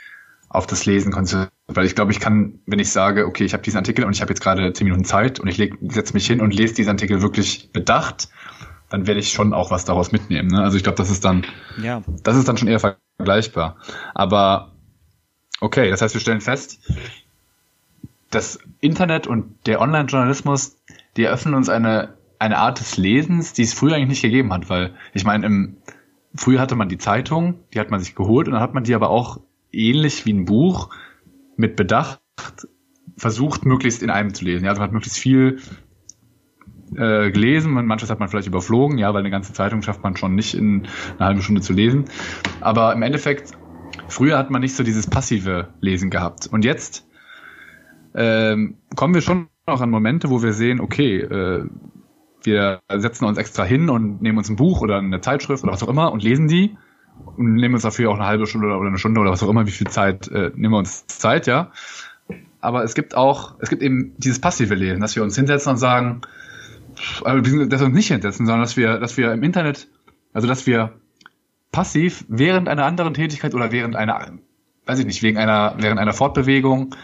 auf 0.50 0.66
das 0.68 0.86
Lesen 0.86 1.12
konzentriert. 1.12 1.52
Weil 1.68 1.86
ich 1.86 1.96
glaube, 1.96 2.12
ich 2.12 2.20
kann, 2.20 2.60
wenn 2.66 2.80
ich 2.80 2.92
sage, 2.92 3.26
okay, 3.26 3.44
ich 3.44 3.54
habe 3.54 3.64
diesen 3.64 3.78
Artikel 3.78 4.06
und 4.06 4.14
ich 4.14 4.22
habe 4.22 4.32
jetzt 4.32 4.42
gerade 4.42 4.72
zehn 4.74 4.86
Minuten 4.86 5.04
Zeit 5.04 5.40
und 5.40 5.48
ich 5.48 5.58
setze 5.90 6.14
mich 6.14 6.28
hin 6.28 6.40
und 6.40 6.54
lese 6.54 6.76
diesen 6.76 6.92
Artikel 6.92 7.22
wirklich 7.22 7.72
bedacht, 7.74 8.30
dann 8.96 9.08
werde 9.08 9.20
ich 9.20 9.32
schon 9.34 9.54
auch 9.54 9.72
was 9.72 9.84
daraus 9.84 10.14
mitnehmen. 10.14 10.48
Ne? 10.48 10.64
Also 10.64 10.78
ich 10.78 10.84
glaube, 10.84 10.96
das 10.98 11.10
ist 11.10 11.26
dann, 11.26 11.46
Ja. 11.82 12.02
das 12.24 12.38
ist 12.38 12.48
dann 12.48 12.56
schon 12.56 12.70
eher 12.70 12.80
vergleichbar. 12.80 13.76
Aber 14.14 14.72
okay, 15.60 15.90
das 15.90 16.02
heißt, 16.02 16.16
wir 16.16 16.22
stellen 16.22 16.40
fest, 16.40 16.80
das 18.32 18.58
Internet 18.80 19.28
und 19.28 19.54
der 19.66 19.82
Online-Journalismus, 19.82 20.78
die 21.18 21.24
eröffnen 21.24 21.56
uns 21.56 21.68
eine, 21.68 22.14
eine 22.40 22.58
Art 22.58 22.80
des 22.80 22.96
Lesens, 22.96 23.52
die 23.52 23.64
es 23.64 23.74
früher 23.74 23.96
eigentlich 23.96 24.08
nicht 24.08 24.22
gegeben 24.22 24.54
hat, 24.54 24.70
weil 24.70 24.94
ich 25.14 25.26
meine, 25.26 25.46
im, 25.46 25.78
früher 26.34 26.62
hatte 26.62 26.76
man 26.76 26.88
die 26.88 26.98
Zeitung, 26.98 27.60
die 27.74 27.82
hat 27.82 27.92
man 27.92 28.00
sich 28.00 28.16
geholt 28.16 28.48
und 28.48 28.54
dann 28.54 28.62
hat 28.62 28.74
man 28.74 28.86
die 28.86 28.96
aber 28.96 29.10
auch 29.10 29.42
ähnlich 29.74 30.26
wie 30.26 30.32
ein 30.32 30.46
Buch 30.46 30.90
mit 31.58 31.76
Bedacht 31.76 32.22
versucht, 33.18 33.66
möglichst 33.66 34.02
in 34.02 34.10
einem 34.10 34.34
zu 34.34 34.46
lesen. 34.46 34.64
Ja, 34.64 34.70
also 34.70 34.80
man 34.80 34.88
hat 34.88 34.94
möglichst 34.94 35.20
viel 35.20 35.60
äh, 36.98 37.32
gelesen 37.32 37.78
und 37.78 37.86
manches 37.86 38.10
hat 38.10 38.20
man 38.20 38.30
vielleicht 38.30 38.48
überflogen, 38.48 38.98
ja, 38.98 39.14
weil 39.14 39.22
eine 39.22 39.32
ganze 39.32 39.54
Zeitung 39.54 39.82
schafft 39.82 40.04
man 40.04 40.16
schon 40.18 40.36
nicht 40.36 40.54
in 40.54 40.88
einer 41.18 41.28
halben 41.28 41.42
Stunde 41.42 41.62
zu 41.62 41.74
lesen. 41.74 42.06
Aber 42.62 42.94
im 42.94 43.02
Endeffekt, 43.02 43.52
früher 44.08 44.38
hat 44.38 44.52
man 44.52 44.62
nicht 44.62 44.76
so 44.76 44.84
dieses 44.84 45.08
passive 45.08 45.70
Lesen 45.82 46.10
gehabt. 46.10 46.48
Und 46.48 46.66
jetzt 46.66 47.08
ähm, 48.16 48.78
kommen 48.96 49.14
wir 49.14 49.22
schon 49.22 49.48
noch 49.68 49.82
an 49.82 49.90
Momente, 49.90 50.30
wo 50.30 50.42
wir 50.44 50.54
sehen, 50.54 50.80
okay, 50.80 51.20
äh, 51.20 51.66
wir 52.44 52.82
setzen 52.96 53.26
uns 53.26 53.38
extra 53.38 53.64
hin 53.64 53.90
und 53.90 54.22
nehmen 54.22 54.38
uns 54.38 54.50
ein 54.50 54.56
Buch 54.56 54.82
oder 54.82 54.98
eine 54.98 55.22
Zeitschrift 55.22 55.64
oder 55.64 55.74
was 55.74 55.84
auch 55.84 55.90
immer 55.90 56.12
und 56.12 56.24
lesen 56.24 56.48
die 56.48 56.78
und 57.38 57.56
nehmen 57.56 57.74
uns 57.74 57.84
dafür 57.84 58.12
auch 58.12 58.16
eine 58.16 58.26
halbe 58.26 58.46
Stunde 58.46 58.68
oder 58.68 58.88
eine 58.88 58.98
Stunde 58.98 59.20
oder 59.20 59.32
was 59.32 59.44
auch 59.44 59.50
immer, 59.50 59.66
wie 59.66 59.72
viel 59.72 59.88
Zeit 59.88 60.28
äh, 60.28 60.52
nehmen 60.56 60.74
wir 60.74 60.78
uns 60.78 61.08
Zeit, 61.08 61.48
ja. 61.48 61.72
Aber 62.62 62.84
es 62.84 62.96
gibt 62.96 63.16
auch, 63.16 63.56
es 63.60 63.70
gibt 63.70 63.84
eben 63.84 64.14
dieses 64.18 64.40
passive 64.40 64.76
Lesen, 64.76 65.02
dass 65.02 65.16
wir 65.16 65.24
uns 65.24 65.36
hinsetzen 65.36 65.72
und 65.72 65.78
sagen, 65.78 66.22
also 67.24 67.66
dass 67.66 67.80
wir 67.82 67.88
uns 67.88 67.96
nicht 67.96 68.08
hinsetzen, 68.08 68.46
sondern 68.46 68.62
dass 68.62 68.78
wir, 68.78 69.00
dass 69.00 69.18
wir 69.18 69.32
im 69.34 69.44
Internet, 69.44 69.88
also 70.34 70.48
dass 70.48 70.66
wir 70.68 70.94
passiv 71.72 72.26
während 72.28 72.70
einer 72.70 72.86
anderen 72.86 73.14
Tätigkeit 73.14 73.54
oder 73.54 73.72
während 73.72 73.96
einer, 73.96 74.34
weiß 74.86 75.00
ich 75.00 75.06
nicht, 75.06 75.24
wegen 75.24 75.38
einer, 75.38 75.76
während 75.78 76.00
einer 76.00 76.14
Fortbewegung 76.14 76.96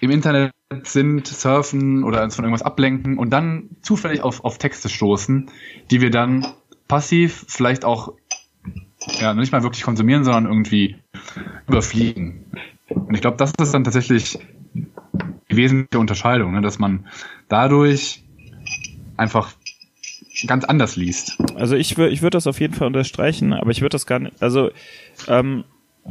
im 0.00 0.10
Internet 0.10 0.52
sind, 0.84 1.26
surfen 1.26 2.04
oder 2.04 2.22
uns 2.22 2.36
von 2.36 2.44
irgendwas 2.44 2.62
ablenken 2.62 3.18
und 3.18 3.30
dann 3.30 3.70
zufällig 3.82 4.22
auf, 4.22 4.44
auf 4.44 4.58
Texte 4.58 4.88
stoßen, 4.88 5.50
die 5.90 6.00
wir 6.00 6.10
dann 6.10 6.46
passiv 6.88 7.44
vielleicht 7.48 7.84
auch 7.84 8.14
ja, 9.20 9.34
nicht 9.34 9.52
mal 9.52 9.62
wirklich 9.62 9.82
konsumieren, 9.82 10.24
sondern 10.24 10.46
irgendwie 10.46 10.96
überfliegen. 11.66 12.46
Und 12.88 13.14
ich 13.14 13.20
glaube, 13.20 13.36
das 13.36 13.52
ist 13.60 13.72
dann 13.72 13.84
tatsächlich 13.84 14.38
die 14.74 15.56
wesentliche 15.56 15.98
Unterscheidung, 15.98 16.52
ne, 16.52 16.60
dass 16.60 16.78
man 16.78 17.06
dadurch 17.48 18.24
einfach 19.20 19.52
ganz 20.46 20.64
anders 20.64 20.96
liest. 20.96 21.38
Also 21.54 21.76
ich 21.76 21.96
würde 21.96 22.12
ich 22.12 22.22
würde 22.22 22.36
das 22.36 22.46
auf 22.46 22.60
jeden 22.60 22.74
Fall 22.74 22.86
unterstreichen, 22.86 23.52
aber 23.52 23.70
ich 23.70 23.80
würde 23.80 23.94
das 23.94 24.06
gar 24.06 24.18
nicht, 24.18 24.42
also 24.42 24.70
ähm, 25.28 25.64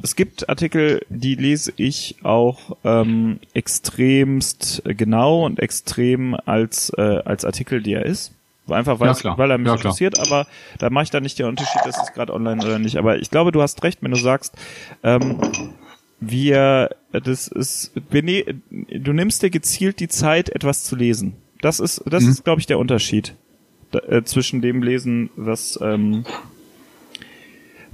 es 0.03 0.15
gibt 0.15 0.47
Artikel, 0.49 1.01
die 1.09 1.35
lese 1.35 1.73
ich 1.75 2.17
auch 2.23 2.77
ähm, 2.83 3.39
extremst 3.53 4.83
genau 4.85 5.45
und 5.45 5.59
extrem 5.59 6.35
als 6.45 6.91
äh, 6.97 7.21
als 7.25 7.43
Artikel, 7.43 7.81
die 7.81 7.93
er 7.93 8.05
ist. 8.05 8.33
Einfach 8.69 8.99
weil, 8.99 9.11
ja, 9.11 9.37
weil 9.37 9.49
er 9.49 9.57
mich 9.57 9.67
ja, 9.67 9.73
interessiert, 9.73 10.19
aber 10.19 10.45
da 10.77 10.91
mache 10.91 11.05
ich 11.05 11.09
dann 11.09 11.23
nicht 11.23 11.39
den 11.39 11.47
Unterschied, 11.47 11.81
dass 11.85 11.99
es 12.03 12.13
gerade 12.13 12.31
online 12.31 12.63
oder 12.63 12.77
nicht. 12.77 12.97
Aber 12.97 13.17
ich 13.17 13.31
glaube, 13.31 13.51
du 13.51 13.63
hast 13.63 13.81
recht, 13.81 14.03
wenn 14.03 14.11
du 14.11 14.17
sagst, 14.17 14.53
ähm, 15.01 15.41
wir, 16.19 16.91
das 17.11 17.47
ist, 17.47 17.93
wir 18.11 18.21
ne, 18.21 18.45
du 18.69 19.11
nimmst 19.11 19.41
dir 19.41 19.49
gezielt 19.49 19.99
die 19.99 20.07
Zeit, 20.07 20.49
etwas 20.49 20.83
zu 20.83 20.95
lesen. 20.95 21.35
Das 21.61 21.79
ist, 21.79 22.03
das 22.05 22.23
mhm. 22.23 22.29
ist, 22.29 22.43
glaube 22.43 22.61
ich, 22.61 22.67
der 22.67 22.79
Unterschied 22.79 23.35
da, 23.91 23.99
äh, 23.99 24.23
zwischen 24.23 24.61
dem 24.61 24.81
Lesen, 24.81 25.29
was, 25.35 25.79
ähm, 25.81 26.23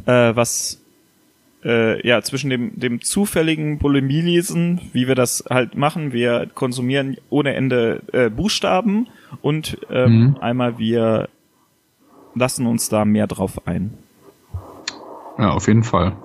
äh, 0.05 0.35
was 0.35 0.81
äh, 1.63 2.07
ja, 2.07 2.21
zwischen 2.21 2.49
dem, 2.49 2.79
dem 2.79 3.01
zufälligen 3.01 3.79
Bulimie-Lesen, 3.79 4.81
wie 4.93 5.07
wir 5.07 5.15
das 5.15 5.43
halt 5.49 5.75
machen, 5.75 6.13
wir 6.13 6.47
konsumieren 6.53 7.17
ohne 7.29 7.55
Ende 7.55 8.03
äh, 8.13 8.29
Buchstaben 8.29 9.07
und 9.41 9.79
ähm, 9.89 10.19
mhm. 10.19 10.37
einmal 10.41 10.77
wir 10.77 11.29
lassen 12.35 12.67
uns 12.67 12.89
da 12.89 13.03
mehr 13.03 13.27
drauf 13.27 13.67
ein. 13.67 13.93
Ja, 15.39 15.51
auf 15.51 15.67
jeden 15.67 15.83
Fall. 15.83 16.15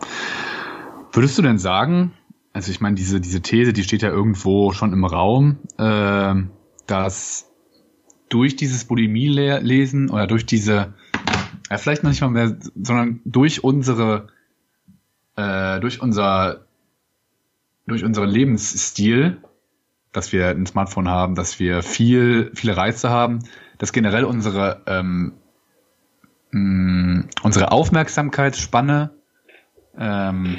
Würdest 1.13 1.39
du 1.39 1.43
denn 1.43 1.59
sagen, 1.59 2.13
also 2.53 2.71
ich 2.71 2.81
meine, 2.81 2.97
diese, 2.97 3.21
diese 3.21 3.41
These, 3.41 3.73
die 3.73 3.83
steht 3.83 4.03
ja 4.03 4.11
irgendwo 4.11 4.73
schon 4.73 4.93
im 4.93 5.05
Raum, 5.05 5.57
äh, 5.79 6.35
dass 6.91 7.51
durch 8.29 8.57
dieses 8.57 8.85
Bulimie-Lesen 8.85 10.11
oder 10.11 10.27
durch 10.27 10.47
diese, 10.47 10.95
ja, 11.71 11.79
vielleicht 11.79 12.03
noch 12.03 12.11
nicht 12.11 12.21
mal 12.21 12.31
mehr, 12.31 12.57
sondern 12.75 13.21
durch 13.25 13.63
unsere 13.65 14.29
äh, 15.37 15.81
durch 15.81 16.01
unser 16.01 16.65
durch 17.87 18.05
unseren 18.05 18.29
Lebensstil, 18.29 19.39
dass 20.13 20.33
wir 20.33 20.49
ein 20.49 20.67
Smartphone 20.67 21.09
haben, 21.09 21.35
dass 21.35 21.59
wir 21.59 21.83
viel 21.83 22.51
viele 22.55 22.77
Reize 22.77 23.11
haben, 23.11 23.41
dass 23.79 23.93
generell 23.93 24.25
unsere 24.25 24.83
ähm, 24.87 25.35
mh, 26.53 26.61
mm, 26.61 27.29
unsere 27.43 27.73
Aufmerksamkeitsspanne 27.73 29.11
ähm, 29.99 30.59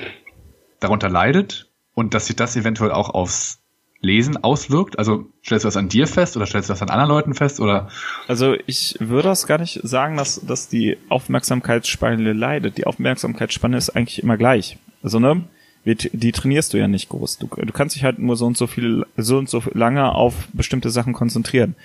darunter 0.79 1.09
leidet 1.09 1.69
und 1.93 2.13
dass 2.13 2.27
sich 2.27 2.35
das 2.35 2.55
eventuell 2.55 2.91
auch 2.91 3.09
aufs 3.09 3.60
Lesen 4.01 4.37
auswirkt? 4.43 4.97
Also 4.97 5.25
stellst 5.45 5.63
du 5.63 5.67
das 5.67 5.77
an 5.77 5.89
dir 5.89 6.07
fest 6.07 6.35
oder 6.35 6.45
stellst 6.45 6.69
du 6.69 6.73
das 6.73 6.81
an 6.81 6.89
anderen 6.89 7.11
Leuten 7.11 7.33
fest 7.33 7.59
oder? 7.59 7.89
Also 8.27 8.55
ich 8.65 8.97
würde 8.99 9.29
das 9.29 9.47
gar 9.47 9.59
nicht 9.59 9.79
sagen, 9.83 10.17
dass, 10.17 10.41
dass 10.41 10.67
die 10.67 10.97
Aufmerksamkeitsspanne 11.09 12.33
leidet. 12.33 12.77
Die 12.77 12.87
Aufmerksamkeitsspanne 12.87 13.77
ist 13.77 13.91
eigentlich 13.91 14.23
immer 14.23 14.37
gleich. 14.37 14.77
Also 15.03 15.19
ne, 15.19 15.43
die 15.85 16.31
trainierst 16.31 16.73
du 16.73 16.77
ja 16.77 16.87
nicht 16.87 17.09
groß. 17.09 17.37
Du, 17.37 17.47
du 17.47 17.73
kannst 17.73 17.95
dich 17.95 18.03
halt 18.03 18.19
nur 18.19 18.35
so 18.35 18.45
und 18.45 18.57
so 18.57 18.67
viel, 18.67 19.05
so 19.17 19.37
und 19.37 19.49
so 19.49 19.61
lange 19.73 20.13
auf 20.13 20.47
bestimmte 20.53 20.89
Sachen 20.89 21.13
konzentrieren. 21.13 21.75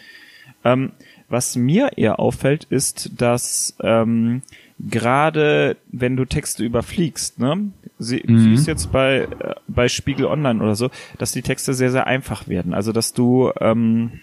Ähm, 0.65 0.93
was 1.29 1.57
mir 1.57 1.97
eher 1.97 2.19
auffällt, 2.21 2.65
ist, 2.65 3.11
dass 3.17 3.77
ähm, 3.83 4.43
gerade 4.79 5.77
wenn 5.91 6.17
du 6.17 6.25
Texte 6.25 6.65
überfliegst, 6.65 7.39
ne, 7.39 7.71
sie, 7.99 8.23
mhm. 8.27 8.39
siehst 8.39 8.67
jetzt 8.67 8.93
bei 8.93 9.21
äh, 9.21 9.55
bei 9.69 9.89
Spiegel 9.89 10.27
Online 10.27 10.63
oder 10.63 10.75
so, 10.75 10.91
dass 11.19 11.33
die 11.33 11.43
Texte 11.43 11.75
sehr 11.75 11.91
sehr 11.91 12.07
einfach 12.07 12.49
werden. 12.49 12.75
Also 12.75 12.93
dass 12.93 13.13
du 13.13 13.51
ähm, 13.61 14.21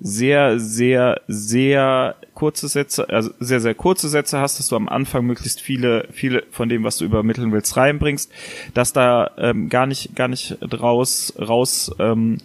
sehr 0.00 0.60
sehr 0.60 1.22
sehr 1.28 2.16
kurze 2.34 2.68
Sätze, 2.68 3.08
also 3.08 3.30
sehr 3.40 3.60
sehr 3.60 3.74
kurze 3.74 4.08
Sätze 4.08 4.38
hast, 4.38 4.58
dass 4.58 4.68
du 4.68 4.76
am 4.76 4.88
Anfang 4.88 5.24
möglichst 5.24 5.60
viele 5.60 6.08
viele 6.12 6.44
von 6.50 6.68
dem, 6.68 6.84
was 6.84 6.98
du 6.98 7.04
übermitteln 7.04 7.50
willst, 7.50 7.76
reinbringst, 7.76 8.30
dass 8.74 8.92
da 8.92 9.30
ähm, 9.38 9.70
gar 9.70 9.86
nicht 9.86 10.14
gar 10.14 10.28
nicht 10.28 10.58
draus 10.60 11.32
raus 11.38 11.90
ähm, 11.98 12.38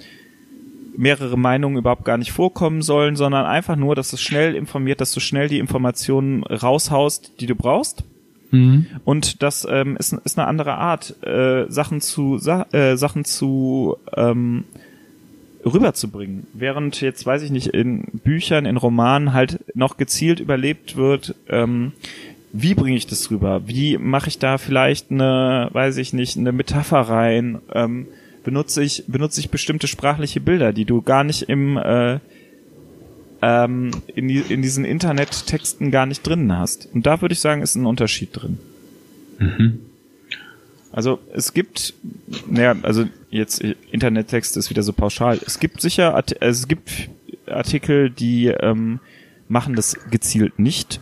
mehrere 0.96 1.38
Meinungen 1.38 1.78
überhaupt 1.78 2.06
gar 2.06 2.18
nicht 2.18 2.32
vorkommen 2.32 2.82
sollen, 2.82 3.16
sondern 3.16 3.46
einfach 3.46 3.76
nur, 3.76 3.96
dass 3.96 4.14
es 4.14 4.22
schnell 4.22 4.56
informiert, 4.56 5.02
dass 5.02 5.14
du 5.14 5.20
schnell 5.20 5.48
die 5.48 5.60
Informationen 5.60 6.44
raushaust, 6.44 7.34
die 7.40 7.46
du 7.46 7.56
brauchst. 7.56 8.04
Mhm. 8.52 8.86
Und 9.04 9.42
das 9.42 9.68
ähm, 9.70 9.98
ist, 9.98 10.14
ist 10.14 10.38
eine 10.38 10.48
andere 10.48 10.76
Art, 10.76 11.16
äh, 11.24 11.66
Sachen 11.70 12.02
zu 12.02 12.38
Sa 12.38 12.68
äh, 12.72 12.96
Sachen 12.98 13.26
zu 13.26 13.98
ähm, 14.16 14.66
rüberzubringen. 15.66 16.46
Während 16.54 17.02
jetzt, 17.02 17.26
weiß 17.26 17.42
ich 17.42 17.52
nicht, 17.52 17.68
in 17.68 18.04
Büchern, 18.24 18.66
in 18.66 18.78
Romanen 18.78 19.34
halt 19.34 19.60
noch 19.76 19.98
gezielt 19.98 20.40
überlebt 20.40 20.96
wird, 20.96 21.36
ähm, 21.50 21.94
wie 22.52 22.76
bringe 22.76 22.96
ich 22.96 23.08
das 23.08 23.32
rüber? 23.32 23.64
Wie 23.66 23.98
mache 23.98 24.28
ich 24.28 24.38
da 24.38 24.60
vielleicht 24.60 25.10
eine, 25.10 25.70
weiß 25.72 25.98
ich 25.98 26.14
nicht, 26.14 26.38
eine 26.38 26.52
Metapher 26.52 27.02
rein? 27.02 27.60
Ähm, 27.74 28.08
benutze 28.44 28.84
ich, 28.84 29.04
benutze 29.08 29.40
ich 29.40 29.50
bestimmte 29.50 29.88
sprachliche 29.88 30.42
Bilder, 30.42 30.74
die 30.74 30.86
du 30.86 31.02
gar 31.02 31.24
nicht 31.24 31.44
im 31.44 31.78
äh, 31.78 32.20
ähm, 33.44 33.92
in, 34.08 34.30
die, 34.30 34.40
in 34.40 34.62
diesen 34.62 34.86
Internettexten 34.86 35.92
gar 35.92 36.06
nicht 36.06 36.26
drin 36.26 36.58
hast. 36.58 36.88
Und 36.94 37.06
da 37.06 37.22
würde 37.22 37.34
ich 37.34 37.42
sagen, 37.42 37.62
ist 37.62 37.76
ein 37.76 37.86
Unterschied 37.86 38.30
drin. 38.32 38.58
Mhm. 39.38 39.80
Also 40.94 41.20
es 41.34 41.54
gibt, 41.54 41.94
naja, 42.48 42.76
also 42.84 43.06
jetzt 43.32 43.62
Internettext 43.92 44.56
ist 44.56 44.70
wieder 44.70 44.84
so 44.84 44.94
pauschal. 44.94 45.40
Es 45.46 45.60
gibt 45.60 45.82
sicher, 45.82 46.24
es 46.40 46.68
gibt 46.68 47.10
Artikel, 47.48 48.10
die 48.12 48.48
ähm, 48.48 49.00
machen 49.50 49.76
das 49.76 49.98
gezielt 50.10 50.60
nicht 50.60 51.02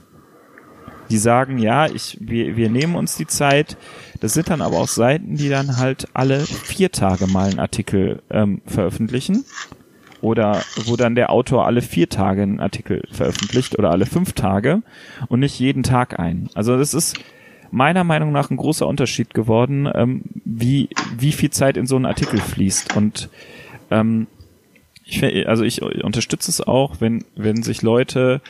die 1.12 1.18
sagen, 1.18 1.58
ja, 1.58 1.88
ich, 1.88 2.18
wir, 2.22 2.56
wir 2.56 2.70
nehmen 2.70 2.96
uns 2.96 3.18
die 3.18 3.28
Zeit. 3.28 3.78
Das 4.22 4.34
sind 4.34 4.50
dann 4.50 4.62
aber 4.62 4.78
auch 4.78 4.88
Seiten, 4.88 5.36
die 5.36 5.50
dann 5.50 5.78
halt 5.78 6.08
alle 6.14 6.40
vier 6.40 6.92
Tage 6.92 7.28
mal 7.28 7.50
einen 7.50 7.60
Artikel 7.60 8.22
ähm, 8.30 8.62
veröffentlichen. 8.66 9.46
Oder 10.22 10.62
wo 10.86 10.96
dann 10.96 11.16
der 11.16 11.32
Autor 11.32 11.66
alle 11.66 11.82
vier 11.82 12.08
Tage 12.08 12.44
einen 12.44 12.60
Artikel 12.60 13.04
veröffentlicht 13.12 13.78
oder 13.78 13.90
alle 13.90 14.06
fünf 14.06 14.34
Tage 14.34 14.84
und 15.30 15.40
nicht 15.40 15.60
jeden 15.60 15.82
Tag 15.82 16.20
einen. 16.20 16.50
Also 16.54 16.78
das 16.78 16.94
ist 16.94 17.18
meiner 17.72 18.04
Meinung 18.04 18.32
nach 18.32 18.52
ein 18.52 18.58
großer 18.58 18.86
Unterschied 18.86 19.34
geworden, 19.34 19.90
ähm, 19.94 20.22
wie, 20.46 20.90
wie 21.18 21.32
viel 21.32 21.50
Zeit 21.50 21.76
in 21.76 21.88
so 21.88 21.96
einen 21.96 22.06
Artikel 22.06 22.40
fließt. 22.40 22.96
Und 22.96 23.30
ähm, 23.90 24.28
ich, 25.04 25.48
also 25.48 25.64
ich 25.64 25.82
unterstütze 25.82 26.52
es 26.52 26.62
auch, 26.62 26.98
wenn, 27.02 27.26
wenn 27.36 27.64
sich 27.64 27.82
Leute 27.82 28.42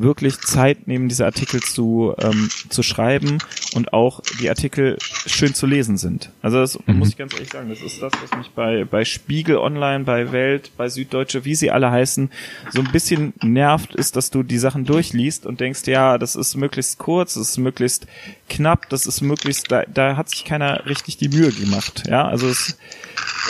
wirklich 0.00 0.38
Zeit 0.40 0.86
nehmen, 0.86 1.08
diese 1.08 1.24
Artikel 1.24 1.60
zu, 1.60 2.14
ähm, 2.18 2.48
zu 2.68 2.82
schreiben 2.82 3.38
und 3.74 3.92
auch 3.92 4.20
die 4.40 4.48
Artikel 4.48 4.96
schön 5.26 5.54
zu 5.54 5.66
lesen 5.66 5.96
sind. 5.96 6.30
Also 6.42 6.58
das 6.60 6.78
mhm. 6.86 6.98
muss 6.98 7.10
ich 7.10 7.16
ganz 7.16 7.34
ehrlich 7.34 7.50
sagen, 7.50 7.68
das 7.68 7.80
ist 7.80 8.00
das, 8.00 8.12
was 8.22 8.38
mich 8.38 8.50
bei, 8.50 8.84
bei 8.84 9.04
Spiegel 9.04 9.56
Online, 9.56 10.04
bei 10.04 10.32
Welt, 10.32 10.72
bei 10.76 10.88
Süddeutsche, 10.88 11.44
wie 11.44 11.54
sie 11.54 11.70
alle 11.70 11.90
heißen, 11.90 12.30
so 12.70 12.80
ein 12.80 12.90
bisschen 12.92 13.34
nervt, 13.42 13.94
ist, 13.94 14.16
dass 14.16 14.30
du 14.30 14.42
die 14.42 14.58
Sachen 14.58 14.84
durchliest 14.84 15.46
und 15.46 15.60
denkst, 15.60 15.86
ja, 15.86 16.18
das 16.18 16.36
ist 16.36 16.56
möglichst 16.56 16.98
kurz, 16.98 17.34
das 17.34 17.50
ist 17.50 17.58
möglichst 17.58 18.06
knapp, 18.48 18.88
das 18.88 19.06
ist 19.06 19.20
möglichst, 19.20 19.70
da, 19.70 19.84
da 19.84 20.16
hat 20.16 20.30
sich 20.30 20.44
keiner 20.44 20.86
richtig 20.86 21.16
die 21.18 21.28
Mühe 21.28 21.52
gemacht. 21.52 22.04
Ja, 22.08 22.26
also 22.26 22.48
es, 22.48 22.76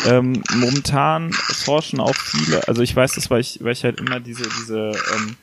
ähm, 0.07 0.43
momentan 0.55 1.33
forschen 1.33 2.01
auch 2.01 2.15
viele, 2.15 2.67
also 2.69 2.83
ich 2.83 2.95
weiß 2.95 3.15
das, 3.15 3.31
weil 3.31 3.41
ich, 3.41 3.63
weil 3.63 3.73
ich 3.73 3.85
halt 3.85 4.01
immer 4.01 4.21
diese, 4.21 4.45
diese 4.45 4.93
ähm, 5.15 5.37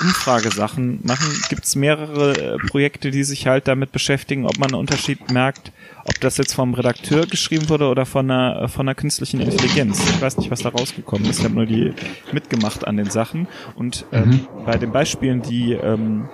Umfragesachen 0.00 1.00
machen, 1.02 1.28
gibt 1.48 1.64
es 1.64 1.76
mehrere 1.76 2.54
äh, 2.54 2.58
Projekte, 2.68 3.10
die 3.10 3.24
sich 3.24 3.46
halt 3.46 3.68
damit 3.68 3.92
beschäftigen, 3.92 4.46
ob 4.46 4.58
man 4.58 4.70
einen 4.70 4.80
Unterschied 4.80 5.30
merkt, 5.30 5.72
ob 6.04 6.18
das 6.20 6.38
jetzt 6.38 6.54
vom 6.54 6.74
Redakteur 6.74 7.26
geschrieben 7.26 7.68
wurde 7.68 7.86
oder 7.88 8.06
von 8.06 8.30
einer, 8.30 8.68
von 8.68 8.88
einer 8.88 8.94
künstlichen 8.94 9.40
Intelligenz. 9.40 10.00
Ich 10.10 10.20
weiß 10.20 10.38
nicht, 10.38 10.50
was 10.50 10.60
da 10.60 10.70
rausgekommen 10.70 11.28
ist. 11.28 11.40
Ich 11.40 11.44
habe 11.44 11.54
nur 11.54 11.66
die 11.66 11.92
mitgemacht 12.32 12.86
an 12.86 12.96
den 12.96 13.10
Sachen. 13.10 13.46
Und 13.74 14.06
ähm, 14.12 14.28
mhm. 14.28 14.46
bei 14.64 14.76
den 14.78 14.92
Beispielen, 14.92 15.42
die, 15.42 15.72
ähm, 15.72 16.28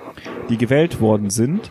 die 0.49 0.59
gewählt 0.59 1.01
worden 1.01 1.31
sind, 1.31 1.71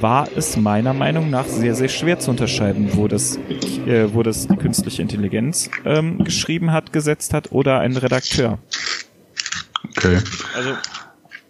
war 0.00 0.28
es 0.36 0.56
meiner 0.56 0.92
Meinung 0.92 1.30
nach 1.30 1.46
sehr, 1.46 1.74
sehr 1.74 1.88
schwer 1.88 2.18
zu 2.18 2.30
unterscheiden, 2.30 2.90
wo 2.92 3.08
das, 3.08 3.38
äh, 3.86 4.12
wo 4.12 4.22
das 4.22 4.46
die 4.46 4.56
künstliche 4.56 5.02
Intelligenz 5.02 5.70
ähm, 5.84 6.22
geschrieben 6.24 6.72
hat, 6.72 6.92
gesetzt 6.92 7.32
hat 7.32 7.52
oder 7.52 7.80
ein 7.80 7.96
Redakteur. 7.96 8.58
Okay. 9.96 10.18
Also, 10.54 10.70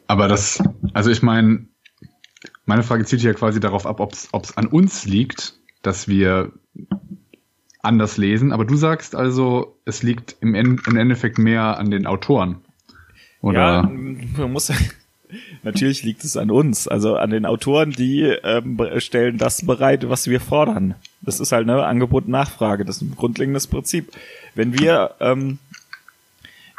Aber 0.07 0.29
das, 0.29 0.63
also 0.93 1.11
ich 1.11 1.23
meine, 1.23 1.67
meine 2.67 2.83
Frage 2.83 3.05
zielt 3.05 3.23
ja 3.23 3.33
quasi 3.33 3.61
darauf 3.61 3.87
ab, 3.87 4.01
ob 4.01 4.13
es 4.13 4.57
an 4.57 4.67
uns 4.67 5.05
liegt, 5.07 5.55
dass 5.83 6.09
wir 6.09 6.53
anders 7.83 8.17
lesen. 8.17 8.53
Aber 8.53 8.65
du 8.65 8.77
sagst 8.77 9.15
also, 9.15 9.79
es 9.85 10.03
liegt 10.03 10.37
im, 10.41 10.55
im 10.55 10.97
Endeffekt 10.97 11.39
mehr 11.39 11.79
an 11.79 11.91
den 11.91 12.07
Autoren. 12.07 12.57
Oder? 13.41 13.61
Ja, 13.61 13.83
man 13.83 14.53
muss 14.53 14.73
natürlich 15.63 16.03
liegt 16.03 16.25
es 16.25 16.37
an 16.37 16.51
uns, 16.51 16.89
also 16.89 17.17
an 17.17 17.31
den 17.31 17.45
Autoren, 17.45 17.91
die 17.91 18.23
ähm, 18.23 18.79
stellen 18.99 19.39
das 19.39 19.67
bereit, 19.67 20.09
was 20.09 20.29
wir 20.29 20.41
fordern. 20.41 20.95
Das 21.21 21.41
ist 21.41 21.53
halt 21.53 21.69
eine 21.69 21.85
Angebot-Nachfrage, 21.85 22.85
das 22.85 22.97
ist 22.97 23.03
ein 23.03 23.17
grundlegendes 23.17 23.67
Prinzip. 23.67 24.13
Wenn 24.55 24.79
wir 24.79 25.15
ähm, 25.21 25.59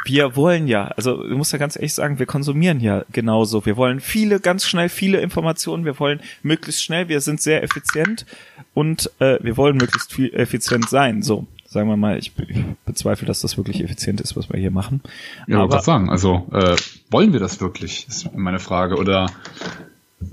wir 0.06 0.36
wollen 0.36 0.68
ja, 0.68 0.86
also 0.90 1.24
du 1.24 1.36
musst 1.36 1.52
ja 1.52 1.58
ganz 1.58 1.76
ehrlich 1.76 1.94
sagen, 1.94 2.20
wir 2.20 2.28
konsumieren 2.28 2.80
ja 2.80 3.04
genauso. 3.12 3.66
Wir 3.66 3.76
wollen 3.76 4.00
viele, 4.00 4.40
ganz 4.40 4.66
schnell 4.66 4.88
viele 4.88 5.20
Informationen, 5.20 5.84
wir 5.84 6.00
wollen 6.00 6.22
möglichst 6.44 6.84
schnell, 6.84 7.10
wir 7.10 7.22
sind 7.22 7.42
sehr 7.42 7.64
effizient 7.64 8.26
und 8.74 9.12
äh, 9.20 9.40
wir 9.42 9.58
wollen 9.58 9.78
möglichst 9.78 10.14
viel 10.14 10.34
effizient 10.34 10.90
sein. 10.90 11.24
So, 11.24 11.48
sagen 11.66 11.90
wir 11.90 11.98
mal, 11.98 12.20
ich, 12.20 12.32
ich 12.48 12.64
bezweifle, 12.86 13.28
dass 13.28 13.42
das 13.42 13.58
wirklich 13.58 13.84
effizient 13.84 14.22
ist, 14.22 14.38
was 14.38 14.50
wir 14.50 14.60
hier 14.60 14.72
machen. 14.72 15.02
Ja, 15.48 15.64
aber 15.64 15.74
was 15.74 15.86
sagen, 15.86 16.10
also 16.10 16.48
äh, 16.54 16.76
wollen 17.10 17.34
wir 17.34 17.40
das 17.40 17.60
wirklich, 17.60 18.08
ist 18.08 18.34
meine 18.36 18.60
Frage. 18.60 18.98
Oder 18.98 19.32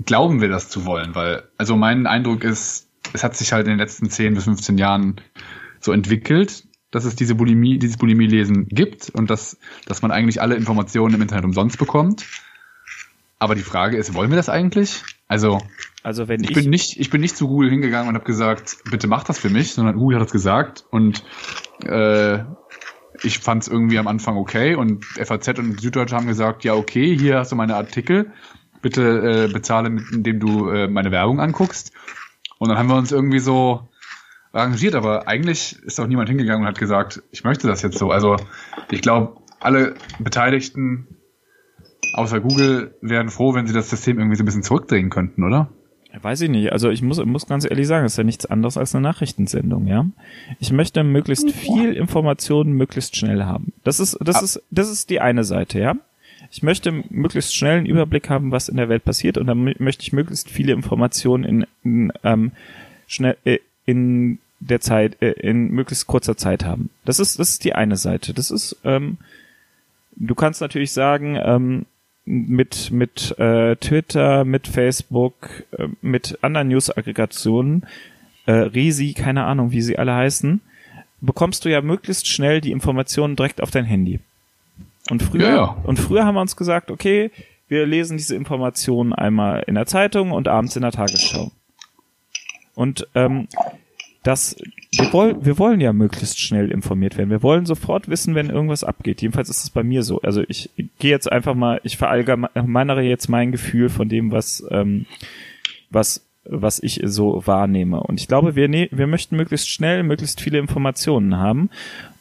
glauben 0.05 0.39
wir 0.39 0.49
das 0.49 0.69
zu 0.69 0.85
wollen? 0.85 1.15
Weil, 1.15 1.43
also 1.57 1.75
mein 1.75 2.05
Eindruck 2.05 2.43
ist, 2.43 2.87
es 3.11 3.23
hat 3.23 3.35
sich 3.35 3.53
halt 3.53 3.65
in 3.65 3.71
den 3.71 3.79
letzten 3.79 4.09
10 4.09 4.35
bis 4.35 4.43
15 4.43 4.77
Jahren 4.77 5.15
so 5.79 5.91
entwickelt, 5.91 6.63
dass 6.93 7.05
es 7.05 7.15
diese 7.15 7.33
Bulimie, 7.33 7.79
dieses 7.79 7.97
Bulimie-Lesen 7.97 8.67
gibt 8.67 9.09
und 9.09 9.29
dass, 9.29 9.57
dass 9.87 10.03
man 10.03 10.11
eigentlich 10.11 10.41
alle 10.41 10.55
Informationen 10.55 11.15
im 11.15 11.21
Internet 11.23 11.43
umsonst 11.43 11.79
bekommt. 11.79 12.25
Aber 13.39 13.55
die 13.55 13.61
Frage 13.61 13.97
ist, 13.97 14.13
wollen 14.13 14.29
wir 14.29 14.37
das 14.37 14.47
eigentlich? 14.47 15.03
Also, 15.27 15.59
also 16.03 16.27
wenn 16.27 16.43
ich, 16.43 16.51
ich 16.51 16.55
bin 16.55 16.69
nicht, 16.69 16.99
ich 16.99 17.09
bin 17.09 17.21
nicht 17.21 17.35
zu 17.35 17.47
Google 17.47 17.71
hingegangen 17.71 18.09
und 18.09 18.15
habe 18.15 18.25
gesagt, 18.25 18.77
bitte 18.91 19.07
mach 19.07 19.23
das 19.23 19.39
für 19.39 19.49
mich, 19.49 19.73
sondern 19.73 19.95
Google 19.95 20.19
hat 20.19 20.25
das 20.25 20.31
gesagt 20.31 20.85
und 20.91 21.23
äh, 21.83 22.43
ich 23.23 23.39
fand 23.39 23.63
es 23.63 23.69
irgendwie 23.69 23.97
am 23.97 24.07
Anfang 24.07 24.37
okay 24.37 24.75
und 24.75 25.03
FAZ 25.03 25.47
und 25.57 25.81
Süddeutsche 25.81 26.15
haben 26.15 26.27
gesagt, 26.27 26.63
ja 26.63 26.75
okay, 26.75 27.17
hier 27.17 27.39
hast 27.39 27.51
du 27.51 27.55
meine 27.55 27.75
Artikel, 27.75 28.31
bitte 28.83 29.47
äh, 29.47 29.51
bezahle, 29.51 29.89
indem 30.11 30.39
du 30.39 30.69
äh, 30.69 30.87
meine 30.87 31.09
Werbung 31.09 31.39
anguckst. 31.39 31.91
Und 32.59 32.69
dann 32.69 32.77
haben 32.77 32.87
wir 32.87 32.95
uns 32.95 33.11
irgendwie 33.11 33.39
so 33.39 33.89
arrangiert, 34.53 34.95
aber 34.95 35.27
eigentlich 35.27 35.77
ist 35.83 35.99
auch 35.99 36.07
niemand 36.07 36.29
hingegangen 36.29 36.61
und 36.61 36.67
hat 36.67 36.79
gesagt, 36.79 37.21
ich 37.31 37.43
möchte 37.43 37.67
das 37.67 37.81
jetzt 37.81 37.97
so. 37.97 38.11
Also 38.11 38.37
ich 38.91 39.01
glaube, 39.01 39.35
alle 39.59 39.95
Beteiligten 40.19 41.07
außer 42.13 42.39
Google 42.39 42.95
wären 43.01 43.29
froh, 43.29 43.55
wenn 43.55 43.67
sie 43.67 43.73
das 43.73 43.89
System 43.89 44.19
irgendwie 44.19 44.35
so 44.35 44.43
ein 44.43 44.45
bisschen 44.45 44.63
zurückdrehen 44.63 45.09
könnten, 45.09 45.43
oder? 45.43 45.69
Weiß 46.21 46.41
ich 46.41 46.49
nicht. 46.49 46.71
Also 46.71 46.91
ich 46.91 47.01
muss, 47.01 47.23
muss 47.25 47.47
ganz 47.47 47.65
ehrlich 47.65 47.87
sagen, 47.87 48.05
es 48.05 48.13
ist 48.13 48.17
ja 48.17 48.23
nichts 48.23 48.45
anderes 48.45 48.77
als 48.77 48.93
eine 48.93 49.01
Nachrichtensendung, 49.01 49.87
ja. 49.87 50.05
Ich 50.59 50.71
möchte 50.71 51.03
möglichst 51.03 51.49
viel 51.49 51.93
Informationen 51.93 52.73
möglichst 52.73 53.15
schnell 53.15 53.45
haben. 53.45 53.73
Das 53.83 53.99
ist, 53.99 54.17
das 54.21 54.35
ah. 54.35 54.43
ist, 54.43 54.61
das 54.69 54.91
ist 54.91 55.09
die 55.09 55.21
eine 55.21 55.43
Seite, 55.43 55.79
ja. 55.79 55.95
Ich 56.51 56.61
möchte 56.61 56.91
möglichst 57.09 57.55
schnell 57.55 57.77
einen 57.77 57.87
Überblick 57.87 58.29
haben, 58.29 58.51
was 58.51 58.69
in 58.69 58.77
der 58.77 58.89
Welt 58.89 59.03
passiert, 59.03 59.39
und 59.39 59.47
dann 59.47 59.73
möchte 59.79 60.03
ich 60.03 60.13
möglichst 60.13 60.51
viele 60.51 60.73
Informationen 60.73 61.43
in, 61.43 61.65
in 61.83 62.13
ähm, 62.23 62.51
schnell 63.07 63.37
äh, 63.43 63.57
in 63.85 64.37
der 64.67 64.81
Zeit, 64.81 65.21
äh, 65.21 65.31
in 65.31 65.69
möglichst 65.69 66.07
kurzer 66.07 66.37
Zeit 66.37 66.65
haben. 66.65 66.89
Das 67.05 67.19
ist, 67.19 67.39
das 67.39 67.51
ist 67.51 67.63
die 67.63 67.75
eine 67.75 67.97
Seite. 67.97 68.33
Das 68.33 68.51
ist, 68.51 68.77
ähm, 68.83 69.17
du 70.15 70.35
kannst 70.35 70.61
natürlich 70.61 70.91
sagen, 70.91 71.37
ähm, 71.41 71.85
mit 72.25 72.91
mit 72.91 73.37
äh, 73.37 73.75
Twitter, 73.75 74.45
mit 74.45 74.67
Facebook, 74.67 75.63
äh, 75.71 75.87
mit 76.01 76.39
anderen 76.41 76.69
News-Aggregationen, 76.69 77.85
äh, 78.45 78.51
Resi, 78.51 79.13
keine 79.13 79.43
Ahnung, 79.43 79.71
wie 79.71 79.81
sie 79.81 79.97
alle 79.97 80.13
heißen, 80.13 80.61
bekommst 81.19 81.65
du 81.65 81.69
ja 81.69 81.81
möglichst 81.81 82.27
schnell 82.27 82.61
die 82.61 82.71
Informationen 82.71 83.35
direkt 83.35 83.61
auf 83.61 83.71
dein 83.71 83.85
Handy. 83.85 84.19
Und 85.09 85.21
früher 85.21 85.49
ja, 85.49 85.55
ja. 85.55 85.77
und 85.83 85.99
früher 85.99 86.25
haben 86.25 86.35
wir 86.35 86.41
uns 86.41 86.55
gesagt, 86.55 86.91
okay, 86.91 87.31
wir 87.67 87.85
lesen 87.85 88.17
diese 88.17 88.35
Informationen 88.35 89.13
einmal 89.13 89.63
in 89.67 89.75
der 89.75 89.85
Zeitung 89.85 90.31
und 90.31 90.47
abends 90.47 90.75
in 90.75 90.81
der 90.81 90.91
Tagesschau. 90.91 91.51
Und 92.75 93.07
ähm, 93.15 93.47
dass 94.23 94.55
wir 94.95 95.11
wollen, 95.11 95.45
wir 95.45 95.57
wollen 95.57 95.81
ja 95.81 95.91
möglichst 95.91 96.39
schnell 96.39 96.71
informiert 96.71 97.17
werden. 97.17 97.29
Wir 97.29 97.43
wollen 97.43 97.65
sofort 97.65 98.07
wissen, 98.07 98.35
wenn 98.35 98.49
irgendwas 98.49 98.83
abgeht. 98.83 99.21
Jedenfalls 99.21 99.49
ist 99.49 99.63
es 99.63 99.69
bei 99.69 99.83
mir 99.83 100.03
so. 100.03 100.21
Also 100.21 100.43
ich 100.47 100.69
gehe 100.99 101.11
jetzt 101.11 101.31
einfach 101.31 101.55
mal, 101.55 101.81
ich 101.83 101.97
verallgemeinere 101.97 103.01
jetzt 103.01 103.27
mein 103.27 103.51
Gefühl 103.51 103.89
von 103.89 104.07
dem, 104.07 104.31
was, 104.31 104.63
ähm, 104.71 105.05
was, 105.89 106.25
was 106.45 106.81
ich 106.81 107.01
so 107.03 107.41
wahrnehme. 107.45 108.01
Und 108.01 108.19
ich 108.19 108.27
glaube, 108.27 108.55
wir, 108.55 108.67
ne 108.67 108.87
wir 108.91 109.07
möchten 109.07 109.35
möglichst 109.35 109.69
schnell, 109.69 110.03
möglichst 110.03 110.41
viele 110.41 110.59
Informationen 110.59 111.37
haben. 111.37 111.69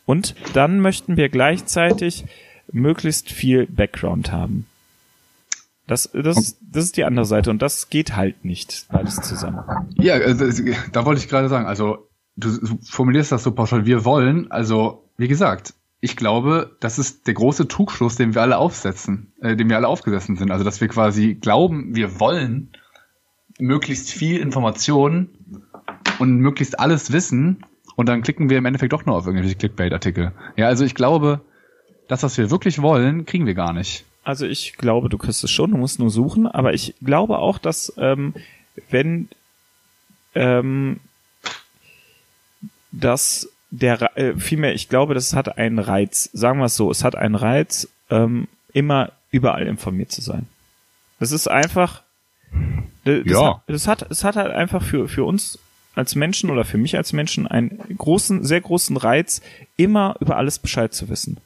Und 0.05 0.35
dann 0.55 0.81
möchten 0.81 1.17
wir 1.17 1.29
gleichzeitig 1.29 2.25
möglichst 2.73 3.31
viel 3.31 3.67
Background 3.67 4.33
haben. 4.33 4.67
Das, 5.93 6.09
das, 6.15 6.57
das 6.63 6.85
ist 6.85 6.97
die 6.97 7.05
andere 7.05 7.27
Seite 7.27 7.51
und 7.51 7.61
das 7.61 7.91
geht 7.91 8.17
halt 8.17 8.47
nicht 8.47 8.87
beides 8.91 9.17
zusammen. 9.17 9.63
Ja, 9.99 10.15
also, 10.15 10.47
da 10.91 11.05
wollte 11.05 11.21
ich 11.21 11.29
gerade 11.29 11.51
sagen, 11.51 11.67
also 11.67 12.09
du 12.35 12.49
formulierst 12.81 13.31
das 13.31 13.43
so 13.43 13.53
pauschal, 13.53 13.85
wir 13.85 14.07
wollen, 14.07 14.51
also 14.51 15.11
wie 15.19 15.29
gesagt, 15.29 15.75
ich 16.01 16.17
glaube, 16.17 16.79
das 16.81 16.99
ist 16.99 17.27
der 17.27 17.35
große 17.35 17.69
Trugschluss, 17.69 18.17
den 18.17 18.35
wir 18.35 18.41
alle 18.41 18.57
aufsetzen, 18.57 19.35
äh, 19.43 19.55
dem 19.55 19.69
wir 19.69 19.77
alle 19.77 19.87
aufgesessen 19.87 20.37
sind. 20.37 20.51
Also 20.51 20.65
dass 20.65 20.81
wir 20.81 20.89
quasi 20.89 21.35
glauben, 21.35 21.95
wir 21.95 22.19
wollen 22.19 22.71
möglichst 23.59 24.13
viel 24.13 24.41
Information 24.41 25.29
und 26.21 26.39
möglichst 26.39 26.81
alles 26.81 27.13
wissen 27.13 27.67
und 27.97 28.09
dann 28.09 28.23
klicken 28.23 28.49
wir 28.49 28.57
im 28.57 28.65
Endeffekt 28.65 28.95
doch 28.95 29.05
nur 29.05 29.17
auf 29.17 29.27
irgendwelche 29.27 29.57
Clickbait-Artikel. 29.57 30.33
Ja, 30.57 30.69
also 30.69 30.87
ich 30.87 30.95
glaube, 30.95 31.43
das, 32.09 32.23
was 32.23 32.39
wir 32.39 32.51
wirklich 32.51 32.81
wollen, 32.81 33.27
kriegen 33.27 33.45
wir 33.45 33.55
gar 33.55 33.75
nicht. 33.75 34.07
Also 34.25 34.47
ich 34.47 34.75
glaube, 34.77 35.09
du 35.09 35.19
kriegst 35.19 35.43
es 35.43 35.51
schon, 35.51 35.73
du 35.73 35.79
musst 35.79 35.99
nur 35.99 36.11
suchen, 36.11 36.47
aber 36.47 36.75
ich 36.75 36.95
glaube 37.03 37.39
auch, 37.39 37.59
dass 37.59 37.93
ähm, 37.97 38.35
wenn 38.91 39.29
ähm, 40.35 41.01
dass 42.93 43.49
der 43.71 44.17
äh, 44.17 44.37
vielmehr, 44.37 44.75
ich 44.75 44.89
glaube, 44.89 45.15
das 45.15 45.35
hat 45.35 45.57
einen 45.59 45.79
Reiz, 45.79 46.31
sagen 46.33 46.59
wir 46.59 46.67
es 46.67 46.77
so, 46.77 46.91
es 46.91 47.05
hat 47.05 47.17
einen 47.17 47.35
Reiz, 47.35 47.89
ähm, 48.11 48.47
immer 48.73 49.13
überall 49.31 49.67
informiert 49.67 50.13
zu 50.13 50.21
sein. 50.21 50.47
Das 51.19 51.33
ist 51.33 51.49
einfach, 51.49 52.03
das, 53.05 53.23
ja. 53.25 53.55
hat, 53.55 53.63
das 53.67 53.89
hat, 53.89 54.11
es 54.11 54.25
hat 54.25 54.37
halt 54.37 54.53
einfach 54.53 54.83
für, 54.83 55.09
für 55.09 55.25
uns 55.25 55.59
als 55.95 56.15
Menschen 56.15 56.51
oder 56.51 56.65
für 56.65 56.79
mich 56.79 56.97
als 56.97 57.13
Menschen 57.13 57.47
einen 57.47 57.79
großen, 57.97 58.45
sehr 58.45 58.61
großen 58.61 58.97
Reiz, 58.97 59.41
immer 59.77 60.17
über 60.21 60.37
alles 60.37 60.59
Bescheid 60.59 60.93
zu 60.93 61.09
wissen. 61.09 61.39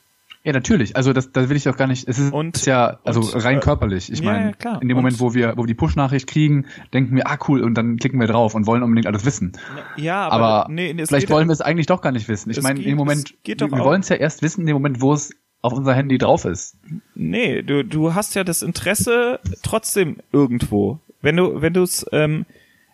Ja, 0.47 0.53
natürlich. 0.53 0.95
Also 0.95 1.13
das, 1.13 1.33
das 1.33 1.49
will 1.49 1.57
ich 1.57 1.69
auch 1.69 1.77
gar 1.77 1.89
nicht. 1.89 2.07
Es 2.07 2.21
ist, 2.21 2.33
und, 2.33 2.57
ist 2.57 2.67
ja 2.67 3.01
also 3.03 3.19
und, 3.19 3.45
rein 3.45 3.57
äh, 3.57 3.61
körperlich. 3.61 4.13
Ich 4.13 4.21
ja, 4.21 4.27
meine, 4.27 4.53
ja, 4.63 4.77
in 4.77 4.87
dem 4.87 4.97
Moment, 4.97 5.19
wo 5.19 5.35
wir, 5.35 5.55
wo 5.57 5.63
wir 5.63 5.67
die 5.67 5.75
Push-Nachricht 5.75 6.29
kriegen, 6.29 6.67
denken 6.95 7.17
wir, 7.17 7.29
ah 7.29 7.37
cool, 7.49 7.65
und 7.65 7.75
dann 7.75 7.97
klicken 7.97 8.21
wir 8.21 8.29
drauf 8.29 8.55
und 8.55 8.65
wollen 8.65 8.85
unbedingt 8.85 9.09
alles 9.09 9.25
wissen. 9.25 9.55
Ja, 9.97 10.29
aber, 10.29 10.45
aber 10.45 10.73
nee, 10.73 10.95
vielleicht 11.05 11.31
wollen 11.31 11.49
wir 11.49 11.53
es 11.53 11.63
eigentlich 11.63 11.87
doch 11.87 12.01
gar 12.01 12.13
nicht 12.13 12.29
wissen. 12.29 12.51
Ich 12.51 12.63
meine, 12.63 12.79
in 12.79 12.85
dem 12.85 12.97
Moment, 12.97 13.35
wir, 13.45 13.59
wir 13.59 13.71
wollen 13.71 14.03
es 14.03 14.09
ja 14.09 14.15
erst 14.15 14.41
wissen, 14.41 14.61
in 14.61 14.69
dem 14.69 14.75
Moment, 14.75 15.01
wo 15.01 15.15
es 15.15 15.33
auf 15.63 15.73
unser 15.73 15.95
Handy 15.95 16.17
drauf 16.17 16.45
ist. 16.45 16.77
Nee, 17.17 17.63
du, 17.63 17.83
du 17.83 18.15
hast 18.15 18.37
ja 18.37 18.45
das 18.45 18.63
Interesse 18.63 19.41
trotzdem 19.65 20.19
irgendwo. 20.31 21.01
Wenn 21.23 21.37
du, 21.37 21.61
wenn 21.61 21.73
du 21.73 21.83
es, 21.83 22.07
ähm, 22.13 22.47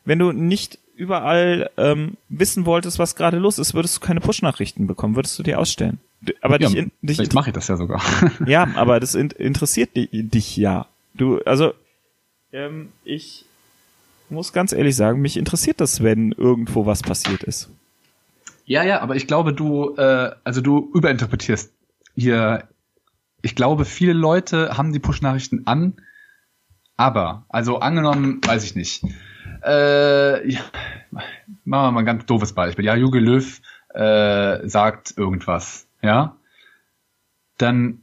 wenn 0.07 0.19
du 0.19 0.33
nicht 0.33 0.79
überall 0.97 1.69
ähm, 1.77 2.17
wissen 2.31 2.65
wolltest, 2.65 2.99
was 2.99 3.15
gerade 3.15 3.37
los 3.37 3.59
ist, 3.59 3.75
würdest 3.75 3.99
du 3.99 4.01
keine 4.01 4.21
Push-Nachrichten 4.21 4.87
bekommen, 4.87 5.17
würdest 5.17 5.39
du 5.39 5.43
dir 5.43 5.59
ausstellen. 5.59 5.99
Aber 6.41 6.61
ja, 6.61 6.69
dich, 6.69 6.77
in, 6.77 6.93
dich 7.03 7.17
vielleicht 7.17 7.35
mache 7.35 7.51
ich 7.51 7.55
das 7.55 7.69
ja 7.69 7.77
sogar. 7.77 8.03
ja, 8.47 8.69
aber 8.75 9.01
das 9.01 9.15
in, 9.15 9.31
interessiert 9.31 9.97
dich, 9.97 10.09
dich 10.13 10.57
ja. 10.57 10.87
Du, 11.15 11.41
also 11.41 11.75
ähm, 12.53 12.93
ich 13.05 13.45
muss 14.29 14.53
ganz 14.53 14.73
ehrlich 14.73 14.97
sagen, 14.97 15.21
mich 15.21 15.37
interessiert 15.37 15.81
das, 15.81 16.03
wenn 16.03 16.33
irgendwo 16.33 16.87
was 16.87 17.03
passiert 17.03 17.43
ist. 17.43 17.71
Ja, 18.65 18.83
ja, 18.83 19.01
aber 19.01 19.17
ich 19.17 19.27
glaube, 19.27 19.53
du, 19.53 19.95
äh, 19.97 20.31
also 20.45 20.61
du 20.61 20.91
überinterpretierst 20.95 21.73
hier. 22.15 22.69
Ich 23.43 23.57
glaube, 23.57 23.85
viele 23.85 24.13
Leute 24.13 24.77
haben 24.77 24.93
die 24.93 25.01
Push-Nachrichten 25.01 25.67
an, 25.67 25.95
aber, 26.97 27.45
also 27.49 27.81
angenommen, 27.81 28.41
weiß 28.47 28.63
ich 28.65 28.77
nicht. 28.77 29.05
Äh, 29.65 30.49
ja, 30.49 30.61
machen 31.65 31.87
wir 31.87 31.91
mal 31.91 32.01
ein 32.01 32.07
ganz 32.07 32.25
doofes 32.27 32.53
Beispiel. 32.53 32.85
Ja, 32.85 32.95
Juge 32.95 33.19
Löw 33.19 33.61
äh, 33.95 34.69
sagt 34.69 35.15
irgendwas, 35.17 35.89
ja. 36.03 36.37
Dann, 37.59 38.03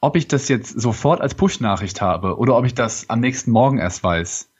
ob 0.00 0.16
ich 0.16 0.28
das 0.28 0.48
jetzt 0.48 0.80
sofort 0.80 1.20
als 1.20 1.34
Push-Nachricht 1.34 2.00
habe 2.00 2.38
oder 2.38 2.56
ob 2.56 2.64
ich 2.64 2.74
das 2.74 3.10
am 3.10 3.20
nächsten 3.20 3.50
Morgen 3.50 3.78
erst 3.78 4.02
weiß, 4.02 4.50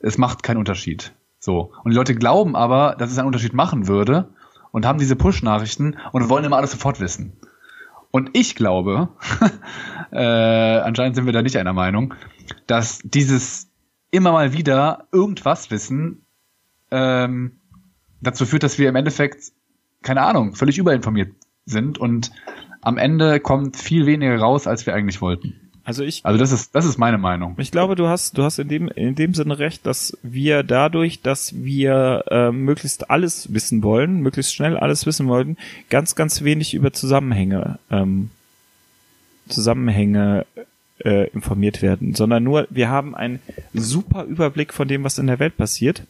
es 0.00 0.18
macht 0.18 0.42
keinen 0.42 0.58
Unterschied. 0.58 1.12
So. 1.38 1.72
Und 1.84 1.92
die 1.92 1.96
Leute 1.96 2.14
glauben 2.14 2.56
aber, 2.56 2.96
dass 2.98 3.10
es 3.10 3.18
einen 3.18 3.26
Unterschied 3.26 3.54
machen 3.54 3.88
würde 3.88 4.28
und 4.72 4.86
haben 4.86 4.98
diese 4.98 5.16
Push-Nachrichten 5.16 5.96
und 6.12 6.28
wollen 6.28 6.44
immer 6.44 6.56
alles 6.56 6.72
sofort 6.72 7.00
wissen. 7.00 7.34
Und 8.10 8.30
ich 8.32 8.54
glaube, 8.54 9.10
äh, 10.12 10.78
anscheinend 10.78 11.16
sind 11.16 11.26
wir 11.26 11.32
da 11.32 11.42
nicht 11.42 11.56
einer 11.56 11.72
Meinung, 11.72 12.14
dass 12.66 13.00
dieses 13.04 13.70
immer 14.10 14.32
mal 14.32 14.52
wieder 14.52 15.06
irgendwas 15.12 15.70
wissen 15.70 16.24
ähm, 16.90 17.60
dazu 18.20 18.46
führt, 18.46 18.62
dass 18.62 18.78
wir 18.78 18.88
im 18.88 18.96
Endeffekt, 18.96 19.52
keine 20.02 20.22
Ahnung, 20.22 20.54
völlig 20.54 20.78
überinformiert 20.78 21.34
sind 21.68 21.98
und 21.98 22.30
am 22.80 22.98
Ende 22.98 23.40
kommt 23.40 23.76
viel 23.76 24.06
weniger 24.06 24.38
raus, 24.38 24.66
als 24.66 24.86
wir 24.86 24.94
eigentlich 24.94 25.20
wollten. 25.20 25.54
Also 25.88 26.02
ich. 26.04 26.20
Also 26.26 26.38
das 26.38 26.52
ist, 26.52 26.74
das 26.74 26.84
ist 26.84 26.98
meine 26.98 27.16
Meinung. 27.16 27.54
Ich 27.56 27.70
glaube, 27.70 27.94
du 27.94 28.08
hast, 28.08 28.36
du 28.36 28.42
hast 28.42 28.58
in 28.58 28.68
dem, 28.68 28.88
in 28.88 29.14
dem 29.14 29.32
Sinne 29.32 29.58
recht, 29.58 29.86
dass 29.86 30.18
wir 30.22 30.62
dadurch, 30.62 31.22
dass 31.22 31.64
wir 31.64 32.24
äh, 32.30 32.52
möglichst 32.52 33.10
alles 33.10 33.54
wissen 33.54 33.82
wollen, 33.82 34.20
möglichst 34.20 34.54
schnell 34.54 34.76
alles 34.76 35.06
wissen 35.06 35.28
wollten, 35.28 35.56
ganz, 35.88 36.14
ganz 36.14 36.44
wenig 36.44 36.74
über 36.74 36.92
Zusammenhänge, 36.92 37.78
ähm, 37.90 38.28
Zusammenhänge 39.48 40.44
äh, 41.02 41.30
informiert 41.30 41.80
werden, 41.80 42.14
sondern 42.14 42.44
nur, 42.44 42.66
wir 42.68 42.90
haben 42.90 43.14
einen 43.14 43.38
super 43.72 44.24
Überblick 44.24 44.74
von 44.74 44.88
dem, 44.88 45.04
was 45.04 45.18
in 45.18 45.26
der 45.26 45.38
Welt 45.38 45.56
passiert, 45.56 46.02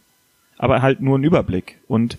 aber 0.57 0.83
halt 0.83 1.01
nur 1.01 1.15
einen 1.15 1.25
Überblick. 1.25 1.79
Und 1.87 2.19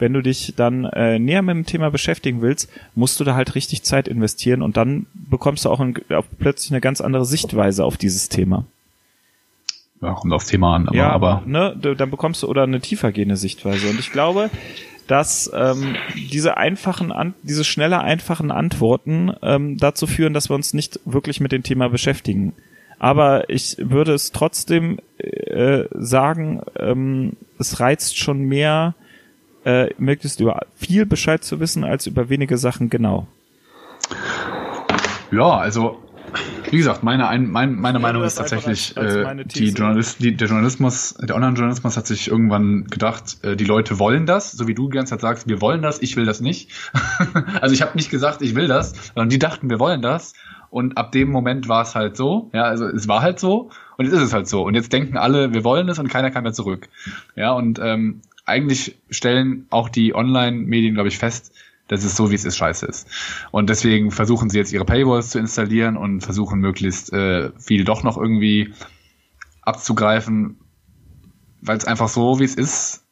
wenn 0.00 0.12
du 0.12 0.22
dich 0.22 0.54
dann 0.56 0.84
äh, 0.84 1.18
näher 1.18 1.42
mit 1.42 1.54
dem 1.54 1.66
Thema 1.66 1.90
beschäftigen 1.90 2.42
willst, 2.42 2.70
musst 2.94 3.20
du 3.20 3.24
da 3.24 3.34
halt 3.34 3.54
richtig 3.54 3.82
Zeit 3.82 4.08
investieren 4.08 4.62
und 4.62 4.76
dann 4.76 5.06
bekommst 5.12 5.64
du 5.64 5.70
auch, 5.70 5.80
ein, 5.80 5.94
auch 6.10 6.26
plötzlich 6.38 6.72
eine 6.72 6.80
ganz 6.80 7.00
andere 7.00 7.24
Sichtweise 7.24 7.84
auf 7.84 7.96
dieses 7.96 8.28
Thema. 8.28 8.64
Ja, 10.02 10.14
kommt 10.14 10.32
aufs 10.32 10.46
Thema 10.46 10.76
an, 10.76 10.88
aber, 10.88 10.96
ja, 10.96 11.10
aber 11.10 11.42
ne, 11.44 11.76
dann 11.76 12.10
bekommst 12.10 12.42
du 12.42 12.48
oder 12.48 12.62
eine 12.62 12.80
tiefergehende 12.80 13.36
Sichtweise. 13.36 13.90
Und 13.90 14.00
ich 14.00 14.12
glaube, 14.12 14.48
dass 15.06 15.50
ähm, 15.52 15.96
diese 16.30 16.56
einfachen, 16.56 17.12
an, 17.12 17.34
diese 17.42 17.64
schnelle, 17.64 18.00
einfachen 18.00 18.50
Antworten 18.50 19.32
ähm, 19.42 19.76
dazu 19.76 20.06
führen, 20.06 20.32
dass 20.32 20.48
wir 20.48 20.54
uns 20.54 20.72
nicht 20.72 21.00
wirklich 21.04 21.40
mit 21.40 21.52
dem 21.52 21.62
Thema 21.62 21.88
beschäftigen. 21.88 22.54
Aber 22.98 23.50
ich 23.50 23.76
würde 23.78 24.14
es 24.14 24.30
trotzdem 24.30 24.98
äh, 25.18 25.84
sagen, 25.92 26.62
ähm, 26.78 27.32
es 27.58 27.80
reizt 27.80 28.18
schon 28.18 28.40
mehr, 28.42 28.94
äh, 29.64 29.90
möglichst 29.98 30.40
über 30.40 30.60
viel 30.76 31.06
Bescheid 31.06 31.44
zu 31.44 31.60
wissen, 31.60 31.84
als 31.84 32.06
über 32.06 32.28
wenige 32.28 32.58
Sachen 32.58 32.90
genau. 32.90 33.26
Ja, 35.30 35.56
also 35.56 35.98
wie 36.70 36.76
gesagt, 36.76 37.02
meine, 37.02 37.28
ein, 37.28 37.50
mein, 37.50 37.74
meine 37.74 37.98
ja, 37.98 38.02
Meinung 38.02 38.22
ist 38.22 38.36
tatsächlich, 38.36 38.96
als, 38.96 39.16
als 39.16 39.40
äh, 39.40 39.44
die 39.44 39.70
Journalist, 39.70 40.22
die, 40.22 40.36
der 40.36 40.48
Journalismus, 40.48 41.14
der 41.14 41.34
Online-Journalismus 41.34 41.96
hat 41.96 42.06
sich 42.06 42.28
irgendwann 42.28 42.84
gedacht, 42.84 43.38
äh, 43.42 43.56
die 43.56 43.64
Leute 43.64 43.98
wollen 43.98 44.26
das, 44.26 44.52
so 44.52 44.68
wie 44.68 44.74
du 44.74 44.88
die 44.88 44.96
ganze 44.96 45.10
Zeit 45.10 45.20
sagst, 45.20 45.48
wir 45.48 45.60
wollen 45.60 45.82
das, 45.82 46.00
ich 46.00 46.16
will 46.16 46.26
das 46.26 46.40
nicht. 46.40 46.70
also 47.60 47.74
ich 47.74 47.82
habe 47.82 47.96
nicht 47.96 48.10
gesagt, 48.10 48.42
ich 48.42 48.54
will 48.54 48.68
das, 48.68 48.94
sondern 49.14 49.30
die 49.30 49.38
dachten, 49.38 49.68
wir 49.68 49.80
wollen 49.80 50.02
das. 50.02 50.34
Und 50.70 50.96
ab 50.96 51.10
dem 51.10 51.32
Moment 51.32 51.68
war 51.68 51.82
es 51.82 51.96
halt 51.96 52.16
so, 52.16 52.50
ja, 52.52 52.62
also 52.62 52.86
es 52.86 53.08
war 53.08 53.22
halt 53.22 53.40
so 53.40 53.70
und 53.96 54.04
jetzt 54.06 54.14
ist 54.14 54.22
es 54.22 54.32
halt 54.32 54.48
so. 54.48 54.62
Und 54.62 54.74
jetzt 54.74 54.92
denken 54.92 55.18
alle, 55.18 55.52
wir 55.52 55.64
wollen 55.64 55.88
es 55.88 55.98
und 55.98 56.08
keiner 56.08 56.30
kann 56.30 56.44
mehr 56.44 56.52
zurück. 56.52 56.88
Ja, 57.34 57.52
und 57.52 57.80
ähm, 57.82 58.22
eigentlich 58.46 58.98
stellen 59.10 59.66
auch 59.70 59.88
die 59.88 60.14
Online-Medien, 60.14 60.94
glaube 60.94 61.08
ich, 61.08 61.18
fest, 61.18 61.52
dass 61.88 62.04
es 62.04 62.16
so, 62.16 62.30
wie 62.30 62.36
es 62.36 62.44
ist, 62.44 62.56
scheiße 62.56 62.86
ist. 62.86 63.08
Und 63.50 63.68
deswegen 63.68 64.10
versuchen 64.12 64.48
sie 64.48 64.58
jetzt 64.58 64.72
ihre 64.72 64.84
Paywalls 64.84 65.30
zu 65.30 65.38
installieren 65.38 65.96
und 65.96 66.20
versuchen 66.20 66.60
möglichst 66.60 67.12
äh, 67.12 67.50
viel 67.58 67.84
doch 67.84 68.04
noch 68.04 68.16
irgendwie 68.16 68.72
abzugreifen, 69.62 70.60
weil 71.60 71.76
es 71.76 71.84
einfach 71.84 72.08
so, 72.08 72.38
wie 72.38 72.44
es 72.44 72.54
ist, 72.54 73.06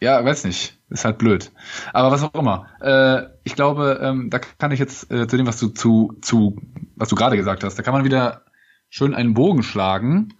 ja, 0.00 0.24
weiß 0.24 0.44
nicht, 0.44 0.78
ist 0.88 1.04
halt 1.04 1.18
blöd. 1.18 1.52
Aber 1.92 2.10
was 2.10 2.22
auch 2.22 2.34
immer. 2.34 2.66
Äh, 2.80 3.30
ich 3.44 3.54
glaube, 3.54 4.00
ähm, 4.02 4.30
da 4.30 4.38
kann 4.38 4.72
ich 4.72 4.78
jetzt 4.78 5.10
äh, 5.10 5.26
zu 5.26 5.36
dem, 5.36 5.46
was 5.46 5.58
du 5.58 5.68
zu, 5.68 6.16
zu, 6.22 6.56
was 6.96 7.08
du 7.08 7.16
gerade 7.16 7.36
gesagt 7.36 7.64
hast, 7.64 7.78
da 7.78 7.82
kann 7.82 7.94
man 7.94 8.04
wieder 8.04 8.44
schön 8.88 9.14
einen 9.14 9.34
Bogen 9.34 9.62
schlagen 9.62 10.34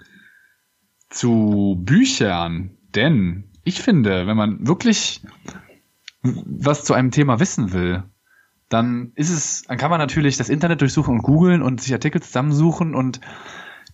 zu 1.09 1.81
Büchern, 1.85 2.77
denn 2.95 3.50
ich 3.65 3.81
finde, 3.81 4.27
wenn 4.27 4.37
man 4.37 4.67
wirklich 4.67 5.23
was 6.23 6.85
zu 6.85 6.95
einem 6.95 7.11
Thema 7.11 7.41
wissen 7.41 7.73
will, 7.73 8.05
dann 8.69 9.13
ist 9.17 9.31
es, 9.31 9.63
dann 9.63 9.79
kann 9.79 9.91
man 9.91 9.99
natürlich 9.99 10.37
das 10.37 10.49
Internet 10.49 10.81
durchsuchen 10.81 11.15
und 11.15 11.23
googeln 11.23 11.61
und 11.63 11.81
sich 11.81 11.93
Artikel 11.93 12.23
zusammensuchen 12.23 12.95
und 12.95 13.21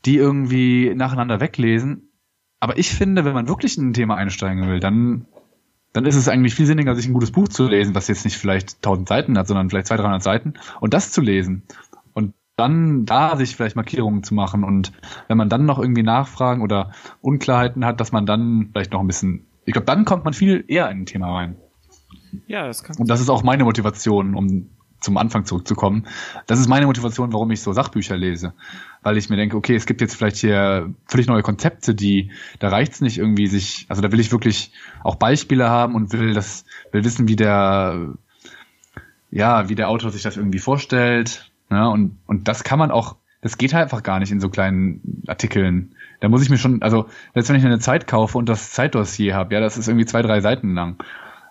die 0.04 0.16
irgendwie 0.16 0.94
nacheinander 0.94 1.40
weglesen. 1.40 2.12
Aber 2.60 2.78
ich 2.78 2.90
finde, 2.90 3.24
wenn 3.24 3.34
man 3.34 3.48
wirklich 3.48 3.78
in 3.78 3.88
ein 3.88 3.94
Thema 3.94 4.16
einsteigen 4.16 4.68
will, 4.68 4.80
dann, 4.80 5.26
dann 5.92 6.04
ist 6.04 6.16
es 6.16 6.28
eigentlich 6.28 6.54
viel 6.54 6.66
sinniger, 6.66 6.94
sich 6.94 7.06
ein 7.06 7.14
gutes 7.14 7.32
Buch 7.32 7.48
zu 7.48 7.66
lesen, 7.66 7.94
was 7.94 8.08
jetzt 8.08 8.24
nicht 8.24 8.36
vielleicht 8.36 8.76
1000 8.76 9.08
Seiten 9.08 9.38
hat, 9.38 9.48
sondern 9.48 9.70
vielleicht 9.70 9.86
200, 9.86 10.04
300 10.04 10.22
Seiten 10.22 10.54
und 10.80 10.92
das 10.92 11.10
zu 11.10 11.22
lesen. 11.22 11.62
Und 12.12 12.34
dann 12.56 13.06
da 13.06 13.36
sich 13.36 13.56
vielleicht 13.56 13.76
Markierungen 13.76 14.24
zu 14.24 14.34
machen 14.34 14.62
und 14.62 14.92
wenn 15.28 15.38
man 15.38 15.48
dann 15.48 15.64
noch 15.64 15.78
irgendwie 15.78 16.02
Nachfragen 16.02 16.62
oder 16.62 16.92
Unklarheiten 17.22 17.84
hat, 17.84 18.00
dass 18.00 18.12
man 18.12 18.26
dann 18.26 18.68
vielleicht 18.72 18.92
noch 18.92 19.00
ein 19.00 19.06
bisschen 19.06 19.45
ich 19.66 19.72
glaube, 19.72 19.86
dann 19.86 20.04
kommt 20.04 20.24
man 20.24 20.32
viel 20.32 20.64
eher 20.68 20.90
in 20.90 21.00
ein 21.00 21.06
Thema 21.06 21.34
rein. 21.34 21.56
Ja, 22.46 22.66
das 22.66 22.82
kann. 22.82 22.96
Und 22.96 23.08
das 23.08 23.20
ist 23.20 23.28
auch 23.28 23.42
meine 23.42 23.64
Motivation, 23.64 24.34
um 24.34 24.70
zum 25.00 25.16
Anfang 25.18 25.44
zurückzukommen. 25.44 26.06
Das 26.46 26.58
ist 26.58 26.68
meine 26.68 26.86
Motivation, 26.86 27.32
warum 27.32 27.50
ich 27.50 27.60
so 27.60 27.72
Sachbücher 27.72 28.16
lese. 28.16 28.54
Weil 29.02 29.16
ich 29.16 29.28
mir 29.28 29.36
denke, 29.36 29.56
okay, 29.56 29.74
es 29.74 29.86
gibt 29.86 30.00
jetzt 30.00 30.16
vielleicht 30.16 30.38
hier 30.38 30.92
völlig 31.06 31.26
neue 31.26 31.42
Konzepte, 31.42 31.94
die, 31.94 32.30
da 32.58 32.68
reicht's 32.68 33.00
nicht 33.00 33.18
irgendwie 33.18 33.46
sich, 33.46 33.86
also 33.88 34.02
da 34.02 34.10
will 34.10 34.20
ich 34.20 34.32
wirklich 34.32 34.72
auch 35.04 35.16
Beispiele 35.16 35.68
haben 35.68 35.94
und 35.94 36.12
will 36.12 36.32
das, 36.32 36.64
will 36.92 37.04
wissen, 37.04 37.28
wie 37.28 37.36
der, 37.36 38.14
ja, 39.30 39.68
wie 39.68 39.74
der 39.74 39.88
Autor 39.90 40.10
sich 40.10 40.22
das 40.22 40.36
irgendwie 40.36 40.58
vorstellt. 40.58 41.50
Ja, 41.70 41.88
und, 41.88 42.18
und 42.26 42.48
das 42.48 42.64
kann 42.64 42.78
man 42.78 42.90
auch, 42.90 43.16
das 43.42 43.58
geht 43.58 43.74
halt 43.74 43.84
einfach 43.84 44.02
gar 44.02 44.18
nicht 44.18 44.32
in 44.32 44.40
so 44.40 44.48
kleinen 44.48 45.22
Artikeln. 45.26 45.94
Da 46.20 46.28
muss 46.28 46.42
ich 46.42 46.50
mir 46.50 46.58
schon, 46.58 46.82
also 46.82 47.06
selbst 47.34 47.48
wenn 47.48 47.56
ich 47.56 47.64
eine 47.64 47.78
Zeit 47.78 48.06
kaufe 48.06 48.38
und 48.38 48.48
das 48.48 48.72
Zeitdossier 48.72 49.34
habe, 49.34 49.54
ja, 49.54 49.60
das 49.60 49.76
ist 49.76 49.88
irgendwie 49.88 50.06
zwei, 50.06 50.22
drei 50.22 50.40
Seiten 50.40 50.74
lang. 50.74 50.96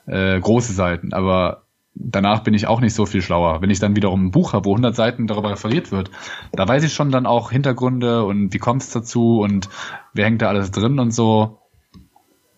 Äh, 0.07 0.39
große 0.39 0.73
Seiten, 0.73 1.13
aber 1.13 1.63
danach 1.95 2.43
bin 2.43 2.53
ich 2.53 2.67
auch 2.67 2.81
nicht 2.81 2.93
so 2.93 3.05
viel 3.05 3.21
schlauer. 3.21 3.61
Wenn 3.61 3.69
ich 3.69 3.79
dann 3.79 3.95
wiederum 3.95 4.25
ein 4.25 4.31
Buch 4.31 4.53
habe, 4.53 4.65
wo 4.65 4.71
100 4.71 4.95
Seiten 4.95 5.27
darüber 5.27 5.51
referiert 5.51 5.91
wird, 5.91 6.11
da 6.51 6.67
weiß 6.67 6.83
ich 6.83 6.93
schon 6.93 7.11
dann 7.11 7.25
auch 7.25 7.51
Hintergründe 7.51 8.23
und 8.23 8.53
wie 8.53 8.59
kommt 8.59 8.83
es 8.83 8.91
dazu 8.91 9.39
und 9.39 9.69
wer 10.13 10.25
hängt 10.25 10.41
da 10.41 10.49
alles 10.49 10.71
drin 10.71 10.99
und 10.99 11.11
so. 11.11 11.59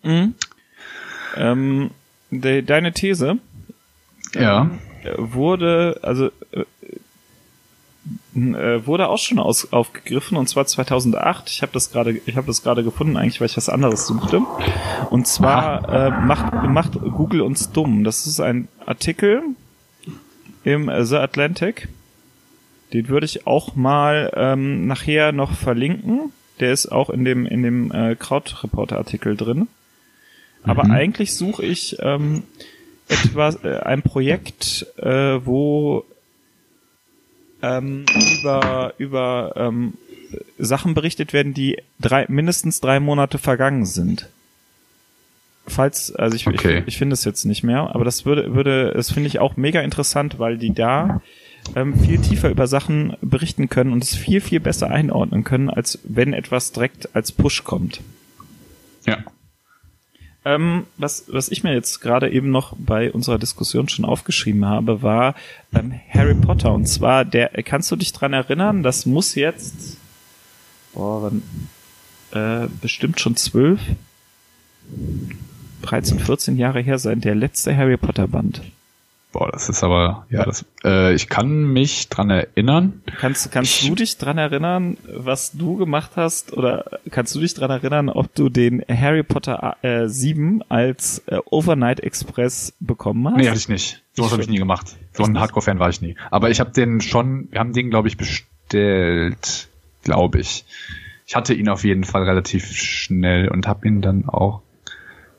Mhm. 0.02 0.34
Ähm, 1.36 1.90
de, 2.30 2.62
deine 2.62 2.92
These 2.92 3.38
ja. 4.34 4.62
Ähm, 4.62 4.78
wurde, 5.16 6.00
also 6.02 6.30
äh, 8.34 8.38
äh, 8.38 8.86
wurde 8.86 9.08
auch 9.08 9.18
schon 9.18 9.38
aus, 9.38 9.72
aufgegriffen 9.72 10.36
und 10.36 10.48
zwar 10.48 10.66
2008. 10.66 11.50
Ich 11.50 11.62
habe 11.62 11.72
das 11.72 11.90
gerade, 11.90 12.20
ich 12.24 12.36
habe 12.36 12.46
das 12.46 12.62
gerade 12.62 12.84
gefunden 12.84 13.16
eigentlich, 13.16 13.40
weil 13.40 13.46
ich 13.46 13.56
was 13.56 13.68
anderes 13.68 14.06
suchte. 14.06 14.42
Und 15.10 15.26
zwar 15.26 15.88
äh, 15.88 16.10
macht 16.10 16.52
macht 16.68 16.92
Google 16.94 17.40
uns 17.40 17.72
dumm. 17.72 18.04
Das 18.04 18.26
ist 18.26 18.40
ein 18.40 18.68
Artikel 18.84 19.42
im 20.64 20.90
The 21.04 21.16
Atlantic. 21.16 21.88
Den 22.92 23.08
würde 23.08 23.26
ich 23.26 23.46
auch 23.46 23.76
mal 23.76 24.32
ähm, 24.34 24.86
nachher 24.86 25.32
noch 25.32 25.52
verlinken. 25.52 26.32
Der 26.60 26.72
ist 26.72 26.90
auch 26.90 27.10
in 27.10 27.24
dem 27.24 27.46
in 27.46 27.62
dem 27.62 27.92
äh, 27.92 28.14
Krautreporter 28.14 28.98
Artikel 28.98 29.36
drin. 29.36 29.68
Aber 30.62 30.84
mhm. 30.84 30.90
eigentlich 30.90 31.34
suche 31.34 31.64
ich 31.64 31.96
ähm, 32.00 32.42
etwas 33.08 33.64
äh, 33.64 33.78
ein 33.78 34.02
Projekt, 34.02 34.86
äh, 34.98 35.44
wo 35.44 36.04
ähm, 37.62 38.04
über, 38.40 38.94
über 38.98 39.52
ähm, 39.56 39.94
Sachen 40.58 40.94
berichtet 40.94 41.32
werden, 41.32 41.54
die 41.54 41.78
drei, 42.00 42.26
mindestens 42.28 42.80
drei 42.80 43.00
Monate 43.00 43.38
vergangen 43.38 43.86
sind. 43.86 44.28
Falls, 45.66 46.14
also 46.14 46.34
ich, 46.34 46.46
okay. 46.46 46.78
ich, 46.80 46.88
ich 46.88 46.98
finde 46.98 47.14
es 47.14 47.24
jetzt 47.24 47.44
nicht 47.44 47.62
mehr, 47.62 47.94
aber 47.94 48.04
das 48.04 48.24
würde, 48.24 48.54
würde, 48.54 48.92
das 48.94 49.12
finde 49.12 49.28
ich 49.28 49.38
auch 49.38 49.56
mega 49.56 49.80
interessant, 49.80 50.38
weil 50.38 50.56
die 50.56 50.72
da 50.72 51.20
ähm, 51.76 51.98
viel 51.98 52.18
tiefer 52.18 52.48
über 52.48 52.66
Sachen 52.66 53.16
berichten 53.20 53.68
können 53.68 53.92
und 53.92 54.02
es 54.02 54.14
viel, 54.14 54.40
viel 54.40 54.60
besser 54.60 54.90
einordnen 54.90 55.44
können, 55.44 55.68
als 55.68 55.98
wenn 56.04 56.32
etwas 56.32 56.72
direkt 56.72 57.14
als 57.14 57.32
Push 57.32 57.64
kommt. 57.64 58.00
Ja. 59.06 59.18
Ähm, 60.44 60.86
was, 60.96 61.24
was 61.28 61.48
ich 61.48 61.64
mir 61.64 61.74
jetzt 61.74 62.00
gerade 62.00 62.30
eben 62.30 62.50
noch 62.50 62.74
bei 62.78 63.12
unserer 63.12 63.38
Diskussion 63.38 63.88
schon 63.88 64.04
aufgeschrieben 64.04 64.64
habe, 64.64 65.02
war 65.02 65.34
ähm, 65.74 65.98
Harry 66.10 66.34
Potter. 66.34 66.72
Und 66.72 66.86
zwar, 66.86 67.24
der, 67.24 67.48
kannst 67.64 67.90
du 67.90 67.96
dich 67.96 68.12
dran 68.12 68.32
erinnern, 68.32 68.82
das 68.82 69.04
muss 69.04 69.34
jetzt, 69.34 69.98
boah, 70.94 71.22
wann, 71.22 71.42
äh, 72.30 72.68
bestimmt 72.80 73.20
schon 73.20 73.36
zwölf, 73.36 73.80
13, 75.82 76.18
14 76.18 76.56
Jahre 76.56 76.80
her 76.80 76.98
sein, 76.98 77.20
der 77.20 77.34
letzte 77.34 77.76
Harry 77.76 77.96
Potter 77.96 78.28
Band. 78.28 78.62
Boah, 79.30 79.50
das 79.52 79.68
ist 79.68 79.84
aber, 79.84 80.26
ja, 80.30 80.44
das, 80.44 80.64
äh, 80.84 81.12
ich 81.14 81.28
kann 81.28 81.64
mich 81.70 82.08
dran 82.08 82.30
erinnern. 82.30 83.02
Kannst, 83.18 83.52
kannst 83.52 83.86
du 83.86 83.94
dich 83.94 84.16
dran 84.16 84.38
erinnern, 84.38 84.96
was 85.06 85.52
du 85.52 85.76
gemacht 85.76 86.12
hast? 86.16 86.54
Oder 86.54 86.98
kannst 87.10 87.34
du 87.34 87.40
dich 87.40 87.52
dran 87.52 87.70
erinnern, 87.70 88.08
ob 88.08 88.34
du 88.34 88.48
den 88.48 88.82
Harry 88.88 89.22
Potter 89.22 89.76
äh, 89.82 90.08
7 90.08 90.62
als 90.70 91.22
äh, 91.26 91.38
Overnight 91.44 92.00
Express 92.00 92.72
bekommen 92.80 93.28
hast? 93.28 93.36
Nee, 93.36 93.48
hatte 93.48 93.58
ich 93.58 93.68
nicht. 93.68 94.02
So 94.14 94.30
habe 94.30 94.40
ich 94.40 94.48
nie 94.48 94.56
gemacht. 94.56 94.96
So 95.12 95.24
ein 95.24 95.38
Hardcore-Fan 95.38 95.78
war 95.78 95.90
ich 95.90 96.00
nie. 96.00 96.16
Aber 96.30 96.48
ich 96.48 96.58
habe 96.58 96.70
den 96.70 97.02
schon, 97.02 97.48
wir 97.50 97.60
haben 97.60 97.74
den, 97.74 97.90
glaube 97.90 98.08
ich, 98.08 98.16
bestellt, 98.16 99.68
glaube 100.04 100.40
ich. 100.40 100.64
Ich 101.26 101.36
hatte 101.36 101.52
ihn 101.52 101.68
auf 101.68 101.84
jeden 101.84 102.04
Fall 102.04 102.22
relativ 102.22 102.72
schnell 102.72 103.48
und 103.48 103.68
habe 103.68 103.86
ihn 103.86 104.00
dann 104.00 104.26
auch 104.26 104.62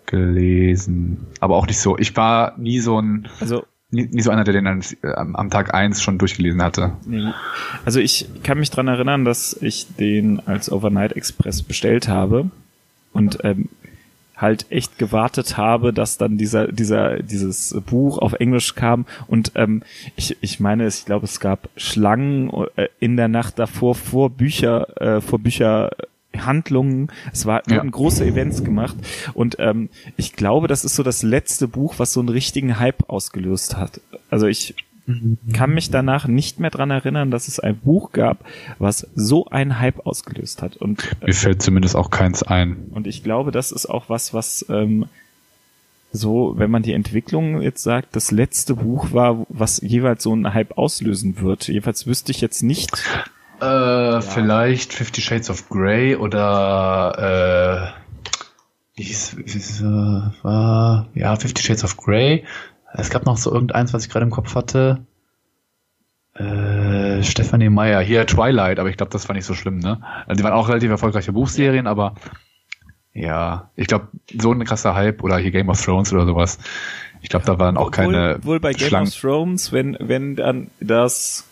gelesen. 0.06 1.28
Aber 1.40 1.56
auch 1.56 1.66
nicht 1.66 1.80
so. 1.80 1.98
Ich 1.98 2.16
war 2.16 2.54
nie 2.58 2.80
so 2.80 3.02
ein. 3.02 3.28
Also 3.40 3.66
nie, 3.92 4.08
nie 4.12 4.22
so 4.22 4.32
einer, 4.32 4.44
der 4.44 4.54
den 4.54 4.68
am, 4.68 5.36
am 5.36 5.50
Tag 5.50 5.74
eins 5.74 6.02
schon 6.02 6.18
durchgelesen 6.18 6.62
hatte. 6.62 6.94
Also 7.86 8.00
ich 8.00 8.28
kann 8.44 8.60
mich 8.60 8.70
dran 8.70 8.88
erinnern, 8.88 9.26
dass 9.26 9.58
ich 9.62 9.88
den 9.96 10.42
als 10.48 10.72
Overnight 10.72 11.14
Express 11.14 11.64
bestellt 11.64 12.08
habe 12.08 12.50
und 13.14 13.40
ähm, 13.44 13.70
halt 14.38 14.68
echt 14.70 14.98
gewartet 14.98 15.58
habe, 15.58 15.92
dass 15.92 16.18
dann 16.18 16.38
dieser 16.38 16.72
dieser 16.72 17.22
dieses 17.22 17.76
Buch 17.86 18.18
auf 18.20 18.34
Englisch 18.34 18.76
kam 18.76 19.06
und 19.28 19.52
ähm, 19.56 19.84
ich 20.16 20.38
ich 20.42 20.60
meine, 20.60 20.88
ich 20.88 21.06
glaube, 21.06 21.26
es 21.26 21.40
gab 21.40 21.70
Schlangen 21.76 22.52
äh, 22.78 22.88
in 23.00 23.18
der 23.18 23.28
Nacht 23.28 23.60
davor 23.60 23.96
vor 23.96 24.30
Bücher 24.30 25.02
äh, 25.02 25.22
vor 25.22 25.40
Bücher 25.40 25.92
Handlungen, 26.38 27.12
es 27.34 27.46
war, 27.46 27.64
ja. 27.68 27.78
wurden 27.78 27.92
große 27.92 28.26
Events 28.26 28.64
gemacht 28.64 28.96
und 29.34 29.58
ähm, 29.60 29.90
ich 30.16 30.34
glaube, 30.34 30.68
das 30.68 30.86
ist 30.86 30.96
so 30.96 31.04
das 31.04 31.24
letzte 31.24 31.68
Buch, 31.68 31.96
was 31.98 32.14
so 32.14 32.20
einen 32.20 32.30
richtigen 32.30 32.80
Hype 32.80 33.10
ausgelöst 33.10 33.78
hat. 33.78 34.02
Also 34.30 34.48
ich 34.48 34.76
kann 35.54 35.74
mich 35.74 35.90
danach 35.90 36.28
nicht 36.28 36.60
mehr 36.60 36.70
dran 36.70 36.92
erinnern, 36.92 37.32
dass 37.32 37.48
es 37.48 37.60
ein 37.60 37.78
Buch 37.78 38.12
gab, 38.12 38.46
was 38.78 39.08
so 39.16 39.46
einen 39.48 39.80
Hype 39.80 40.06
ausgelöst 40.06 40.62
hat. 40.62 40.78
Und 40.78 41.04
äh, 41.22 41.28
mir 41.28 41.34
fällt 41.34 41.62
zumindest 41.62 41.96
auch 41.96 42.12
keins 42.12 42.44
ein. 42.44 42.90
Und 42.92 43.08
ich 43.08 43.24
glaube, 43.24 43.52
das 43.52 43.72
ist 43.72 43.88
auch 43.88 44.10
was, 44.10 44.34
was 44.34 44.66
ähm, 44.70 45.06
so, 46.12 46.54
wenn 46.58 46.72
man 46.72 46.84
die 46.84 46.94
Entwicklung 46.94 47.62
jetzt 47.62 47.84
sagt, 47.84 48.16
das 48.16 48.32
letzte 48.32 48.76
Buch 48.76 49.12
war, 49.12 49.46
was 49.50 49.82
jeweils 49.82 50.24
so 50.24 50.34
einen 50.34 50.54
Hype 50.54 50.78
auslösen 50.78 51.40
wird. 51.42 51.68
Jedenfalls 51.68 52.08
wüsste 52.08 52.32
ich 52.32 52.42
jetzt 52.42 52.62
nicht. 52.62 52.92
Äh, 53.62 53.66
ja. 53.66 54.22
Vielleicht 54.22 54.94
Fifty 54.94 55.22
Shades 55.22 55.50
of 55.50 55.70
Grey 55.70 56.16
oder 56.16 57.94
äh, 57.96 59.00
wie 59.00 59.04
hieß, 59.04 59.38
wie 59.38 59.44
hieß, 59.44 59.82
äh, 59.82 59.84
war, 60.44 61.08
ja, 61.14 61.36
Fifty 61.36 61.62
Shades 61.62 61.84
of 61.84 61.98
Grey. 61.98 62.46
Es 62.94 63.10
gab 63.10 63.26
noch 63.26 63.38
so 63.38 63.52
irgendeins, 63.54 63.94
was 63.94 64.06
ich 64.06 64.12
gerade 64.12 64.26
im 64.26 64.32
Kopf 64.32 64.56
hatte. 64.56 65.06
Äh, 66.34 67.22
Stephanie 67.24 67.70
Meyer, 67.70 68.02
hier 68.02 68.26
Twilight, 68.26 68.80
aber 68.80 68.90
ich 68.90 68.98
glaube, 68.98 69.12
das 69.12 69.28
war 69.28 69.36
nicht 69.36 69.46
so 69.46 69.54
schlimm, 69.54 69.80
ne? 69.80 70.02
Also, 70.26 70.38
die 70.38 70.44
waren 70.44 70.54
auch 70.54 70.70
relativ 70.70 70.90
erfolgreiche 70.90 71.34
Buchserien, 71.34 71.86
aber 71.86 72.16
ja, 73.14 73.72
ich 73.76 73.88
glaube, 73.88 74.08
so 74.40 74.54
ein 74.54 74.64
krasser 74.64 74.96
Hype 74.96 75.24
oder 75.24 75.38
hier 75.38 75.52
Game 75.52 75.70
of 75.70 75.84
Thrones 75.84 76.14
oder 76.14 76.26
sowas. 76.26 76.60
Ich 77.22 77.30
glaube, 77.30 77.46
da 77.46 77.60
waren 77.60 77.76
auch 77.76 77.92
keine. 77.92 78.36
Wohl, 78.36 78.46
wohl 78.46 78.60
bei 78.60 78.72
Game 78.72 78.88
Schlangen. 78.88 79.08
of 79.08 79.20
Thrones, 79.20 79.74
wenn, 79.74 79.98
wenn 80.00 80.36
dann 80.36 80.72
das 80.80 81.49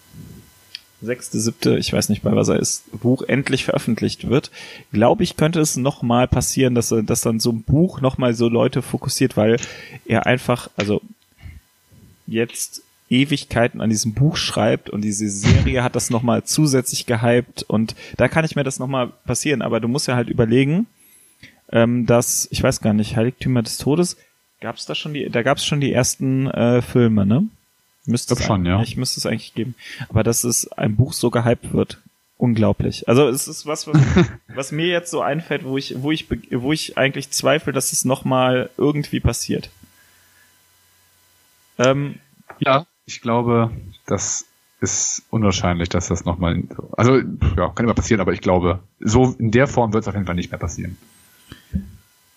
sechste, 1.01 1.39
siebte, 1.39 1.77
ich 1.77 1.93
weiß 1.93 2.09
nicht 2.09 2.23
bei 2.23 2.35
was 2.35 2.47
er 2.47 2.59
ist, 2.59 2.83
Buch 2.99 3.21
endlich 3.21 3.65
veröffentlicht 3.65 4.29
wird, 4.29 4.51
glaube 4.91 5.23
ich, 5.23 5.37
könnte 5.37 5.59
es 5.59 5.77
nochmal 5.77 6.27
passieren, 6.27 6.75
dass, 6.75 6.93
dass 7.03 7.21
dann 7.21 7.39
so 7.39 7.51
ein 7.51 7.63
Buch 7.63 8.01
nochmal 8.01 8.33
so 8.33 8.49
Leute 8.49 8.81
fokussiert, 8.81 9.37
weil 9.37 9.57
er 10.05 10.25
einfach, 10.25 10.69
also 10.75 11.01
jetzt 12.25 12.81
Ewigkeiten 13.09 13.79
an 13.79 13.89
diesem 13.89 14.13
Buch 14.13 14.35
schreibt 14.35 14.89
und 14.89 15.01
diese 15.01 15.29
Serie 15.29 15.83
hat 15.83 15.95
das 15.95 16.09
nochmal 16.09 16.43
zusätzlich 16.43 17.05
gehypt 17.05 17.63
und 17.63 17.95
da 18.17 18.27
kann 18.27 18.43
ich 18.43 18.55
mir 18.55 18.63
das 18.63 18.79
nochmal 18.79 19.07
passieren, 19.25 19.61
aber 19.61 19.79
du 19.79 19.87
musst 19.87 20.07
ja 20.07 20.15
halt 20.15 20.29
überlegen, 20.29 20.87
ähm, 21.71 22.05
dass, 22.05 22.47
ich 22.51 22.61
weiß 22.61 22.81
gar 22.81 22.93
nicht, 22.93 23.15
Heiligtümer 23.15 23.61
des 23.61 23.77
Todes, 23.77 24.17
gab 24.59 24.75
es 24.75 24.85
da 24.85 24.95
schon 24.95 25.13
die, 25.13 25.29
da 25.29 25.43
gab 25.43 25.57
es 25.57 25.65
schon 25.65 25.79
die 25.79 25.93
ersten 25.93 26.47
äh, 26.47 26.81
Filme, 26.81 27.25
ne? 27.25 27.47
Müsste 28.07 28.33
es 28.33 28.43
schon, 28.43 28.65
ja. 28.65 28.81
Ich 28.81 28.97
müsste 28.97 29.19
es 29.19 29.25
eigentlich 29.25 29.53
geben. 29.53 29.75
Aber 30.09 30.23
dass 30.23 30.43
es 30.43 30.71
ein 30.71 30.95
Buch 30.95 31.13
so 31.13 31.29
gehypt 31.29 31.73
wird, 31.73 32.01
unglaublich. 32.37 33.07
Also 33.07 33.27
es 33.27 33.47
ist 33.47 33.65
was, 33.65 33.85
was, 33.85 33.97
was 34.55 34.71
mir 34.71 34.87
jetzt 34.87 35.11
so 35.11 35.21
einfällt, 35.21 35.65
wo 35.65 35.77
ich, 35.77 36.01
wo 36.01 36.11
ich, 36.11 36.27
wo 36.51 36.71
ich 36.71 36.97
eigentlich 36.97 37.31
zweifle, 37.31 37.73
dass 37.73 37.91
es 37.91 38.05
nochmal 38.05 38.69
irgendwie 38.77 39.19
passiert. 39.19 39.69
Ähm, 41.77 42.15
ja, 42.59 42.87
ich 43.05 43.21
glaube, 43.21 43.71
das 44.05 44.45
ist 44.79 45.23
unwahrscheinlich, 45.29 45.89
dass 45.89 46.07
das 46.07 46.25
nochmal, 46.25 46.63
also 46.95 47.17
ja, 47.17 47.69
kann 47.69 47.85
immer 47.85 47.93
passieren, 47.93 48.21
aber 48.21 48.33
ich 48.33 48.41
glaube, 48.41 48.79
so 48.99 49.35
in 49.37 49.51
der 49.51 49.67
Form 49.67 49.93
wird 49.93 50.03
es 50.03 50.07
auf 50.07 50.13
jeden 50.13 50.25
Fall 50.25 50.35
nicht 50.35 50.51
mehr 50.51 50.59
passieren. 50.59 50.97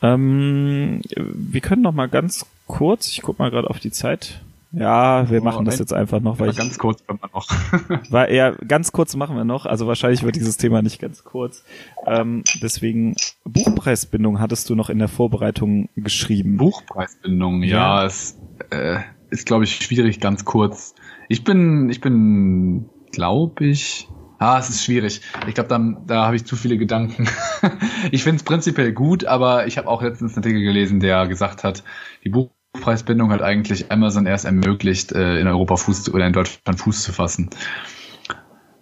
Ähm, 0.02 1.02
wir 1.14 1.60
können 1.60 1.82
noch 1.82 1.92
mal 1.92 2.08
ganz 2.08 2.46
kurz, 2.66 3.08
ich 3.08 3.22
guck 3.22 3.38
mal 3.38 3.50
gerade 3.50 3.68
auf 3.68 3.78
die 3.78 3.90
Zeit. 3.90 4.40
Ja, 4.72 5.28
wir 5.28 5.40
oh, 5.40 5.44
machen 5.44 5.64
das 5.64 5.78
jetzt 5.78 5.92
einfach 5.92 6.20
noch, 6.20 6.38
weil 6.38 6.50
ich, 6.50 6.56
ganz 6.56 6.78
kurz 6.78 7.04
können 7.04 7.18
wir 7.20 7.30
noch. 7.34 7.48
weil 8.10 8.32
ja, 8.32 8.52
ganz 8.52 8.92
kurz 8.92 9.16
machen 9.16 9.36
wir 9.36 9.44
noch. 9.44 9.66
Also 9.66 9.86
wahrscheinlich 9.88 10.22
wird 10.22 10.36
dieses 10.36 10.56
Thema 10.58 10.80
nicht 10.80 11.00
ganz 11.00 11.24
kurz. 11.24 11.64
Ähm, 12.06 12.44
deswegen 12.62 13.16
Buchpreisbindung 13.44 14.38
hattest 14.38 14.70
du 14.70 14.76
noch 14.76 14.88
in 14.88 14.98
der 14.98 15.08
Vorbereitung 15.08 15.88
geschrieben. 15.96 16.56
Buchpreisbindung, 16.56 17.64
ja, 17.64 18.02
ja. 18.02 18.06
es 18.06 18.38
äh, 18.70 19.00
ist 19.30 19.46
glaube 19.46 19.64
ich 19.64 19.76
schwierig 19.76 20.20
ganz 20.20 20.44
kurz. 20.44 20.94
Ich 21.28 21.42
bin, 21.42 21.90
ich 21.90 22.00
bin, 22.00 22.88
glaube 23.12 23.66
ich. 23.66 24.08
Ah, 24.38 24.58
es 24.58 24.70
ist 24.70 24.84
schwierig. 24.84 25.20
Ich 25.48 25.54
glaube, 25.54 25.68
da, 25.68 25.78
da 26.06 26.24
habe 26.26 26.36
ich 26.36 26.46
zu 26.46 26.56
viele 26.56 26.78
Gedanken. 26.78 27.28
ich 28.10 28.22
finde 28.22 28.36
es 28.36 28.42
prinzipiell 28.42 28.92
gut, 28.92 29.26
aber 29.26 29.66
ich 29.66 29.76
habe 29.76 29.86
auch 29.86 30.00
letztens 30.00 30.32
einen 30.32 30.44
Artikel 30.44 30.62
gelesen, 30.62 30.98
der 30.98 31.26
gesagt 31.26 31.62
hat, 31.62 31.84
die 32.24 32.30
Buch 32.30 32.50
Preisbindung 32.72 33.30
hat 33.30 33.42
eigentlich 33.42 33.90
Amazon 33.90 34.26
erst 34.26 34.44
ermöglicht, 34.44 35.12
äh, 35.12 35.40
in 35.40 35.46
Europa 35.46 35.76
Fuß 35.76 36.04
zu, 36.04 36.14
oder 36.14 36.26
in 36.26 36.32
Deutschland 36.32 36.78
Fuß 36.78 37.02
zu 37.02 37.12
fassen. 37.12 37.50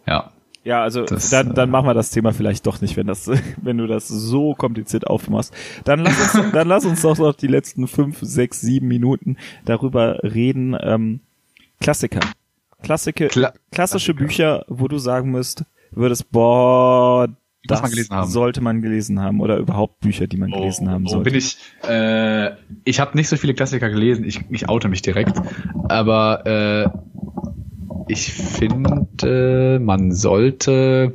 Ja. 0.06 0.32
Ja, 0.64 0.82
also 0.82 1.04
das, 1.04 1.30
dann, 1.30 1.54
dann 1.54 1.70
äh, 1.70 1.72
machen 1.72 1.86
wir 1.86 1.94
das 1.94 2.10
Thema 2.10 2.32
vielleicht 2.32 2.66
doch 2.66 2.82
nicht, 2.82 2.96
wenn 2.96 3.06
das, 3.06 3.30
wenn 3.62 3.78
du 3.78 3.86
das 3.86 4.08
so 4.08 4.54
kompliziert 4.54 5.06
aufmachst. 5.06 5.54
Dann 5.84 6.00
lass 6.00 6.34
uns, 6.34 6.50
dann 6.52 6.68
lass 6.68 6.84
uns 6.84 7.02
doch 7.02 7.16
noch 7.16 7.34
die 7.34 7.46
letzten 7.46 7.86
fünf, 7.88 8.18
sechs, 8.20 8.60
sieben 8.60 8.88
Minuten 8.88 9.36
darüber 9.64 10.18
reden. 10.22 10.76
Ähm, 10.78 11.20
Klassiker. 11.80 12.20
Klassiker, 12.82 13.28
Kla 13.28 13.52
klassische 13.72 14.14
Bücher, 14.14 14.64
wo 14.68 14.86
du 14.88 14.98
sagen 14.98 15.30
müsst, 15.30 15.64
würdest, 15.90 16.30
boah, 16.30 17.28
das 17.64 17.82
man 17.82 17.90
gelesen 17.90 18.14
haben. 18.14 18.30
sollte 18.30 18.60
man 18.60 18.82
gelesen 18.82 19.20
haben 19.20 19.40
oder 19.40 19.58
überhaupt 19.58 20.00
Bücher, 20.00 20.26
die 20.26 20.36
man 20.36 20.52
oh, 20.52 20.60
gelesen 20.60 20.90
haben 20.90 21.06
oh, 21.06 21.10
sollte. 21.10 21.30
Bin 21.30 21.38
ich 21.38 21.58
äh, 21.88 22.52
ich 22.84 23.00
habe 23.00 23.16
nicht 23.16 23.28
so 23.28 23.36
viele 23.36 23.54
Klassiker 23.54 23.90
gelesen, 23.90 24.24
ich, 24.24 24.40
ich 24.50 24.68
oute 24.68 24.88
mich 24.88 25.02
direkt, 25.02 25.40
aber 25.88 26.46
äh, 26.46 26.88
ich 28.08 28.32
finde, 28.32 29.80
man 29.80 30.12
sollte 30.12 31.12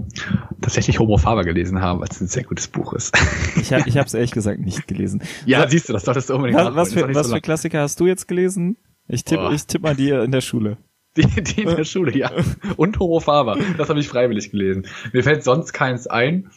tatsächlich 0.61 0.99
Homo 0.99 1.17
Faber 1.17 1.43
gelesen 1.43 1.81
haben, 1.81 1.99
weil 1.99 2.07
es 2.09 2.21
ein 2.21 2.27
sehr 2.27 2.43
gutes 2.43 2.67
Buch 2.67 2.93
ist. 2.93 3.17
Ich, 3.55 3.71
hab, 3.71 3.87
ich 3.87 3.97
habe 3.97 4.07
es 4.07 4.13
ehrlich 4.13 4.31
gesagt 4.31 4.59
nicht 4.59 4.87
gelesen. 4.87 5.21
Ja, 5.45 5.63
was, 5.63 5.71
siehst 5.71 5.87
du, 5.87 5.93
das 5.93 6.03
solltest 6.03 6.29
du 6.29 6.35
unbedingt 6.35 6.59
Was, 6.59 6.75
was 6.75 6.93
für, 6.93 7.13
was 7.13 7.27
so 7.27 7.35
für 7.35 7.41
Klassiker 7.41 7.81
hast 7.81 7.99
du 7.99 8.07
jetzt 8.07 8.27
gelesen? 8.27 8.77
Ich 9.07 9.23
tippe 9.23 9.51
ich 9.53 9.65
tipp 9.65 9.81
mal 9.81 9.95
dir 9.95 10.23
in 10.23 10.31
der 10.31 10.41
Schule. 10.41 10.77
Die, 11.18 11.43
die 11.43 11.61
in 11.61 11.76
der 11.76 11.84
Schule, 11.84 12.18
ja. 12.18 12.32
Und 12.76 12.97
Homo 12.97 13.20
Faber. 13.20 13.57
Das 13.78 13.89
habe 13.89 13.99
ich 13.99 14.07
freiwillig 14.07 14.49
gelesen. 14.49 14.88
Mir 15.11 15.24
fällt 15.24 15.43
sonst 15.43 15.72
keins 15.72 16.07
ein. 16.07 16.49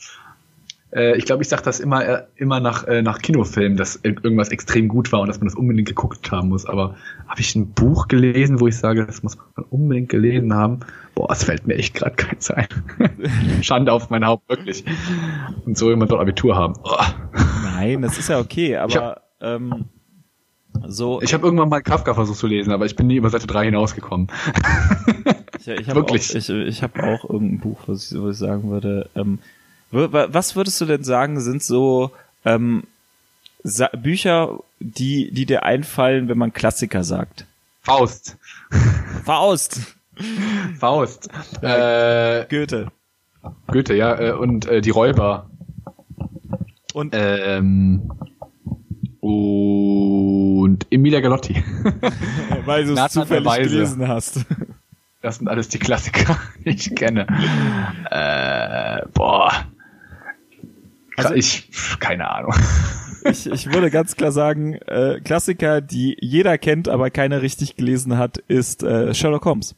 Äh, 0.97 1.19
ich 1.19 1.27
glaube, 1.27 1.43
ich 1.43 1.49
sage 1.49 1.63
das 1.63 1.79
immer, 1.79 2.07
äh, 2.07 2.23
immer 2.37 2.59
nach, 2.61 2.85
äh, 2.85 3.03
nach 3.03 3.19
Kinofilmen, 3.19 3.77
dass 3.77 4.01
irgendwas 4.03 4.49
extrem 4.49 4.89
gut 4.89 5.13
war 5.13 5.21
und 5.21 5.29
dass 5.29 5.41
man 5.41 5.49
das 5.49 5.55
unbedingt 5.55 5.89
geguckt 5.89 6.31
haben 6.31 6.49
muss. 6.49 6.65
Aber 6.65 6.97
habe 7.29 7.41
ich 7.41 7.55
ein 7.55 7.73
Buch 7.73 8.09
gelesen, 8.09 8.61
wo 8.61 8.67
ich 8.67 8.77
sage, 8.77 9.05
das 9.05 9.23
muss 9.23 9.37
man 9.37 9.67
unbedingt 9.67 10.09
gelesen 10.09 10.55
haben? 10.55 10.81
Boah, 11.15 11.31
es 11.31 11.45
fällt 11.45 11.67
mir 11.67 11.75
echt 11.75 11.95
gerade 11.95 12.17
keins 12.17 12.51
ein. 12.51 12.67
Schande 13.63 13.93
auf 13.93 14.09
mein 14.09 14.25
Haupt, 14.25 14.49
wirklich. 14.49 14.85
Und 15.67 15.77
so 15.77 15.91
jemand 15.91 16.13
dort 16.13 16.23
Abitur 16.23 16.57
haben. 16.57 16.75
Oh. 16.85 16.97
Nein, 17.63 18.03
das 18.03 18.17
ist 18.19 18.29
ja 18.31 18.39
okay, 18.39 18.77
aber 18.77 19.21
ähm, 19.41 19.87
so. 20.89 21.21
Ich 21.23 21.35
habe 21.35 21.45
irgendwann 21.45 21.69
mal 21.69 21.83
Kafka 21.83 22.15
versucht 22.15 22.39
zu 22.39 22.47
lesen, 22.47 22.73
aber 22.73 22.87
ich 22.87 22.97
bin 22.97 23.07
nie 23.07 23.17
über 23.17 23.31
Seite 23.31 23.47
3 23.47 23.67
hinausgekommen. 23.67 24.29
ich 25.59 25.69
ich 25.69 25.89
habe 25.89 26.03
auch, 26.05 26.15
ich, 26.15 26.35
ich 26.49 26.83
hab 26.83 26.99
auch 26.99 27.29
irgendein 27.29 27.61
Buch, 27.61 27.81
was 27.87 28.11
ich, 28.11 28.21
was 28.21 28.37
ich 28.37 28.39
sagen 28.39 28.71
würde. 28.71 29.09
Ähm, 29.15 29.39
was 29.91 30.57
würdest 30.57 30.81
du 30.81 30.85
denn 30.85 31.05
sagen, 31.05 31.41
sind 31.41 31.63
so 31.63 32.11
ähm, 32.45 32.85
Sa 33.63 33.89
Bücher, 33.89 34.61
die, 34.79 35.31
die 35.33 35.47
dir 35.47 35.65
einfallen, 35.65 36.29
wenn 36.29 36.39
man 36.39 36.53
Klassiker 36.53 37.03
sagt. 37.03 37.47
Faust. 37.83 38.37
Faust. 39.25 39.97
Faust. 40.79 41.29
Äh, 41.63 42.47
Goethe. 42.49 42.89
Goethe, 43.69 43.95
ja, 43.95 44.19
äh, 44.21 44.33
und 44.33 44.67
äh, 44.67 44.81
die 44.81 44.91
Räuber. 44.91 45.51
Und 46.95 47.13
Ähm, 47.13 48.11
und 49.27 50.87
Emilia 50.91 51.21
Galotti. 51.21 51.55
weil 52.65 52.85
du 52.87 52.95
es 52.95 53.13
zufällig 53.13 53.53
gelesen 53.57 54.07
hast. 54.07 54.45
Das 55.23 55.37
sind 55.39 55.49
alles 55.49 55.69
die 55.69 55.79
Klassiker, 55.79 56.39
die 56.65 56.71
ich 56.71 56.95
kenne. 56.95 57.27
Äh, 58.11 59.07
boah. 59.13 59.53
Also- 61.17 61.35
ich, 61.35 61.69
keine 61.99 62.31
Ahnung. 62.31 62.55
Ich, 63.25 63.51
ich 63.51 63.73
würde 63.73 63.91
ganz 63.91 64.15
klar 64.15 64.31
sagen, 64.31 64.75
äh, 64.75 65.21
Klassiker, 65.25 65.81
die 65.81 66.17
jeder 66.21 66.59
kennt, 66.59 66.89
aber 66.89 67.11
keiner 67.11 67.43
richtig 67.43 67.75
gelesen 67.75 68.17
hat, 68.19 68.39
ist 68.39 68.85
äh, 68.85 69.13
Sherlock 69.15 69.45
Holmes. 69.47 69.75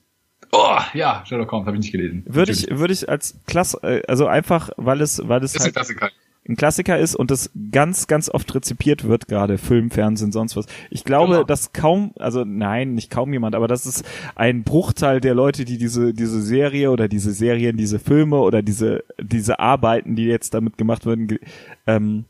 Oh, 0.53 0.76
ja, 0.92 1.22
Sherlock 1.26 1.51
Holmes 1.53 1.66
habe 1.66 1.76
ich 1.78 1.82
nicht 1.84 1.92
gelesen. 1.92 2.24
Würde 2.26 2.53
ich, 2.53 2.66
würde 2.70 2.92
ich 2.92 3.09
als 3.09 3.38
Klass, 3.46 3.72
äh, 3.82 4.03
also 4.07 4.26
einfach, 4.26 4.68
weil 4.76 5.01
es, 5.01 5.26
weil 5.26 5.42
es 5.42 5.53
Das 5.55 5.62
ist 5.62 5.62
ein 5.62 5.64
halt 5.64 5.74
Klassiker. 5.76 6.11
Ein 6.49 6.57
Klassiker 6.57 6.99
ist 6.99 7.14
und 7.14 7.30
das 7.30 7.51
ganz, 7.70 8.07
ganz 8.07 8.28
oft 8.30 8.55
rezipiert 8.55 9.07
wird, 9.07 9.28
gerade 9.28 9.59
Film, 9.59 9.90
Fernsehen, 9.90 10.32
sonst 10.32 10.57
was. 10.57 10.66
Ich 10.90 11.05
glaube, 11.05 11.34
Genau. 11.34 11.44
dass 11.44 11.72
kaum, 11.72 12.12
also 12.18 12.44
nein, 12.44 12.94
nicht 12.94 13.11
kaum 13.11 13.32
jemand, 13.32 13.55
aber 13.55 13.68
das 13.68 13.84
ist 13.86 14.05
ein 14.34 14.64
Bruchteil 14.64 15.20
der 15.20 15.34
Leute, 15.34 15.64
die 15.64 15.76
diese, 15.78 16.14
diese 16.14 16.40
Serie 16.40 16.90
oder 16.90 17.09
diese 17.09 17.32
Serien, 17.32 17.76
diese 17.76 17.99
Filme 17.99 18.38
oder 18.38 18.62
diese, 18.62 19.05
diese 19.20 19.59
Arbeiten, 19.61 20.16
die 20.16 20.24
jetzt 20.24 20.55
damit 20.55 20.78
gemacht 20.78 21.05
werden, 21.05 21.38
ähm, 21.86 22.24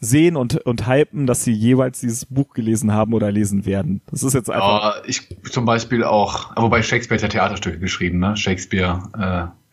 sehen 0.00 0.36
und, 0.36 0.56
und 0.66 0.86
hypen, 0.86 1.26
dass 1.26 1.44
sie 1.44 1.52
jeweils 1.52 2.00
dieses 2.00 2.26
Buch 2.26 2.52
gelesen 2.52 2.92
haben 2.92 3.14
oder 3.14 3.32
lesen 3.32 3.64
werden. 3.64 4.02
Das 4.10 4.22
ist 4.22 4.34
jetzt 4.34 4.50
einfach. 4.50 4.96
Ja, 4.96 5.02
ich 5.06 5.26
zum 5.50 5.64
Beispiel 5.64 6.04
auch, 6.04 6.54
wobei 6.56 6.82
Shakespeare 6.82 7.16
hat 7.16 7.22
ja 7.22 7.40
Theaterstücke 7.40 7.78
geschrieben, 7.78 8.18
ne? 8.18 8.36
Shakespeare, 8.36 9.02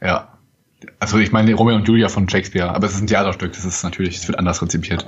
äh, 0.02 0.06
ja. 0.06 0.38
Also 1.00 1.18
ich 1.18 1.32
meine 1.32 1.54
Romeo 1.54 1.76
und 1.76 1.88
Julia 1.88 2.10
von 2.10 2.28
Shakespeare, 2.28 2.70
aber 2.70 2.88
es 2.88 2.94
ist 2.94 3.02
ein 3.02 3.08
Theaterstück, 3.08 3.54
das 3.54 3.66
ist 3.66 3.84
natürlich, 3.84 4.18
es 4.18 4.28
wird 4.28 4.40
anders 4.40 4.62
rezipiert. 4.62 5.06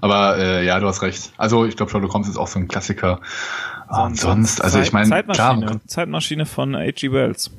Aber 0.00 0.38
äh, 0.38 0.66
ja, 0.66 0.78
du 0.80 0.86
hast 0.86 1.02
recht. 1.02 1.32
Also 1.36 1.64
ich 1.64 1.76
glaube, 1.76 1.90
Sherlock 1.90 2.12
Holmes 2.12 2.28
ist 2.28 2.36
auch 2.36 2.48
so 2.48 2.58
ein 2.58 2.68
Klassiker. 2.68 3.20
Und 3.88 4.18
sonst, 4.18 4.62
also 4.62 4.80
ich 4.80 4.92
meine, 4.92 5.08
Zeitmaschine, 5.08 5.66
klar, 5.66 5.80
Zeitmaschine 5.86 6.46
von 6.46 6.74
H.G. 6.74 7.12
Wells. 7.12 7.50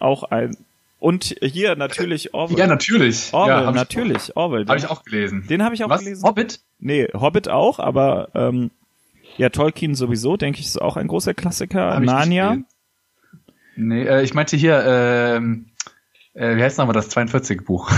Auch 0.00 0.24
ein, 0.24 0.56
und 1.00 1.36
hier 1.40 1.76
natürlich 1.76 2.34
Orwell. 2.34 2.58
ja 2.58 2.66
natürlich. 2.66 3.32
Orwell, 3.32 3.64
ja, 3.64 3.70
natürlich, 3.70 4.36
Orwell. 4.36 4.62
Ich, 4.62 4.68
habe 4.68 4.78
ich 4.78 4.90
auch 4.90 5.04
gelesen. 5.04 5.46
Den 5.48 5.62
habe 5.62 5.74
ich 5.74 5.84
auch 5.84 5.90
Was? 5.90 6.00
gelesen. 6.00 6.24
Hobbit? 6.24 6.60
Nee, 6.80 7.08
Hobbit 7.14 7.48
auch, 7.48 7.78
aber 7.78 8.30
ähm, 8.34 8.70
ja, 9.36 9.48
Tolkien 9.50 9.94
sowieso, 9.94 10.36
denke 10.36 10.58
ich, 10.58 10.66
ist 10.66 10.82
auch 10.82 10.96
ein 10.96 11.06
großer 11.06 11.34
Klassiker. 11.34 11.94
Hab 11.94 12.02
Narnia. 12.02 12.58
Nee, 13.76 14.02
äh, 14.02 14.24
ich 14.24 14.34
meinte 14.34 14.56
hier, 14.56 14.82
ähm, 14.84 15.66
äh, 16.38 16.56
wie 16.56 16.62
heißt 16.62 16.78
nochmal 16.78 16.94
das 16.94 17.08
42 17.08 17.64
Buch? 17.64 17.90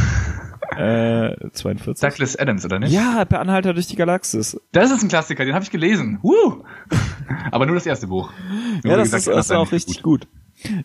Äh, 0.77 1.35
42. 1.53 2.09
Douglas 2.09 2.37
Adams, 2.37 2.65
oder 2.65 2.79
nicht? 2.79 2.93
Ja, 2.93 3.25
Per 3.25 3.41
Anhalter 3.41 3.75
durch 3.75 3.89
die 3.89 3.97
Galaxis. 3.97 4.59
Das 4.73 4.91
ist 4.91 5.03
ein 5.03 5.09
Klassiker, 5.09 5.45
den 5.45 5.55
habe 5.55 5.65
ich 5.65 5.71
gelesen. 5.71 6.19
Woo! 6.23 6.65
Aber 7.51 7.67
nur 7.67 7.75
das 7.75 7.87
erste 7.87 8.07
Buch. 8.07 8.33
Mir 8.83 8.93
Ja, 8.93 8.97
das 8.97 9.11
gesagt, 9.11 9.27
ist, 9.27 9.37
das 9.37 9.47
ist 9.47 9.53
auch 9.53 9.73
richtig 9.73 10.03
gut. 10.03 10.27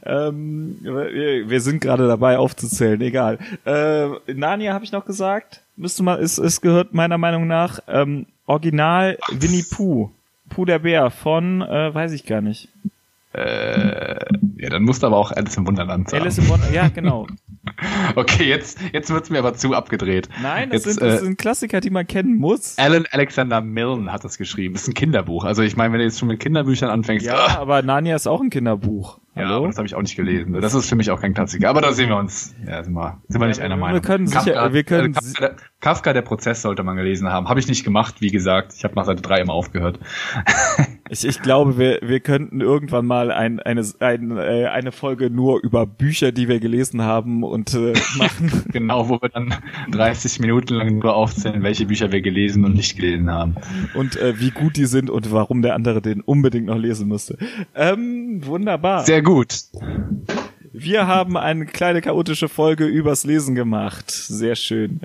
Ähm, 0.05 0.77
wir, 0.81 1.61
sind 1.61 1.81
gerade 1.81 2.07
dabei 2.07 2.37
aufzuzählen, 2.37 2.99
egal. 3.01 3.39
Äh, 3.65 4.33
Narnia 4.33 4.73
habe 4.73 4.85
ich 4.85 4.91
noch 4.91 5.05
gesagt. 5.05 5.61
Müsste 5.75 6.03
mal, 6.03 6.19
es, 6.19 6.37
es 6.37 6.61
gehört 6.61 6.93
meiner 6.93 7.17
Meinung 7.17 7.47
nach 7.47 7.79
ähm, 7.87 8.25
Original 8.45 9.17
Winnie 9.31 9.63
Pooh. 9.69 10.11
Pooh 10.49 10.65
der 10.65 10.79
Bär 10.79 11.11
von, 11.11 11.61
äh, 11.61 11.93
weiß 11.93 12.13
ich 12.13 12.25
gar 12.25 12.41
nicht. 12.41 12.69
Äh, 13.33 14.15
ja, 14.57 14.69
dann 14.69 14.83
musst 14.83 15.03
du 15.03 15.07
aber 15.07 15.17
auch 15.17 15.31
Alice 15.31 15.57
im 15.57 15.67
Wunderland 15.67 16.09
sagen. 16.09 16.23
Alice 16.23 16.37
im 16.37 16.47
Wonder, 16.47 16.71
ja, 16.71 16.87
genau. 16.87 17.27
Okay, 18.15 18.43
jetzt, 18.45 18.79
jetzt 18.93 19.09
wird's 19.11 19.29
mir 19.29 19.39
aber 19.39 19.53
zu 19.55 19.73
abgedreht. 19.73 20.29
Nein, 20.41 20.69
das, 20.69 20.85
jetzt, 20.85 20.99
sind, 20.99 21.01
das 21.09 21.21
äh, 21.21 21.25
sind 21.25 21.37
Klassiker, 21.37 21.81
die 21.81 21.89
man 21.89 22.07
kennen 22.07 22.37
muss. 22.37 22.77
Alan 22.77 23.05
Alexander 23.11 23.61
Milne 23.61 24.11
hat 24.11 24.23
das 24.23 24.37
geschrieben. 24.37 24.73
Das 24.73 24.83
ist 24.83 24.87
ein 24.89 24.93
Kinderbuch. 24.93 25.43
Also 25.45 25.61
ich 25.63 25.75
meine, 25.75 25.91
wenn 25.93 25.99
du 25.99 26.05
jetzt 26.05 26.19
schon 26.19 26.27
mit 26.27 26.39
Kinderbüchern 26.39 26.89
anfängst, 26.89 27.25
Ja, 27.25 27.35
ah, 27.35 27.57
aber 27.59 27.81
Narnia 27.81 28.15
ist 28.15 28.27
auch 28.27 28.41
ein 28.41 28.49
Kinderbuch. 28.49 29.19
ja, 29.35 29.43
Hallo? 29.43 29.57
aber 29.57 29.67
das 29.67 29.77
habe 29.77 29.87
ich 29.87 29.95
auch 29.95 30.01
nicht 30.01 30.15
gelesen. 30.15 30.53
Das 30.61 30.73
ist 30.73 30.87
für 30.87 30.95
mich 30.95 31.11
auch 31.11 31.19
kein 31.19 31.33
Klassiker. 31.33 31.69
Aber 31.69 31.81
da 31.81 31.91
sehen 31.91 32.09
wir 32.09 32.17
uns, 32.17 32.53
ja, 32.67 32.83
sind 32.83 32.93
wir, 32.93 33.19
sind 33.27 33.41
wir 33.41 33.47
nicht 33.47 33.57
Ja, 33.59 33.65
einer 33.65 33.75
wir 33.75 33.81
Meinung. 33.81 34.01
können 34.01 34.27
sicher- 34.27 34.71
wir 34.73 34.83
können 34.83 35.11
äh, 35.13 35.15
Kafka, 35.15 35.39
der, 35.41 35.55
Kafka, 35.81 36.13
der 36.13 36.21
Prozess 36.21 36.61
sollte 36.61 36.83
man 36.83 36.95
gelesen 36.95 37.29
haben. 37.29 37.49
Habe 37.49 37.59
ich 37.59 37.67
nicht 37.67 37.83
gemacht, 37.83 38.15
wie 38.19 38.29
gesagt. 38.31 38.73
Ich 38.77 38.83
habe 38.83 38.95
nach 38.95 39.05
Seite 39.05 39.21
3 39.21 39.41
immer 39.41 39.53
aufgehört. 39.53 39.99
Ich, 41.09 41.23
ich 41.23 41.41
glaube, 41.41 41.77
wir, 41.77 41.99
wir 42.01 42.19
könnten 42.19 42.61
irgendwann 42.61 43.05
mal 43.05 43.31
ein, 43.31 43.59
eine, 43.59 43.83
ein, 43.99 44.37
äh, 44.37 44.65
eine 44.65 44.91
Folge 44.91 45.29
nur 45.29 45.61
über 45.61 45.85
Bücher, 45.85 46.31
die 46.31 46.47
wir 46.47 46.59
gelesen 46.59 47.03
haben 47.03 47.43
und 47.43 47.75
äh, 47.75 47.93
machen. 48.17 48.63
Genau, 48.71 49.07
wo 49.07 49.21
wir 49.21 49.29
dann 49.29 49.53
30 49.91 50.39
Minuten 50.39 50.73
lang 50.73 50.97
nur 50.97 51.15
aufzählen, 51.15 51.61
welche 51.61 51.85
Bücher 51.85 52.11
wir 52.11 52.21
gelesen 52.21 52.65
und 52.65 52.73
nicht 52.73 52.95
gelesen 52.95 53.29
haben. 53.29 53.55
und 53.93 54.15
äh, 54.15 54.39
wie 54.39 54.49
gut 54.49 54.77
die 54.77 54.85
sind 54.85 55.11
und 55.11 55.31
warum 55.31 55.61
der 55.61 55.75
andere 55.75 56.01
den 56.01 56.21
unbedingt 56.21 56.65
noch 56.65 56.77
lesen 56.77 57.07
müsste. 57.07 57.37
Ähm, 57.75 58.41
wunderbar. 58.43 59.05
Sehr 59.05 59.21
gut. 59.21 59.53
Wir 60.77 61.07
haben 61.07 61.37
eine 61.37 61.65
kleine 61.65 62.01
chaotische 62.01 62.49
Folge 62.49 62.85
übers 62.85 63.23
Lesen 63.23 63.55
gemacht. 63.55 64.11
Sehr 64.11 64.55
schön. 64.55 64.99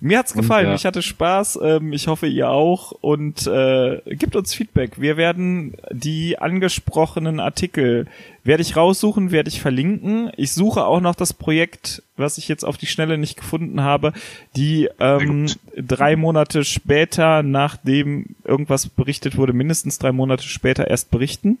Mir 0.00 0.18
hat's 0.18 0.34
gefallen. 0.34 0.68
ja. 0.68 0.74
Ich 0.74 0.84
hatte 0.84 1.02
Spaß. 1.02 1.58
Ähm, 1.62 1.92
ich 1.92 2.08
hoffe, 2.08 2.26
ihr 2.26 2.50
auch. 2.50 2.92
Und 2.92 3.46
äh, 3.46 4.00
gibt 4.06 4.36
uns 4.36 4.54
Feedback. 4.54 5.00
Wir 5.00 5.16
werden 5.16 5.74
die 5.90 6.38
angesprochenen 6.38 7.40
Artikel 7.40 8.06
werde 8.44 8.62
ich 8.62 8.76
raussuchen, 8.76 9.30
werde 9.30 9.48
ich 9.48 9.60
verlinken. 9.60 10.30
Ich 10.36 10.52
suche 10.52 10.84
auch 10.84 11.00
noch 11.00 11.14
das 11.14 11.32
Projekt, 11.32 12.02
was 12.16 12.36
ich 12.36 12.46
jetzt 12.46 12.64
auf 12.64 12.76
die 12.76 12.86
Schnelle 12.86 13.16
nicht 13.16 13.36
gefunden 13.36 13.80
habe, 13.80 14.12
die 14.54 14.88
ähm, 15.00 15.46
drei 15.76 16.14
Monate 16.14 16.62
später, 16.64 17.42
nachdem 17.42 18.36
irgendwas 18.44 18.86
berichtet 18.88 19.38
wurde, 19.38 19.54
mindestens 19.54 19.98
drei 19.98 20.12
Monate 20.12 20.44
später 20.44 20.88
erst 20.88 21.10
berichten. 21.10 21.58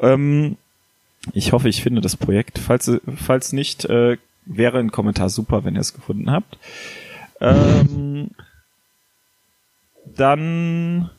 Ähm, 0.00 0.56
ich 1.32 1.52
hoffe, 1.52 1.68
ich 1.68 1.82
finde 1.82 2.00
das 2.00 2.16
Projekt. 2.16 2.58
Falls, 2.58 2.90
falls 3.16 3.52
nicht, 3.52 3.84
äh, 3.84 4.16
wäre 4.44 4.78
ein 4.78 4.90
Kommentar 4.90 5.28
super, 5.28 5.64
wenn 5.64 5.74
ihr 5.74 5.80
es 5.80 5.94
gefunden 5.94 6.30
habt. 6.30 6.58
Ähm, 7.40 8.30
dann 10.16 11.10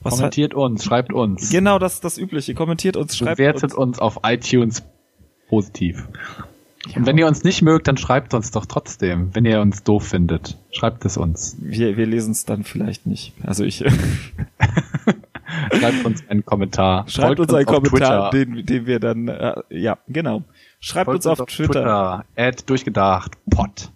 was 0.00 0.14
hat, 0.14 0.18
Kommentiert 0.18 0.54
uns, 0.54 0.84
schreibt 0.84 1.12
uns. 1.12 1.50
genau 1.50 1.78
das 1.78 2.00
das 2.00 2.18
übliche. 2.18 2.54
Kommentiert 2.54 2.96
uns, 2.96 3.16
schreibt 3.16 3.38
Bewertet 3.38 3.64
uns. 3.64 3.74
uns. 3.74 3.98
auf 3.98 4.20
iTunes 4.24 4.82
positiv. 5.48 6.06
Und 6.94 7.06
wenn 7.06 7.18
ihr 7.18 7.26
uns 7.26 7.42
nicht 7.42 7.62
mögt, 7.62 7.88
dann 7.88 7.96
schreibt 7.96 8.32
uns 8.34 8.52
doch 8.52 8.64
trotzdem. 8.64 9.34
Wenn 9.34 9.44
ihr 9.44 9.60
uns 9.60 9.82
doof 9.82 10.06
findet, 10.08 10.56
schreibt 10.70 11.04
es 11.04 11.16
uns. 11.16 11.56
Wir, 11.60 11.96
wir 11.96 12.06
lesen 12.06 12.30
es 12.30 12.44
dann 12.44 12.62
vielleicht 12.64 13.06
nicht. 13.06 13.34
Also 13.42 13.64
ich 13.64 13.84
Schreibt 15.72 16.04
uns 16.04 16.28
einen 16.28 16.44
Kommentar. 16.44 17.08
schreibt 17.08 17.26
Folgt 17.38 17.40
uns 17.40 17.54
einen 17.54 17.68
auf 17.68 17.74
Kommentar, 17.74 18.30
Twitter. 18.30 18.44
den, 18.54 18.66
den 18.66 18.86
wir 18.86 19.00
dann 19.00 19.28
äh, 19.28 19.54
ja 19.70 19.98
genau. 20.08 20.42
Schreibt 20.80 21.06
Folgt 21.06 21.26
uns 21.26 21.40
auf 21.40 21.46
Twitter. 21.46 22.24
Add 22.36 22.62
durchgedacht. 22.66 23.32
Pod. 23.50 23.90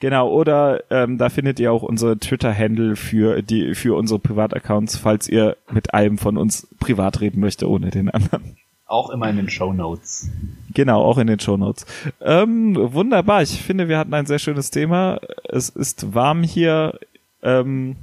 Genau, 0.00 0.28
oder 0.30 0.84
ähm, 0.90 1.18
da 1.18 1.28
findet 1.28 1.58
ihr 1.58 1.72
auch 1.72 1.82
unsere 1.82 2.18
Twitter-Handle 2.18 2.94
für 2.94 3.42
die 3.42 3.74
für 3.74 3.96
unsere 3.96 4.20
Privataccounts, 4.20 4.96
falls 4.96 5.28
ihr 5.28 5.56
mit 5.70 5.92
einem 5.92 6.18
von 6.18 6.36
uns 6.36 6.68
privat 6.78 7.20
reden 7.20 7.40
möchte, 7.40 7.68
ohne 7.68 7.90
den 7.90 8.08
anderen. 8.10 8.56
Auch 8.86 9.10
immer 9.10 9.28
in 9.28 9.36
den 9.36 9.50
Show 9.50 9.72
Notes. 9.72 10.30
Genau, 10.72 11.02
auch 11.02 11.18
in 11.18 11.26
den 11.26 11.40
Shownotes. 11.40 11.84
Ähm, 12.22 12.74
wunderbar, 12.94 13.42
ich 13.42 13.60
finde, 13.60 13.88
wir 13.88 13.98
hatten 13.98 14.14
ein 14.14 14.24
sehr 14.24 14.38
schönes 14.38 14.70
Thema. 14.70 15.18
Es 15.48 15.68
ist 15.68 16.14
warm 16.14 16.42
hier. 16.42 16.98
Ähm, 17.42 17.96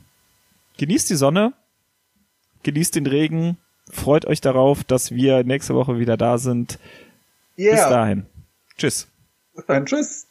genießt 0.77 1.09
die 1.09 1.15
Sonne, 1.15 1.53
genießt 2.66 2.95
den 2.95 3.05
Regen, 3.05 3.57
freut 3.89 4.26
euch 4.26 4.41
darauf, 4.41 4.84
dass 4.84 5.11
wir 5.11 5.43
nächste 5.43 5.76
Woche 5.76 5.99
wieder 5.99 6.18
da 6.18 6.38
sind. 6.38 6.80
Bis 7.55 7.80
dahin. 7.89 8.26
Tschüss. 8.78 9.07
Tschüss. 9.86 10.24